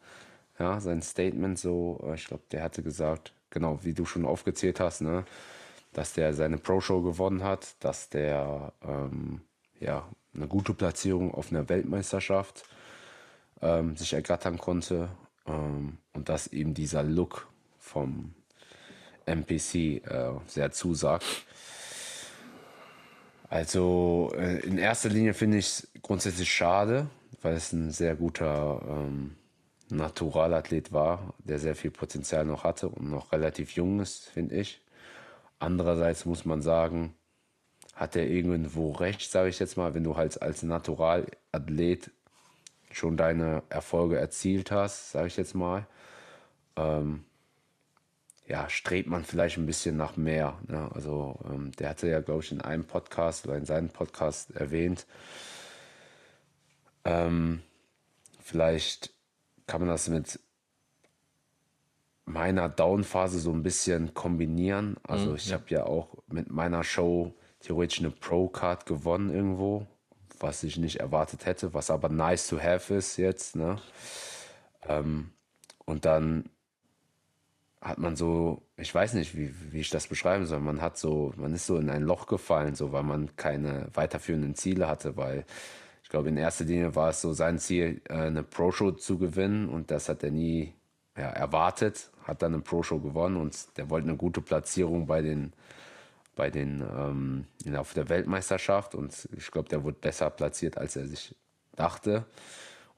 Ja, 0.57 0.79
sein 0.79 1.03
Statement 1.03 1.59
so, 1.59 2.03
äh, 2.07 2.15
ich 2.15 2.25
glaube, 2.25 2.43
der 2.51 2.63
hatte 2.63 2.81
gesagt, 2.81 3.33
genau, 3.51 3.79
wie 3.83 3.93
du 3.93 4.05
schon 4.05 4.25
aufgezählt 4.25 4.79
hast, 4.79 5.01
ne, 5.01 5.23
dass 5.93 6.13
der 6.13 6.33
seine 6.33 6.57
Pro-Show 6.57 7.01
gewonnen 7.01 7.43
hat, 7.43 7.75
dass 7.79 8.09
der 8.09 8.73
ähm, 8.83 9.41
ja, 9.79 10.07
eine 10.35 10.47
gute 10.47 10.73
Platzierung 10.73 11.33
auf 11.33 11.51
einer 11.51 11.69
Weltmeisterschaft 11.69 12.63
ähm, 13.61 13.95
sich 13.95 14.13
ergattern 14.13 14.57
konnte 14.57 15.09
ähm, 15.47 15.97
und 16.13 16.29
dass 16.29 16.47
ihm 16.47 16.73
dieser 16.73 17.03
Look 17.03 17.47
vom 17.79 18.33
MPC 19.25 19.75
äh, 19.75 20.31
sehr 20.45 20.71
zusagt. 20.71 21.25
Also 23.49 24.31
äh, 24.35 24.59
in 24.59 24.77
erster 24.77 25.09
Linie 25.09 25.33
finde 25.33 25.57
ich 25.57 25.67
es 25.67 25.87
grundsätzlich 26.01 26.51
schade, 26.51 27.07
weil 27.41 27.55
es 27.55 27.71
ein 27.71 27.91
sehr 27.91 28.15
guter 28.15 28.81
ähm, 28.87 29.35
Naturalathlet 29.89 30.91
war, 30.91 31.33
der 31.39 31.59
sehr 31.59 31.75
viel 31.75 31.91
Potenzial 31.91 32.45
noch 32.45 32.63
hatte 32.63 32.89
und 32.89 33.09
noch 33.09 33.31
relativ 33.31 33.71
jung 33.71 34.01
ist, 34.01 34.29
finde 34.29 34.55
ich. 34.55 34.81
Andererseits 35.59 36.25
muss 36.25 36.45
man 36.45 36.61
sagen, 36.61 37.15
hat 37.95 38.15
er 38.15 38.27
irgendwo 38.27 38.91
recht, 38.91 39.31
sage 39.31 39.49
ich 39.49 39.59
jetzt 39.59 39.77
mal, 39.77 39.93
wenn 39.93 40.03
du 40.03 40.15
halt 40.15 40.41
als 40.41 40.61
Naturalathlet 40.61 42.11
schon 42.91 43.17
deine 43.17 43.63
Erfolge 43.69 44.17
erzielt 44.17 44.71
hast, 44.71 45.11
sage 45.11 45.27
ich 45.27 45.37
jetzt 45.37 45.55
mal, 45.55 45.87
ähm, 46.75 47.25
ja, 48.45 48.69
strebt 48.69 49.09
man 49.09 49.25
vielleicht 49.25 49.57
ein 49.57 49.65
bisschen 49.65 49.97
nach 49.97 50.15
mehr. 50.15 50.57
Ne? 50.67 50.89
Also 50.93 51.37
ähm, 51.49 51.71
der 51.73 51.89
hatte 51.89 52.07
ja, 52.07 52.21
glaube 52.21 52.43
ich, 52.43 52.51
in 52.51 52.61
einem 52.61 52.85
Podcast 52.85 53.45
oder 53.45 53.57
in 53.57 53.65
seinem 53.65 53.89
Podcast 53.89 54.51
erwähnt, 54.51 55.05
ähm, 57.03 57.61
vielleicht 58.39 59.11
kann 59.65 59.81
man 59.81 59.89
das 59.89 60.07
mit 60.07 60.39
meiner 62.27 62.67
Down-Phase 62.67 63.39
so 63.39 63.51
ein 63.51 63.63
bisschen 63.63 64.13
kombinieren. 64.13 64.97
Also 65.03 65.31
mhm, 65.31 65.35
ich 65.37 65.53
habe 65.53 65.63
ja 65.69 65.85
auch 65.85 66.09
mit 66.27 66.51
meiner 66.51 66.83
Show 66.83 67.33
theoretisch 67.61 67.99
eine 67.99 68.11
Pro-Card 68.11 68.85
gewonnen 68.85 69.33
irgendwo, 69.33 69.87
was 70.39 70.63
ich 70.63 70.77
nicht 70.77 70.99
erwartet 70.99 71.45
hätte, 71.45 71.73
was 71.73 71.89
aber 71.89 72.09
nice 72.09 72.47
to 72.47 72.59
have 72.59 72.93
ist 72.93 73.17
jetzt. 73.17 73.55
Ne? 73.55 73.77
Ähm, 74.87 75.31
und 75.85 76.03
dann 76.03 76.49
hat 77.81 77.97
man 77.97 78.17
so, 78.17 78.61
ich 78.75 78.93
weiß 78.93 79.13
nicht, 79.13 79.37
wie, 79.37 79.53
wie 79.71 79.79
ich 79.79 79.89
das 79.89 80.07
beschreiben 80.07 80.45
soll, 80.45 80.59
man 80.59 80.81
hat 80.81 80.97
so, 80.97 81.33
man 81.37 81.53
ist 81.53 81.65
so 81.65 81.77
in 81.77 81.89
ein 81.89 82.03
Loch 82.03 82.27
gefallen, 82.27 82.75
so 82.75 82.91
weil 82.91 83.03
man 83.03 83.37
keine 83.37 83.87
weiterführenden 83.93 84.55
Ziele 84.55 84.89
hatte, 84.89 85.15
weil 85.15 85.45
ich 86.03 86.09
glaube, 86.09 86.27
in 86.27 86.37
erster 86.37 86.65
Linie 86.65 86.95
war 86.95 87.09
es 87.09 87.21
so 87.21 87.31
sein 87.31 87.57
Ziel, 87.57 88.01
äh, 88.09 88.13
eine 88.13 88.43
Pro-Show 88.43 88.91
zu 88.91 89.17
gewinnen 89.17 89.69
und 89.69 89.91
das 89.91 90.09
hat 90.09 90.23
er 90.23 90.31
nie 90.31 90.73
ja, 91.17 91.29
erwartet, 91.29 92.09
hat 92.23 92.41
dann 92.41 92.53
eine 92.53 92.61
Pro-Show 92.61 92.99
gewonnen 92.99 93.37
und 93.37 93.77
der 93.77 93.89
wollte 93.89 94.07
eine 94.07 94.17
gute 94.17 94.41
Platzierung 94.41 95.07
bei 95.07 95.21
den, 95.21 95.53
bei 96.35 96.49
den 96.49 96.81
ähm, 96.81 97.45
auf 97.75 97.93
der 97.93 98.09
Weltmeisterschaft 98.09 98.95
und 98.95 99.27
ich 99.35 99.51
glaube, 99.51 99.69
der 99.69 99.83
wurde 99.83 99.97
besser 99.99 100.29
platziert, 100.29 100.77
als 100.77 100.95
er 100.95 101.07
sich 101.07 101.35
dachte. 101.75 102.25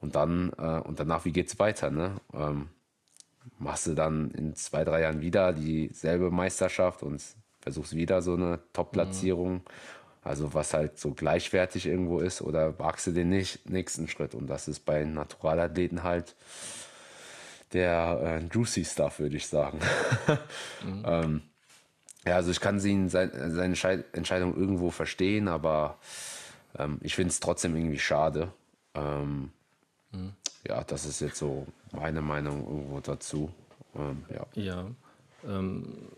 Und 0.02 0.16
dann, 0.16 0.52
äh, 0.58 0.80
und 0.80 1.00
danach, 1.00 1.26
wie 1.26 1.32
geht's 1.32 1.60
weiter, 1.60 1.92
ne? 1.92 2.16
Ähm, 2.34 2.70
machst 3.58 3.88
du 3.88 3.94
dann 3.94 4.32
in 4.32 4.56
zwei, 4.56 4.84
drei 4.84 5.02
Jahren 5.02 5.22
wieder 5.22 5.54
dieselbe 5.54 6.32
Meisterschaft 6.32 7.04
und 7.04 7.22
versuchst 7.62 7.96
wieder 7.96 8.22
so 8.22 8.34
eine 8.34 8.60
Top-Platzierung. 8.74 9.54
Mhm. 9.56 9.62
Also 10.22 10.54
was 10.54 10.74
halt 10.74 10.98
so 11.00 11.14
gleichwertig 11.14 11.86
irgendwo 11.86 12.20
ist 12.20 12.42
oder 12.42 12.78
wagst 12.78 13.08
du 13.08 13.12
den 13.12 13.30
nicht, 13.30 13.70
nächsten 13.70 14.08
Schritt. 14.08 14.36
Und 14.36 14.48
das 14.48 14.68
ist 14.68 14.82
bei 14.82 15.04
Naturalathleten 15.04 16.04
halt 16.04 16.36
der 17.74 18.42
äh, 18.42 18.54
Juicy 18.54 18.86
Stuff, 18.86 19.20
würde 19.20 19.38
ich 19.38 19.48
sagen. 19.48 19.80
mhm. 20.84 21.04
ähm, 21.06 21.42
ja, 22.26 22.36
also 22.36 22.52
ich 22.52 22.60
kann 22.60 22.80
sie 22.80 23.10
sein, 23.10 23.32
seine 23.34 24.04
Entscheidung 24.14 24.56
irgendwo 24.56 24.92
verstehen, 24.92 25.48
aber 25.48 25.98
ähm, 26.78 27.00
ich 27.02 27.16
finde 27.16 27.30
es 27.30 27.40
trotzdem 27.40 27.76
irgendwie 27.76 28.00
schade. 28.00 28.52
Ähm, 28.96 29.52
mhm 30.12 30.34
ja, 30.68 30.84
das 30.84 31.06
ist 31.06 31.20
jetzt 31.22 31.38
so 31.38 31.66
meine 31.92 32.22
Meinung 32.22 32.68
irgendwo 32.68 33.00
dazu. 33.00 33.52
Ähm, 33.96 34.24
ja. 34.30 34.46
Ja. 34.54 34.86
Ähm, 35.48 36.10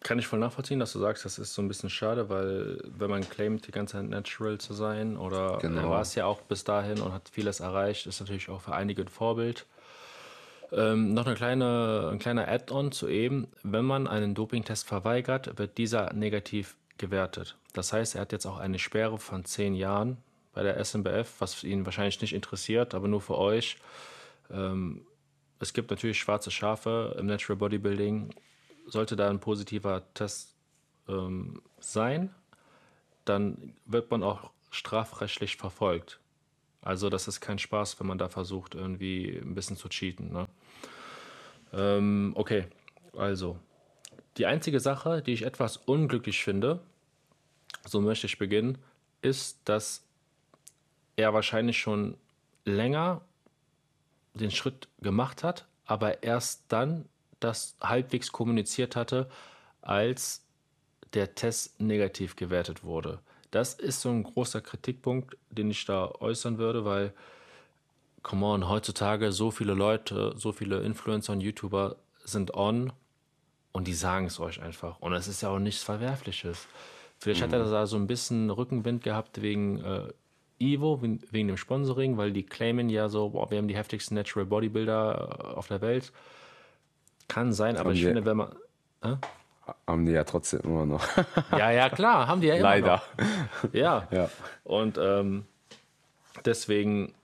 kann 0.00 0.18
ich 0.18 0.26
voll 0.26 0.38
nachvollziehen, 0.38 0.78
dass 0.78 0.92
du 0.92 1.00
sagst, 1.00 1.24
das 1.24 1.38
ist 1.38 1.54
so 1.54 1.60
ein 1.60 1.68
bisschen 1.68 1.90
schade, 1.90 2.28
weil 2.28 2.78
wenn 2.84 3.10
man 3.10 3.28
claimt, 3.28 3.66
die 3.66 3.72
ganze 3.72 3.94
Zeit 3.94 4.08
natural 4.08 4.58
zu 4.58 4.72
sein 4.72 5.16
oder 5.16 5.58
genau. 5.58 5.82
er 5.82 5.90
war 5.90 6.00
es 6.02 6.14
ja 6.14 6.24
auch 6.24 6.40
bis 6.42 6.64
dahin 6.64 7.00
und 7.00 7.12
hat 7.12 7.28
vieles 7.30 7.60
erreicht, 7.60 8.06
ist 8.06 8.20
natürlich 8.20 8.48
auch 8.48 8.60
für 8.60 8.74
einige 8.74 9.02
ein 9.02 9.08
Vorbild. 9.08 9.66
Ähm, 10.70 11.14
noch 11.14 11.26
eine 11.26 11.34
kleine, 11.34 12.08
ein 12.12 12.18
kleiner 12.18 12.46
Add-on 12.48 12.92
zu 12.92 13.08
eben. 13.08 13.48
Wenn 13.62 13.84
man 13.84 14.06
einen 14.06 14.34
Dopingtest 14.34 14.86
verweigert, 14.86 15.58
wird 15.58 15.78
dieser 15.78 16.12
negativ 16.12 16.76
gewertet. 16.98 17.56
Das 17.72 17.92
heißt, 17.92 18.14
er 18.14 18.22
hat 18.22 18.32
jetzt 18.32 18.46
auch 18.46 18.58
eine 18.58 18.78
Sperre 18.78 19.18
von 19.18 19.44
zehn 19.44 19.74
Jahren 19.74 20.18
bei 20.52 20.62
der 20.62 20.82
SMBF, 20.84 21.40
was 21.40 21.64
ihn 21.64 21.86
wahrscheinlich 21.86 22.20
nicht 22.20 22.34
interessiert, 22.34 22.94
aber 22.94 23.08
nur 23.08 23.20
für 23.20 23.38
euch. 23.38 23.78
Ähm, 24.50 25.06
es 25.60 25.72
gibt 25.72 25.90
natürlich 25.90 26.18
schwarze 26.18 26.50
Schafe 26.50 27.16
im 27.18 27.26
Natural 27.26 27.56
Bodybuilding. 27.56 28.34
Sollte 28.86 29.16
da 29.16 29.28
ein 29.30 29.40
positiver 29.40 30.02
Test 30.14 30.54
ähm, 31.08 31.62
sein, 31.78 32.34
dann 33.24 33.74
wird 33.84 34.10
man 34.10 34.22
auch 34.22 34.50
strafrechtlich 34.70 35.56
verfolgt. 35.56 36.20
Also 36.88 37.10
das 37.10 37.28
ist 37.28 37.42
kein 37.42 37.58
Spaß, 37.58 38.00
wenn 38.00 38.06
man 38.06 38.16
da 38.16 38.30
versucht, 38.30 38.74
irgendwie 38.74 39.36
ein 39.36 39.54
bisschen 39.54 39.76
zu 39.76 39.90
cheaten. 39.90 40.32
Ne? 40.32 40.48
Ähm, 41.74 42.32
okay, 42.34 42.64
also 43.14 43.58
die 44.38 44.46
einzige 44.46 44.80
Sache, 44.80 45.20
die 45.20 45.34
ich 45.34 45.42
etwas 45.42 45.76
unglücklich 45.76 46.42
finde, 46.42 46.80
so 47.84 48.00
möchte 48.00 48.26
ich 48.26 48.38
beginnen, 48.38 48.78
ist, 49.20 49.60
dass 49.66 50.02
er 51.16 51.34
wahrscheinlich 51.34 51.76
schon 51.76 52.16
länger 52.64 53.20
den 54.32 54.50
Schritt 54.50 54.88
gemacht 55.02 55.44
hat, 55.44 55.66
aber 55.84 56.22
erst 56.22 56.72
dann 56.72 57.04
das 57.38 57.76
halbwegs 57.82 58.32
kommuniziert 58.32 58.96
hatte, 58.96 59.28
als 59.82 60.42
der 61.12 61.34
Test 61.34 61.78
negativ 61.82 62.34
gewertet 62.34 62.82
wurde. 62.82 63.18
Das 63.50 63.74
ist 63.74 64.02
so 64.02 64.10
ein 64.10 64.22
großer 64.22 64.60
Kritikpunkt, 64.60 65.36
den 65.50 65.70
ich 65.70 65.84
da 65.84 66.10
äußern 66.20 66.58
würde, 66.58 66.84
weil, 66.84 67.12
come 68.22 68.46
on, 68.46 68.68
heutzutage 68.68 69.32
so 69.32 69.50
viele 69.50 69.74
Leute, 69.74 70.34
so 70.36 70.52
viele 70.52 70.80
Influencer 70.80 71.32
und 71.32 71.40
YouTuber 71.40 71.96
sind 72.24 72.54
on 72.54 72.92
und 73.72 73.86
die 73.86 73.94
sagen 73.94 74.26
es 74.26 74.38
euch 74.38 74.60
einfach. 74.60 75.00
Und 75.00 75.12
es 75.14 75.28
ist 75.28 75.40
ja 75.40 75.48
auch 75.48 75.58
nichts 75.58 75.82
Verwerfliches. 75.82 76.66
Vielleicht 77.18 77.40
mhm. 77.40 77.44
hat 77.44 77.52
er 77.52 77.70
da 77.70 77.86
so 77.86 77.96
ein 77.96 78.06
bisschen 78.06 78.50
Rückenwind 78.50 79.02
gehabt 79.02 79.40
wegen 79.40 79.82
äh, 79.82 80.12
Evo 80.60 81.00
wegen 81.02 81.48
dem 81.48 81.56
Sponsoring, 81.56 82.16
weil 82.16 82.32
die 82.32 82.42
claimen 82.42 82.90
ja 82.90 83.08
so, 83.08 83.30
boah, 83.30 83.50
wir 83.50 83.58
haben 83.58 83.68
die 83.68 83.76
heftigsten 83.76 84.14
Natural 84.14 84.46
Bodybuilder 84.46 85.38
äh, 85.38 85.42
auf 85.54 85.68
der 85.68 85.80
Welt. 85.80 86.12
Kann 87.28 87.52
sein, 87.52 87.76
aber 87.76 87.90
Haben 87.90 87.96
ich 87.96 88.04
finde, 88.04 88.24
wenn 88.24 88.36
man. 88.36 88.56
Haben 89.86 90.06
die 90.06 90.12
ja 90.12 90.24
trotzdem 90.24 90.60
immer 90.60 90.86
noch. 90.86 91.04
Ja, 91.52 91.70
ja, 91.70 91.88
klar, 91.88 92.26
haben 92.26 92.40
die 92.40 92.48
ja 92.48 92.54
immer 92.54 92.62
Leider. 92.62 93.02
Noch. 93.62 93.74
Ja. 93.74 94.08
Ja. 94.10 94.30
Und 94.64 94.98
ähm, 94.98 95.46
deswegen, 96.44 97.14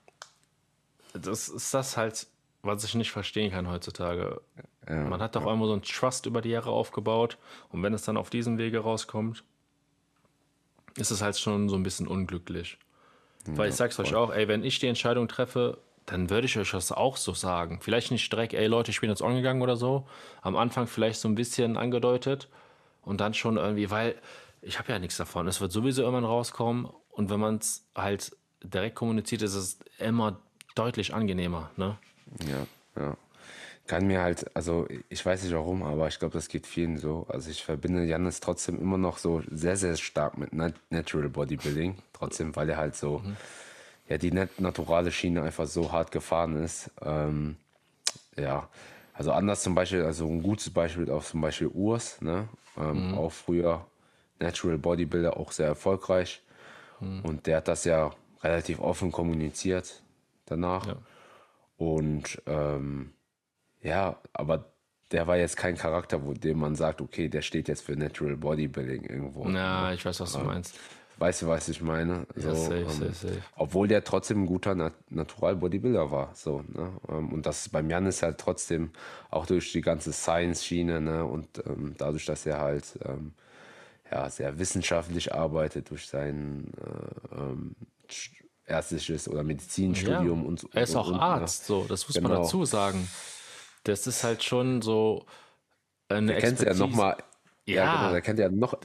das 1.13 1.49
ist 1.49 1.73
das 1.73 1.97
halt, 1.97 2.27
was 2.63 2.85
ich 2.85 2.95
nicht 2.95 3.13
verstehen 3.13 3.51
kann 3.51 3.71
heutzutage. 3.71 4.41
Man 4.87 5.23
hat 5.23 5.35
doch 5.35 5.47
einmal 5.47 5.67
so 5.67 5.73
einen 5.73 5.83
Trust 5.83 6.27
über 6.27 6.43
die 6.43 6.51
Jahre 6.51 6.71
aufgebaut 6.71 7.39
und 7.71 7.83
wenn 7.83 7.95
es 7.95 8.03
dann 8.03 8.19
auf 8.19 8.29
diesem 8.29 8.59
Wege 8.59 8.81
rauskommt, 8.81 9.43
ist 10.97 11.11
es 11.11 11.23
halt 11.23 11.39
schon 11.39 11.69
so 11.69 11.77
ein 11.77 11.83
bisschen 11.83 12.07
unglücklich. 12.07 12.79
Weil 13.47 13.69
ich 13.69 13.75
sag's 13.75 13.99
euch 13.99 14.15
auch, 14.15 14.33
ey, 14.33 14.49
wenn 14.49 14.65
ich 14.65 14.79
die 14.79 14.87
Entscheidung 14.87 15.29
treffe, 15.29 15.79
dann 16.07 16.31
würde 16.31 16.47
ich 16.47 16.59
euch 16.59 16.71
das 16.71 16.93
auch 16.93 17.17
so 17.17 17.33
sagen. 17.33 17.79
Vielleicht 17.81 18.11
nicht 18.11 18.31
direkt, 18.31 18.55
ey 18.55 18.67
Leute, 18.67 18.91
ich 18.91 19.01
bin 19.01 19.11
jetzt 19.11 19.23
angegangen 19.23 19.63
oder 19.63 19.77
so. 19.77 20.07
Am 20.43 20.57
Anfang 20.57 20.87
vielleicht 20.87 21.21
so 21.21 21.29
ein 21.29 21.35
bisschen 21.35 21.77
angedeutet 21.77 22.49
und 23.03 23.21
dann 23.21 23.35
schon 23.35 23.57
irgendwie, 23.57 23.91
weil 23.91 24.17
ich 24.61 24.79
habe 24.79 24.93
ja 24.93 24.99
nichts 24.99 25.17
davon. 25.17 25.47
Es 25.49 25.61
wird 25.61 25.73
sowieso 25.73 26.03
irgendwann 26.03 26.25
rauskommen 26.25 26.89
und 27.11 27.31
wenn 27.31 27.41
man 27.41 27.57
es 27.57 27.87
halt 27.95 28.37
direkt 28.63 28.97
kommuniziert, 28.97 29.43
ist 29.43 29.55
es 29.55 29.79
immer 29.99 30.41
deutlich 30.75 31.15
angenehmer. 31.15 31.71
Ne? 31.77 31.99
Ja, 32.47 33.03
ja. 33.03 33.17
Kann 33.87 34.07
mir 34.07 34.23
halt, 34.23 34.57
also 34.57 34.89
ich 35.11 35.25
weiß 35.25 35.43
nicht 35.43 35.53
warum, 35.53 35.83
aber 35.83 36.09
ich 36.09 36.19
glaube, 36.19 36.33
das 36.33 36.49
geht 36.49 36.67
vielen 36.67 36.97
so. 36.97 37.27
Also 37.29 37.51
ich 37.51 37.63
verbinde 37.63 38.05
Janis 38.05 38.41
trotzdem 38.41 38.81
immer 38.81 38.97
noch 38.97 39.19
so 39.19 39.43
sehr, 39.51 39.77
sehr 39.77 39.97
stark 39.97 40.39
mit 40.39 40.55
Nat 40.55 40.75
Natural 40.89 41.29
Bodybuilding. 41.29 41.99
Trotzdem, 42.15 42.57
weil 42.57 42.71
er 42.71 42.79
halt 42.79 42.97
so, 42.97 43.23
ja, 44.09 44.19
die 44.19 44.33
nat 44.33 44.61
naturale 44.61 45.11
Schiene 45.11 45.43
einfach 45.43 45.67
so 45.67 45.93
hart 45.93 46.13
gefahren 46.13 46.63
ist. 46.63 46.91
Ähm, 47.03 47.57
ja, 48.37 48.69
also 49.13 49.33
anders 49.33 49.63
zum 49.63 49.75
Beispiel, 49.75 50.03
also 50.03 50.27
ein 50.27 50.43
gutes 50.43 50.71
Beispiel 50.71 51.11
auch 51.11 51.25
zum 51.25 51.41
Beispiel 51.41 51.69
Urs, 51.69 52.21
ne? 52.21 52.49
Ähm, 52.77 53.15
Auch 53.15 53.31
früher 53.31 53.87
Natural 54.41 54.79
Bodybuilder, 54.79 55.37
auch 55.37 55.53
sehr 55.53 55.69
erfolgreich. 55.69 56.43
Und 57.01 57.47
der 57.47 57.59
hat 57.59 57.69
das 57.69 57.85
ja 57.85 58.13
relativ 58.43 58.81
offen 58.81 59.13
kommuniziert 59.13 60.03
danach. 60.47 60.87
Ja. 60.87 60.97
Und 61.77 62.41
ähm, 62.47 63.13
ja, 63.83 64.17
aber 64.33 64.73
der 65.13 65.27
war 65.27 65.37
jetzt 65.37 65.57
kein 65.57 65.77
Charakter, 65.77 66.25
wo 66.25 66.33
dem 66.33 66.59
man 66.59 66.77
sagt, 66.77 67.01
okay, 67.01 67.29
der 67.29 67.43
steht 67.43 67.69
jetzt 67.69 67.83
für 67.83 67.97
Natural 67.97 68.37
Bodybuilding 68.37 69.05
irgendwo. 69.05 69.47
Na, 69.47 69.93
ich 69.93 70.05
weiß, 70.05 70.21
was 70.21 70.33
du 70.33 70.41
meinst. 70.41 70.79
Weißt 71.19 71.43
du, 71.43 71.47
was 71.47 71.69
ich 71.69 71.81
meine? 71.81 72.27
So, 72.37 72.49
Ja, 72.49 72.55
safe, 72.55 72.81
ähm, 72.81 72.87
safe, 72.89 73.13
safe. 73.15 73.43
Obwohl 73.57 73.87
der 73.89 74.03
trotzdem 74.05 74.43
ein 74.43 74.47
guter 74.47 74.75
Nat 74.75 74.95
Natural 75.11 75.57
Bodybuilder 75.57 76.11
war. 76.11 76.35
So, 76.35 76.65
ne? 76.73 76.91
Ähm, 77.09 77.33
Und 77.33 77.47
das 77.47 77.69
beim 77.69 77.89
Jan 77.89 78.07
ist 78.07 78.23
halt 78.23 78.39
trotzdem 78.39 78.91
auch 79.31 79.47
durch 79.47 79.71
die 79.73 79.81
ganze 79.81 80.13
Science-Schiene 80.13 81.01
ne? 81.01 81.25
und 81.25 81.47
ähm, 81.67 81.95
dadurch, 81.99 82.27
dass 82.27 82.47
er 82.47 82.61
halt 82.61 82.99
ähm, 83.05 83.33
ja, 84.11 84.29
sehr 84.29 84.59
wissenschaftlich 84.59 85.35
arbeitet 85.35 85.91
durch 85.91 86.07
sein 86.09 86.73
äh, 86.81 87.35
ähm, 87.37 87.75
ärztliches 88.67 89.29
oder 89.29 89.43
Medizinstudium 89.43 90.43
Ja. 90.43 90.49
und 90.49 90.61
so. 90.61 90.69
Er 90.73 90.83
ist 90.83 90.91
und, 90.91 90.97
auch 90.97 91.07
und, 91.09 91.15
ne? 91.15 91.21
Arzt, 91.21 91.67
so, 91.67 91.85
das 91.85 92.07
muss 92.09 92.21
man 92.21 92.31
Genau. 92.31 92.43
dazu 92.43 92.65
sagen. 92.65 93.09
Das 93.85 94.07
ist 94.07 94.25
halt 94.25 94.43
schon 94.43 94.83
so 94.83 95.27
eine 96.09 96.33
Der 96.33 96.41
kennt 96.41 96.59
ja 96.61 96.67
Expertise. 96.67 96.85
noch 96.85 96.97
mal, 96.97 97.17
ja, 97.67 97.85
Ja. 97.85 97.97
genau, 97.99 98.11
der 98.13 98.21
kennt 98.23 98.39
ja 98.39 98.49
noch, 98.49 98.79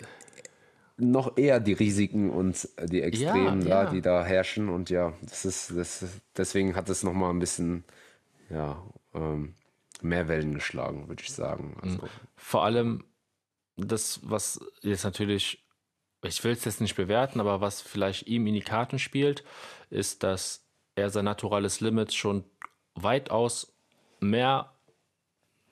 noch 0.99 1.37
eher 1.37 1.59
die 1.59 1.73
Risiken 1.73 2.29
und 2.29 2.67
die 2.83 3.01
Extremen 3.01 3.61
Ja, 3.61 3.67
da, 3.67 3.83
ja. 3.85 3.89
die 3.91 4.01
da 4.01 4.23
herrschen. 4.25 4.69
Und 4.69 4.89
ja, 4.89 5.13
das 5.21 5.45
ist, 5.45 5.75
das, 5.75 6.05
deswegen 6.37 6.75
hat 6.75 6.89
es 6.89 7.03
noch 7.03 7.13
mal 7.13 7.29
ein 7.29 7.39
bisschen 7.39 7.83
ja, 8.49 8.81
ähm, 9.13 9.55
mehr 10.01 10.27
Wellen 10.27 10.53
geschlagen, 10.53 11.07
würde 11.07 11.23
ich 11.23 11.31
sagen. 11.31 11.77
Also, 11.81 11.99
Vor 12.35 12.63
allem 12.63 13.03
das, 13.77 14.19
was 14.23 14.59
jetzt 14.81 15.03
natürlich, 15.03 15.65
ich 16.23 16.43
will 16.43 16.51
es 16.51 16.65
jetzt 16.65 16.81
nicht 16.81 16.95
bewerten, 16.95 17.39
aber 17.39 17.61
was 17.61 17.81
vielleicht 17.81 18.27
ihm 18.27 18.45
in 18.47 18.53
die 18.53 18.61
Karten 18.61 18.99
spielt, 18.99 19.43
ist, 19.89 20.23
dass 20.23 20.65
er 20.95 21.09
sein 21.09 21.25
naturales 21.25 21.79
Limit 21.79 22.13
schon 22.13 22.43
weitaus 22.95 23.73
mehr 24.19 24.73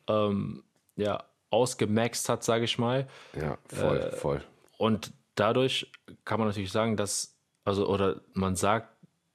ähm, 0.08 0.64
ja, 0.96 1.24
ausgemaxt 1.50 2.30
hat, 2.30 2.44
sage 2.44 2.66
ich 2.66 2.78
mal. 2.78 3.08
ja, 3.34 3.58
voll, 3.68 3.98
Äh, 3.98 4.12
voll. 4.12 4.44
Und 4.78 5.12
dadurch 5.36 5.92
kann 6.26 6.40
man 6.40 6.48
natürlich 6.48 6.72
sagen, 6.72 6.98
dass, 6.98 7.36
also, 7.66 7.88
oder 7.88 8.22
man 8.34 8.56
sagt, 8.56 8.90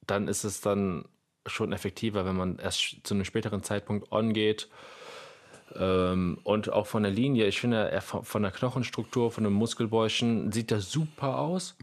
dann 0.05 0.27
ist 0.27 0.43
es 0.43 0.61
dann 0.61 1.05
schon 1.45 1.73
effektiver, 1.73 2.25
wenn 2.25 2.35
man 2.35 2.57
erst 2.57 2.97
zu 3.03 3.13
einem 3.13 3.25
späteren 3.25 3.63
Zeitpunkt 3.63 4.11
on 4.11 4.33
geht. 4.33 4.69
Ähm, 5.75 6.39
und 6.43 6.71
auch 6.71 6.87
von 6.87 7.03
der 7.03 7.11
Linie, 7.11 7.47
ich 7.47 7.59
finde, 7.59 7.99
von 8.01 8.41
der 8.41 8.51
Knochenstruktur, 8.51 9.31
von 9.31 9.43
dem 9.43 9.53
Muskelbäuchen 9.53 10.51
sieht 10.51 10.71
er 10.71 10.79
super 10.79 11.39
aus. 11.39 11.75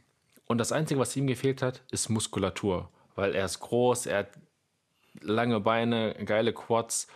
Und 0.47 0.59
das 0.59 0.73
Einzige, 0.73 1.01
was 1.01 1.17
ihm 1.17 1.27
gefehlt 1.27 1.63
hat, 1.63 1.83
ist 1.91 2.09
Muskulatur. 2.09 2.89
Weil 3.15 3.35
er 3.35 3.45
ist 3.45 3.61
groß, 3.61 4.07
er 4.07 4.19
hat 4.19 4.31
lange 5.21 5.61
Beine, 5.61 6.15
geile 6.25 6.53
Quads 6.53 7.09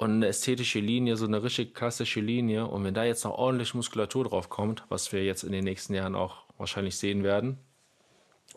und 0.00 0.12
eine 0.12 0.28
ästhetische 0.28 0.80
Linie, 0.80 1.18
so 1.18 1.26
eine 1.26 1.42
richtig 1.42 1.74
klassische 1.74 2.20
Linie. 2.20 2.66
Und 2.66 2.84
wenn 2.84 2.94
da 2.94 3.04
jetzt 3.04 3.22
noch 3.24 3.32
ordentlich 3.32 3.74
Muskulatur 3.74 4.24
drauf 4.24 4.48
kommt, 4.48 4.82
was 4.88 5.12
wir 5.12 5.22
jetzt 5.22 5.44
in 5.44 5.52
den 5.52 5.62
nächsten 5.62 5.92
Jahren 5.92 6.14
auch 6.14 6.44
wahrscheinlich 6.56 6.96
sehen 6.96 7.22
werden, 7.22 7.58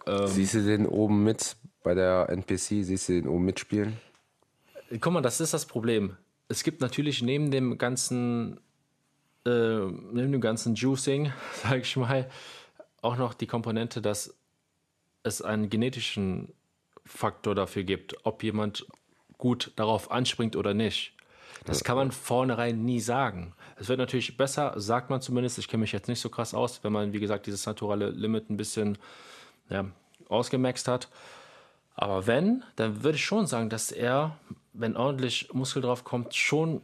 ähm, 0.07 0.27
Siehst 0.27 0.53
du 0.53 0.63
den 0.63 0.87
oben 0.87 1.25
mit 1.25 1.57
bei 1.83 1.93
der 1.93 2.29
NPC? 2.29 2.85
Siehst 2.85 3.09
du 3.09 3.13
den 3.13 3.27
oben 3.27 3.43
mitspielen? 3.43 3.97
Guck 5.01 5.11
mal, 5.11 5.21
das 5.21 5.41
ist 5.41 5.53
das 5.53 5.65
Problem. 5.65 6.15
Es 6.47 6.63
gibt 6.63 6.79
natürlich 6.79 7.21
neben 7.21 7.51
dem 7.51 7.77
ganzen, 7.77 8.61
äh, 9.45 9.49
neben 9.49 10.31
dem 10.31 10.41
ganzen 10.41 10.75
Juicing, 10.75 11.33
sage 11.63 11.81
ich 11.81 11.97
mal, 11.97 12.29
auch 13.01 13.17
noch 13.17 13.33
die 13.33 13.47
Komponente, 13.47 14.01
dass 14.01 14.33
es 15.23 15.41
einen 15.41 15.69
genetischen 15.69 16.53
Faktor 17.05 17.53
dafür 17.53 17.83
gibt, 17.83 18.15
ob 18.23 18.43
jemand 18.43 18.87
gut 19.37 19.73
darauf 19.75 20.09
anspringt 20.09 20.55
oder 20.55 20.73
nicht. 20.73 21.13
Das 21.66 21.84
kann 21.84 21.95
man 21.95 22.11
vornherein 22.11 22.84
nie 22.84 22.99
sagen. 22.99 23.53
Es 23.78 23.88
wird 23.88 23.99
natürlich 23.99 24.38
besser, 24.38 24.74
sagt 24.76 25.09
man 25.09 25.22
zumindest. 25.22 25.57
Ich 25.57 25.68
kenne 25.68 25.82
mich 25.82 25.91
jetzt 25.91 26.07
nicht 26.07 26.20
so 26.20 26.30
krass 26.30 26.53
aus, 26.53 26.84
wenn 26.84 26.91
man, 26.91 27.14
wie 27.14 27.20
gesagt, 27.20 27.45
dieses 27.45 27.66
naturale 27.66 28.09
Limit 28.09 28.49
ein 28.49 28.57
bisschen 28.57 28.97
ja, 29.70 29.86
ausgemaxt 30.30 30.88
hat. 30.88 31.09
Aber 31.95 32.28
wenn, 32.28 32.64
dann 32.76 33.03
würde 33.03 33.18
ich 33.18 33.26
schon 33.26 33.47
sagen, 33.47 33.70
dass 33.70 33.91
er, 33.91 34.38
wenn 34.74 34.97
ordentlich 34.97 35.53
Muskel 35.53 35.82
drauf 35.82 36.03
kommt, 36.03 36.36
schon 36.36 36.82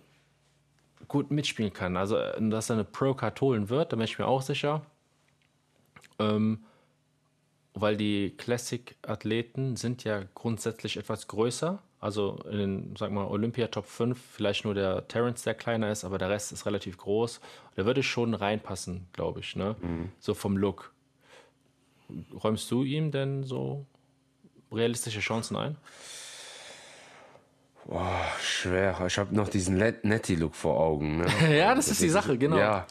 gut 1.08 1.32
mitspielen 1.32 1.74
kann. 1.74 1.98
Also, 1.98 2.18
dass 2.40 2.70
er 2.70 2.76
eine 2.76 2.84
Pro-Card 2.84 3.42
holen 3.42 3.70
wird, 3.70 3.92
da 3.92 3.98
bin 3.98 4.06
ich 4.06 4.20
mir 4.20 4.28
auch 4.28 4.42
sicher. 4.42 4.82
Ähm, 6.20 6.64
weil 7.74 7.98
die 7.98 8.32
Classic-Athleten 8.38 9.76
sind 9.76 10.04
ja 10.04 10.24
grundsätzlich 10.36 10.98
etwas 10.98 11.28
größer. 11.28 11.82
Also 12.02 12.40
in 12.50 12.58
den, 12.58 12.96
sag 12.98 13.12
mal, 13.12 13.26
Olympia 13.28 13.68
Top 13.68 13.86
5, 13.86 14.18
vielleicht 14.34 14.64
nur 14.64 14.74
der 14.74 15.08
Terrence, 15.10 15.44
der 15.44 15.54
kleiner 15.54 15.92
ist, 15.92 16.06
aber 16.06 16.18
der 16.18 16.30
Rest 16.30 16.52
ist 16.54 16.66
relativ 16.66 16.98
groß. 16.98 17.42
Da 17.76 17.86
würde 17.86 18.04
schon 18.04 18.34
reinpassen, 18.34 19.08
glaube 19.12 19.42
ich, 19.42 19.56
ne? 19.58 19.76
So 20.20 20.34
vom 20.34 20.56
Look. 20.56 20.94
Räumst 22.42 22.72
du 22.72 22.84
ihm 22.84 23.12
denn 23.12 23.44
so 23.44 23.86
realistische 24.72 25.20
Chancen 25.20 25.58
ein? 25.58 25.76
Boah, 27.86 28.26
schwer. 28.42 29.02
Ich 29.08 29.18
habe 29.18 29.36
noch 29.36 29.50
diesen 29.50 29.78
Netty-Look 29.78 30.56
vor 30.56 30.80
Augen. 30.80 31.18
Ne? 31.18 31.28
Ja, 31.58 31.74
das 31.76 31.88
ist 31.90 32.02
die 32.02 32.10
Sache, 32.10 32.38
genau. 32.38 32.58
Ja. 32.58 32.88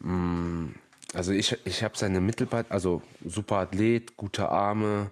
Mm, 0.00 0.74
Also 1.14 1.32
ich, 1.32 1.56
ich 1.64 1.82
habe 1.82 1.96
seine 1.96 2.20
Mittelpart, 2.20 2.70
also 2.70 3.02
super 3.24 3.56
Athlet, 3.56 4.16
gute 4.16 4.48
Arme, 4.48 5.10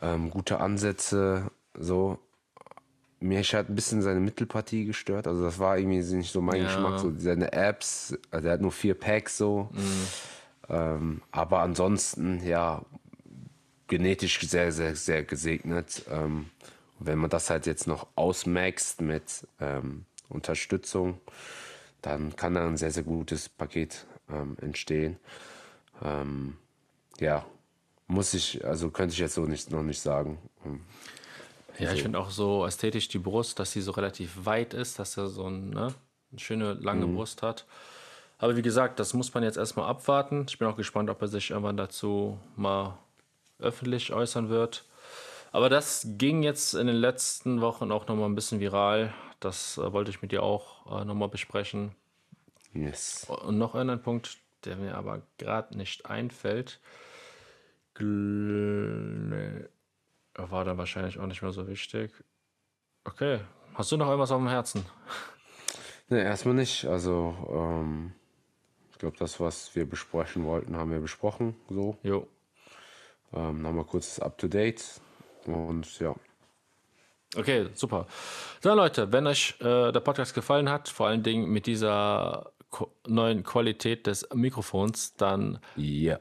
ähm, 0.00 0.30
gute 0.30 0.60
Ansätze, 0.60 1.50
so. 1.78 2.18
Mir 3.20 3.42
hat 3.42 3.68
ein 3.68 3.74
bisschen 3.74 4.00
seine 4.02 4.20
Mittelpartie 4.20 4.84
gestört, 4.84 5.26
also 5.26 5.42
das 5.42 5.58
war 5.58 5.76
irgendwie 5.76 5.98
nicht 6.16 6.32
so 6.32 6.40
mein 6.40 6.60
Ja. 6.60 6.66
Geschmack, 6.66 7.00
so 7.00 7.12
seine 7.18 7.52
Apps, 7.52 8.16
also 8.30 8.46
er 8.46 8.54
hat 8.54 8.60
nur 8.60 8.72
vier 8.72 8.94
Packs 8.94 9.36
so. 9.36 9.70
Ähm, 10.68 11.22
aber 11.32 11.60
ansonsten, 11.60 12.44
ja, 12.46 12.82
genetisch 13.88 14.40
sehr, 14.40 14.70
sehr, 14.70 14.94
sehr 14.94 15.24
gesegnet. 15.24 16.04
Ähm, 16.10 16.50
wenn 17.00 17.18
man 17.18 17.30
das 17.30 17.50
halt 17.50 17.66
jetzt 17.66 17.86
noch 17.86 18.06
ausmaxt 18.14 19.00
mit 19.00 19.46
ähm, 19.60 20.04
Unterstützung, 20.28 21.20
dann 22.02 22.36
kann 22.36 22.54
da 22.54 22.66
ein 22.66 22.76
sehr, 22.76 22.90
sehr 22.90 23.02
gutes 23.02 23.48
Paket 23.48 24.06
ähm, 24.30 24.56
entstehen. 24.60 25.16
Ähm, 26.02 26.56
ja, 27.18 27.44
muss 28.06 28.34
ich, 28.34 28.64
also 28.64 28.90
könnte 28.90 29.12
ich 29.14 29.18
jetzt 29.18 29.34
so 29.34 29.44
nicht, 29.44 29.70
noch 29.70 29.82
nicht 29.82 30.00
sagen. 30.00 30.38
Ja, 31.78 31.92
ich 31.92 32.02
finde 32.02 32.18
auch 32.18 32.30
so 32.30 32.66
ästhetisch 32.66 33.08
die 33.08 33.18
Brust, 33.18 33.58
dass 33.58 33.72
sie 33.72 33.80
so 33.80 33.92
relativ 33.92 34.44
weit 34.44 34.74
ist, 34.74 34.98
dass 34.98 35.16
er 35.16 35.28
so 35.28 35.46
ein, 35.46 35.70
ne, 35.70 35.94
eine 36.30 36.40
schöne 36.40 36.74
lange 36.74 37.06
Brust 37.06 37.42
hat. 37.42 37.66
Aber 38.38 38.56
wie 38.56 38.62
gesagt, 38.62 39.00
das 39.00 39.14
muss 39.14 39.34
man 39.34 39.42
jetzt 39.42 39.56
erstmal 39.56 39.88
abwarten. 39.88 40.46
Ich 40.48 40.58
bin 40.58 40.68
auch 40.68 40.76
gespannt, 40.76 41.10
ob 41.10 41.20
er 41.22 41.28
sich 41.28 41.50
irgendwann 41.50 41.76
dazu 41.76 42.38
mal 42.56 42.98
öffentlich 43.58 44.12
äußern 44.12 44.48
wird. 44.48 44.84
Aber 45.50 45.68
das 45.68 46.06
ging 46.18 46.42
jetzt 46.42 46.74
in 46.74 46.86
den 46.86 46.96
letzten 46.96 47.60
Wochen 47.60 47.90
auch 47.90 48.06
nochmal 48.06 48.28
ein 48.28 48.34
bisschen 48.34 48.60
viral. 48.60 49.12
Das 49.40 49.78
äh, 49.78 49.92
wollte 49.92 50.10
ich 50.10 50.22
mit 50.22 50.30
dir 50.30 50.42
auch 50.42 51.00
äh, 51.00 51.04
nochmal 51.04 51.28
besprechen. 51.28 51.94
Yes. 52.74 53.26
Und 53.28 53.58
noch 53.58 53.74
einen 53.74 54.00
Punkt, 54.00 54.38
der 54.64 54.76
mir 54.76 54.96
aber 54.96 55.22
gerade 55.38 55.76
nicht 55.76 56.06
einfällt. 56.06 56.80
Gl. 57.94 59.68
War 60.38 60.64
dann 60.64 60.78
wahrscheinlich 60.78 61.18
auch 61.18 61.26
nicht 61.26 61.42
mehr 61.42 61.52
so 61.52 61.66
wichtig. 61.68 62.12
Okay. 63.04 63.40
Hast 63.74 63.90
du 63.92 63.96
noch 63.96 64.06
irgendwas 64.06 64.30
auf 64.30 64.38
dem 64.40 64.48
Herzen? 64.48 64.84
Ne, 66.10 66.22
erstmal 66.22 66.54
nicht. 66.54 66.86
Also, 66.86 67.36
ähm, 67.52 68.12
ich 68.92 68.96
glaube, 68.96 69.18
das, 69.18 69.40
was 69.40 69.74
wir 69.76 69.84
besprechen 69.86 70.46
wollten, 70.46 70.74
haben 70.74 70.90
wir 70.90 71.00
besprochen. 71.00 71.54
So. 71.68 71.98
Jo. 72.02 72.26
Ähm, 73.34 73.60
Nochmal 73.60 73.84
kurzes 73.84 74.18
Up-to-Date. 74.18 75.02
Und 75.44 75.98
ja. 76.00 76.14
Okay, 77.36 77.68
super. 77.74 78.06
Dann 78.62 78.78
Leute, 78.78 79.12
wenn 79.12 79.26
euch 79.26 79.54
äh, 79.60 79.92
der 79.92 80.00
Podcast 80.00 80.32
gefallen 80.34 80.70
hat, 80.70 80.88
vor 80.88 81.08
allen 81.08 81.22
Dingen 81.22 81.50
mit 81.50 81.66
dieser 81.66 82.52
ko 82.70 82.90
neuen 83.06 83.42
Qualität 83.42 84.06
des 84.06 84.26
Mikrofons, 84.32 85.14
dann 85.16 85.58
Ja. 85.76 86.18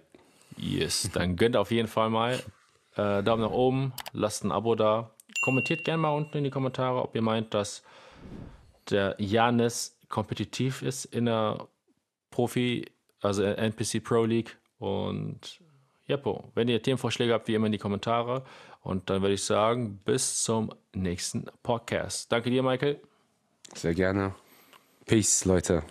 yes, 0.57 1.09
dann 1.13 1.37
gönnt 1.37 1.55
auf 1.55 1.71
jeden 1.71 1.87
Fall 1.87 2.09
mal 2.09 2.43
äh, 2.97 3.23
Daumen 3.23 3.43
nach 3.43 3.51
oben, 3.51 3.93
lasst 4.11 4.43
ein 4.43 4.51
Abo 4.51 4.75
da, 4.75 5.11
kommentiert 5.41 5.85
gerne 5.85 6.01
mal 6.01 6.09
unten 6.09 6.37
in 6.37 6.43
die 6.43 6.49
Kommentare, 6.49 7.01
ob 7.01 7.15
ihr 7.15 7.21
meint, 7.21 7.53
dass 7.53 7.83
der 8.89 9.15
Janis 9.19 9.97
kompetitiv 10.09 10.81
ist 10.81 11.05
in 11.05 11.25
der 11.25 11.67
Profi, 12.31 12.85
also 13.21 13.43
NPC 13.43 14.03
Pro 14.03 14.25
League 14.25 14.57
und 14.79 15.59
Jeppo, 16.05 16.45
wenn 16.55 16.67
ihr 16.69 16.81
Themenvorschläge 16.81 17.33
habt, 17.33 17.47
wie 17.47 17.55
immer 17.55 17.65
in 17.65 17.73
die 17.73 17.77
Kommentare. 17.77 18.43
Und 18.81 19.09
dann 19.09 19.21
würde 19.21 19.33
ich 19.33 19.43
sagen, 19.43 19.99
bis 20.05 20.43
zum 20.43 20.73
nächsten 20.93 21.45
Podcast. 21.61 22.31
Danke 22.31 22.49
dir, 22.49 22.63
Michael. 22.63 23.01
Sehr 23.73 23.93
gerne. 23.93 24.33
Peace, 25.05 25.43
Leute. 25.43 25.83